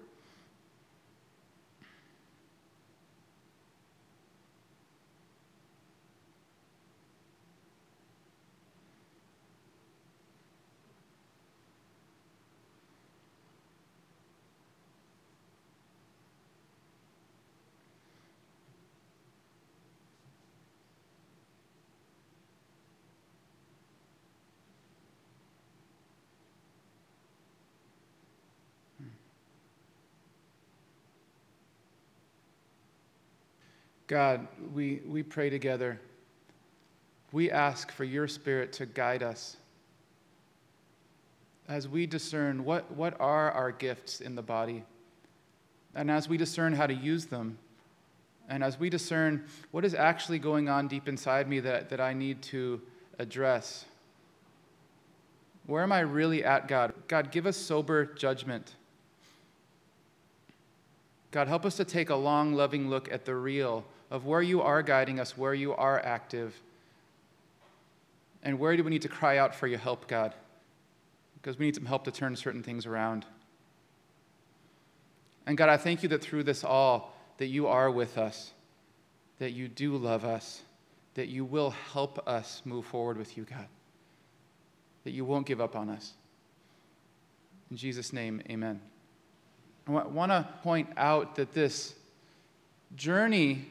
God, 34.10 34.48
we, 34.74 35.02
we 35.06 35.22
pray 35.22 35.50
together. 35.50 36.00
We 37.30 37.48
ask 37.48 37.92
for 37.92 38.02
your 38.02 38.26
spirit 38.26 38.72
to 38.72 38.86
guide 38.86 39.22
us 39.22 39.56
as 41.68 41.86
we 41.86 42.06
discern 42.06 42.64
what, 42.64 42.90
what 42.90 43.14
are 43.20 43.52
our 43.52 43.70
gifts 43.70 44.20
in 44.20 44.34
the 44.34 44.42
body, 44.42 44.82
and 45.94 46.10
as 46.10 46.28
we 46.28 46.36
discern 46.36 46.72
how 46.72 46.88
to 46.88 46.92
use 46.92 47.26
them, 47.26 47.56
and 48.48 48.64
as 48.64 48.80
we 48.80 48.90
discern 48.90 49.44
what 49.70 49.84
is 49.84 49.94
actually 49.94 50.40
going 50.40 50.68
on 50.68 50.88
deep 50.88 51.06
inside 51.06 51.48
me 51.48 51.60
that, 51.60 51.88
that 51.90 52.00
I 52.00 52.12
need 52.12 52.42
to 52.42 52.82
address. 53.20 53.84
Where 55.66 55.84
am 55.84 55.92
I 55.92 56.00
really 56.00 56.44
at, 56.44 56.66
God? 56.66 56.94
God, 57.06 57.30
give 57.30 57.46
us 57.46 57.56
sober 57.56 58.06
judgment. 58.06 58.74
God, 61.30 61.46
help 61.46 61.64
us 61.64 61.76
to 61.76 61.84
take 61.84 62.10
a 62.10 62.16
long, 62.16 62.54
loving 62.54 62.90
look 62.90 63.08
at 63.12 63.24
the 63.24 63.36
real 63.36 63.84
of 64.10 64.26
where 64.26 64.42
you 64.42 64.60
are 64.60 64.82
guiding 64.82 65.20
us, 65.20 65.38
where 65.38 65.54
you 65.54 65.72
are 65.72 66.00
active, 66.04 66.54
and 68.42 68.58
where 68.58 68.76
do 68.76 68.82
we 68.82 68.90
need 68.90 69.02
to 69.02 69.08
cry 69.08 69.38
out 69.38 69.54
for 69.54 69.66
your 69.66 69.78
help, 69.78 70.08
God? 70.08 70.34
Because 71.34 71.58
we 71.58 71.66
need 71.66 71.74
some 71.74 71.86
help 71.86 72.04
to 72.04 72.10
turn 72.10 72.34
certain 72.36 72.62
things 72.62 72.86
around. 72.86 73.24
And 75.46 75.56
God, 75.56 75.68
I 75.68 75.76
thank 75.76 76.02
you 76.02 76.08
that 76.10 76.22
through 76.22 76.44
this 76.44 76.64
all, 76.64 77.14
that 77.38 77.46
you 77.46 77.66
are 77.66 77.90
with 77.90 78.18
us, 78.18 78.52
that 79.38 79.52
you 79.52 79.68
do 79.68 79.96
love 79.96 80.24
us, 80.24 80.62
that 81.14 81.28
you 81.28 81.44
will 81.44 81.70
help 81.92 82.26
us 82.28 82.62
move 82.64 82.86
forward 82.86 83.16
with 83.16 83.36
you, 83.36 83.44
God, 83.44 83.66
that 85.04 85.12
you 85.12 85.24
won't 85.24 85.46
give 85.46 85.60
up 85.60 85.76
on 85.76 85.88
us. 85.88 86.14
In 87.70 87.76
Jesus' 87.76 88.12
name, 88.12 88.42
amen. 88.50 88.80
I 89.86 89.90
want 89.90 90.30
to 90.30 90.48
point 90.62 90.88
out 90.96 91.36
that 91.36 91.52
this 91.52 91.94
journey 92.96 93.66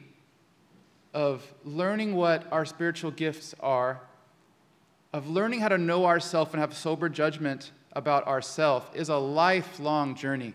of 1.12 1.52
learning 1.64 2.14
what 2.14 2.46
our 2.52 2.64
spiritual 2.64 3.10
gifts 3.10 3.54
are, 3.60 4.00
of 5.12 5.28
learning 5.28 5.60
how 5.60 5.68
to 5.68 5.78
know 5.78 6.06
ourselves 6.06 6.52
and 6.52 6.60
have 6.60 6.74
sober 6.74 7.08
judgment 7.08 7.72
about 7.94 8.26
ourselves 8.26 8.86
is 8.94 9.08
a 9.08 9.16
lifelong 9.16 10.14
journey. 10.14 10.54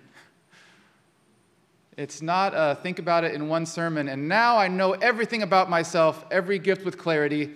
It's 1.97 2.21
not 2.21 2.53
a 2.55 2.75
think 2.75 2.99
about 2.99 3.23
it 3.23 3.33
in 3.33 3.47
one 3.47 3.65
sermon, 3.65 4.07
and 4.09 4.27
now 4.27 4.57
I 4.57 4.67
know 4.67 4.93
everything 4.93 5.43
about 5.43 5.69
myself, 5.69 6.25
every 6.29 6.59
gift 6.59 6.83
with 6.83 6.97
clarity. 6.97 7.53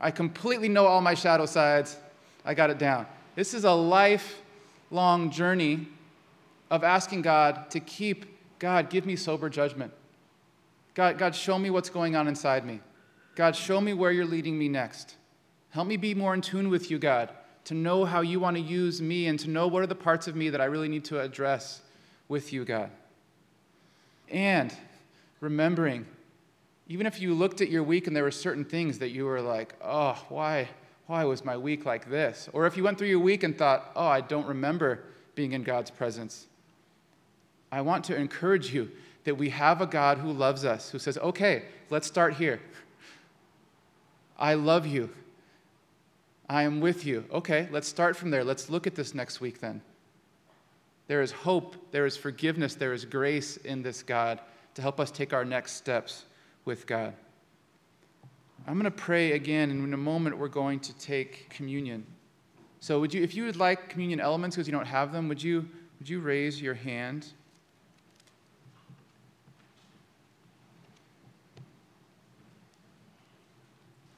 I 0.00 0.10
completely 0.10 0.68
know 0.68 0.86
all 0.86 1.00
my 1.00 1.14
shadow 1.14 1.46
sides. 1.46 1.96
I 2.44 2.54
got 2.54 2.70
it 2.70 2.78
down. 2.78 3.06
This 3.36 3.54
is 3.54 3.64
a 3.64 3.72
lifelong 3.72 5.30
journey 5.30 5.86
of 6.70 6.82
asking 6.82 7.22
God 7.22 7.70
to 7.70 7.80
keep, 7.80 8.26
God, 8.58 8.90
give 8.90 9.06
me 9.06 9.14
sober 9.14 9.48
judgment. 9.48 9.92
God, 10.94 11.18
God, 11.18 11.34
show 11.34 11.58
me 11.58 11.70
what's 11.70 11.90
going 11.90 12.16
on 12.16 12.28
inside 12.28 12.66
me. 12.66 12.80
God, 13.34 13.56
show 13.56 13.80
me 13.80 13.94
where 13.94 14.12
you're 14.12 14.26
leading 14.26 14.58
me 14.58 14.68
next. 14.68 15.16
Help 15.70 15.86
me 15.86 15.96
be 15.96 16.14
more 16.14 16.34
in 16.34 16.42
tune 16.42 16.68
with 16.68 16.90
you, 16.90 16.98
God, 16.98 17.30
to 17.64 17.74
know 17.74 18.04
how 18.04 18.20
you 18.20 18.38
want 18.40 18.56
to 18.56 18.62
use 18.62 19.00
me 19.00 19.26
and 19.26 19.38
to 19.40 19.48
know 19.48 19.66
what 19.66 19.82
are 19.82 19.86
the 19.86 19.94
parts 19.94 20.28
of 20.28 20.36
me 20.36 20.50
that 20.50 20.60
I 20.60 20.66
really 20.66 20.88
need 20.88 21.04
to 21.06 21.20
address 21.20 21.80
with 22.28 22.52
you, 22.52 22.64
God. 22.64 22.90
And 24.28 24.74
remembering, 25.40 26.06
even 26.88 27.06
if 27.06 27.20
you 27.20 27.32
looked 27.32 27.62
at 27.62 27.70
your 27.70 27.82
week 27.82 28.06
and 28.06 28.14
there 28.14 28.24
were 28.24 28.30
certain 28.30 28.64
things 28.64 28.98
that 28.98 29.10
you 29.10 29.24
were 29.24 29.40
like, 29.40 29.74
oh, 29.82 30.22
why, 30.28 30.68
why 31.06 31.24
was 31.24 31.42
my 31.42 31.56
week 31.56 31.86
like 31.86 32.10
this? 32.10 32.50
Or 32.52 32.66
if 32.66 32.76
you 32.76 32.84
went 32.84 32.98
through 32.98 33.08
your 33.08 33.20
week 33.20 33.42
and 33.42 33.56
thought, 33.56 33.92
oh, 33.96 34.06
I 34.06 34.20
don't 34.20 34.46
remember 34.46 35.04
being 35.34 35.52
in 35.52 35.62
God's 35.62 35.90
presence, 35.90 36.46
I 37.70 37.80
want 37.80 38.04
to 38.04 38.16
encourage 38.16 38.74
you 38.74 38.90
that 39.24 39.36
we 39.36 39.50
have 39.50 39.80
a 39.80 39.86
God 39.86 40.18
who 40.18 40.32
loves 40.32 40.64
us, 40.64 40.90
who 40.90 40.98
says, 40.98 41.18
okay, 41.18 41.64
let's 41.90 42.06
start 42.06 42.34
here. 42.34 42.60
I 44.38 44.54
love 44.54 44.86
you. 44.86 45.10
I 46.48 46.64
am 46.64 46.80
with 46.80 47.06
you. 47.06 47.24
Okay, 47.32 47.68
let's 47.70 47.88
start 47.88 48.16
from 48.16 48.30
there. 48.30 48.44
Let's 48.44 48.68
look 48.68 48.86
at 48.86 48.94
this 48.94 49.14
next 49.14 49.40
week 49.40 49.60
then. 49.60 49.80
There 51.06 51.22
is 51.22 51.32
hope, 51.32 51.76
there 51.90 52.06
is 52.06 52.16
forgiveness, 52.16 52.74
there 52.74 52.92
is 52.92 53.04
grace 53.04 53.56
in 53.58 53.82
this 53.82 54.02
God 54.02 54.40
to 54.74 54.82
help 54.82 54.98
us 55.00 55.10
take 55.10 55.32
our 55.32 55.44
next 55.44 55.72
steps 55.72 56.24
with 56.64 56.86
God. 56.86 57.14
I'm 58.66 58.74
going 58.74 58.84
to 58.84 58.90
pray 58.90 59.32
again, 59.32 59.70
and 59.70 59.84
in 59.84 59.94
a 59.94 59.98
moment 59.98 60.38
we're 60.38 60.48
going 60.48 60.80
to 60.80 60.94
take 60.98 61.50
communion. 61.50 62.06
So, 62.80 63.00
would 63.00 63.12
you, 63.12 63.22
if 63.22 63.34
you 63.34 63.44
would 63.44 63.56
like 63.56 63.88
communion 63.88 64.20
elements 64.20 64.56
because 64.56 64.66
you 64.66 64.72
don't 64.72 64.86
have 64.86 65.12
them, 65.12 65.28
would 65.28 65.42
you, 65.42 65.68
would 65.98 66.08
you 66.08 66.20
raise 66.20 66.60
your 66.60 66.74
hand? 66.74 67.26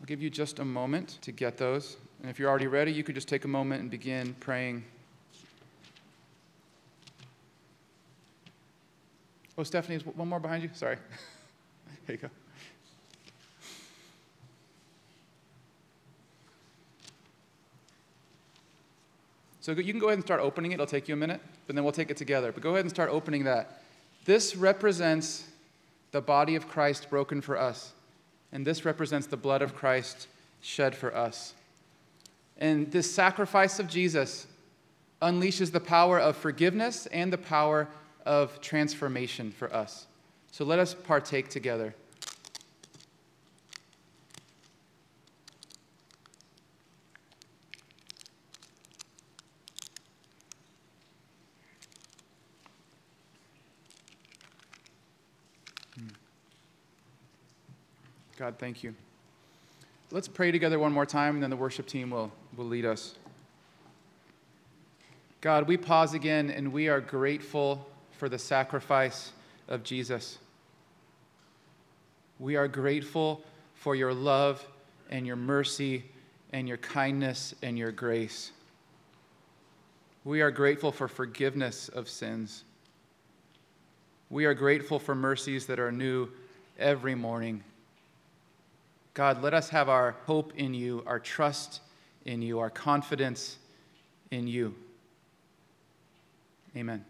I'll 0.05 0.07
give 0.07 0.21
you 0.21 0.29
just 0.29 0.59
a 0.59 0.65
moment 0.67 1.17
to 1.23 1.33
get 1.33 1.57
those. 1.57 1.97
And 2.21 2.31
if 2.31 2.39
you're 2.39 2.51
already 2.51 2.67
ready, 2.67 2.93
you 2.93 3.03
could 3.03 3.15
just 3.15 3.27
take 3.27 3.47
a 3.47 3.49
moment 3.49 3.81
and 3.81 3.91
begin 3.91 4.35
praying. 4.39 4.85
Oh, 9.57 9.63
Stephanie, 9.63 9.97
is 9.97 10.05
one 10.05 10.29
more 10.29 10.41
behind 10.41 10.63
you? 10.63 10.69
Sorry. 10.75 10.99
Here 12.07 12.17
you 12.17 12.19
go. 12.19 12.29
So 19.63 19.73
you 19.73 19.91
can 19.91 20.01
go 20.01 20.09
ahead 20.09 20.19
and 20.19 20.27
start 20.27 20.43
opening 20.43 20.73
it. 20.73 20.75
It'll 20.75 20.87
take 20.87 21.09
you 21.09 21.15
a 21.15 21.17
minute, 21.17 21.41
but 21.67 21.77
then 21.77 21.83
we'll 21.83 21.95
take 21.95 22.11
it 22.11 22.19
together. 22.19 22.53
But 22.53 22.63
go 22.63 22.73
ahead 22.73 22.83
and 22.83 22.91
start 22.91 23.09
opening 23.09 23.45
that. 23.45 23.81
This 24.27 24.55
represents 24.55 25.45
the 26.13 26.21
body 26.21 26.57
of 26.57 26.69
Christ 26.69 27.09
broken 27.09 27.41
for 27.41 27.59
us 27.59 27.95
and 28.55 28.65
this 28.65 28.85
represents 28.85 29.27
the 29.27 29.37
blood 29.37 29.61
of 29.61 29.75
Christ 29.75 30.29
shed 30.63 30.97
for 30.97 31.15
us. 31.15 31.53
And 32.57 32.91
this 32.93 33.13
sacrifice 33.13 33.81
of 33.81 33.89
Jesus 33.89 34.47
unleashes 35.21 35.73
the 35.73 35.81
power 35.81 36.21
of 36.21 36.37
forgiveness 36.37 37.07
and 37.07 37.33
the 37.33 37.39
power 37.39 37.89
of 38.25 38.61
transformation 38.61 39.51
for 39.51 39.75
us. 39.75 40.07
So 40.53 40.65
let 40.65 40.79
us 40.79 40.95
partake 40.95 41.49
together. 41.49 41.95
God, 58.45 58.59
thank 58.59 58.83
you. 58.83 58.95
Let's 60.11 60.29
pray 60.29 60.53
together 60.53 60.79
one 60.79 60.93
more 60.93 61.07
time, 61.07 61.37
and 61.37 61.43
then 61.43 61.49
the 61.49 61.57
worship 61.57 61.87
team 61.87 62.11
will, 62.11 62.31
will 62.59 62.67
lead 62.67 62.85
us. 62.85 63.15
God, 65.41 65.67
we 65.67 65.79
pause 65.79 66.13
again, 66.13 66.51
and 66.51 66.71
we 66.71 66.89
are 66.89 67.01
grateful 67.01 67.89
for 68.19 68.29
the 68.29 68.39
sacrifice 68.39 69.33
of 69.67 69.83
Jesus. 69.83 70.37
We 72.39 72.57
are 72.57 72.69
grateful 72.69 73.43
for 73.77 73.97
your 73.97 74.13
love 74.13 74.63
and 75.09 75.27
your 75.27 75.37
mercy 75.37 76.05
and 76.53 76.69
your 76.69 76.77
kindness 76.77 77.55
and 77.63 77.79
your 77.79 77.93
grace. 77.93 78.53
We 80.25 80.43
are 80.43 80.51
grateful 80.51 80.93
for 80.93 81.09
forgiveness 81.09 81.89
of 81.89 82.11
sins. 82.11 82.65
We 84.29 84.45
are 84.45 84.53
grateful 84.53 84.99
for 84.99 85.15
mercies 85.15 85.65
that 85.65 85.79
are 85.79 85.91
new 85.91 86.29
every 86.79 87.15
morning. 87.15 87.65
God, 89.15 89.43
let 89.43 89.55
us 89.55 89.69
have 89.69 89.89
our 89.89 90.17
hope 90.27 90.53
in 90.57 90.75
you, 90.75 91.05
our 91.07 91.21
trust 91.21 91.81
in 92.25 92.43
you, 92.43 92.59
our 92.59 92.71
confidence 92.71 93.59
in 94.33 94.49
you. 94.49 94.75
Amen. 96.77 97.05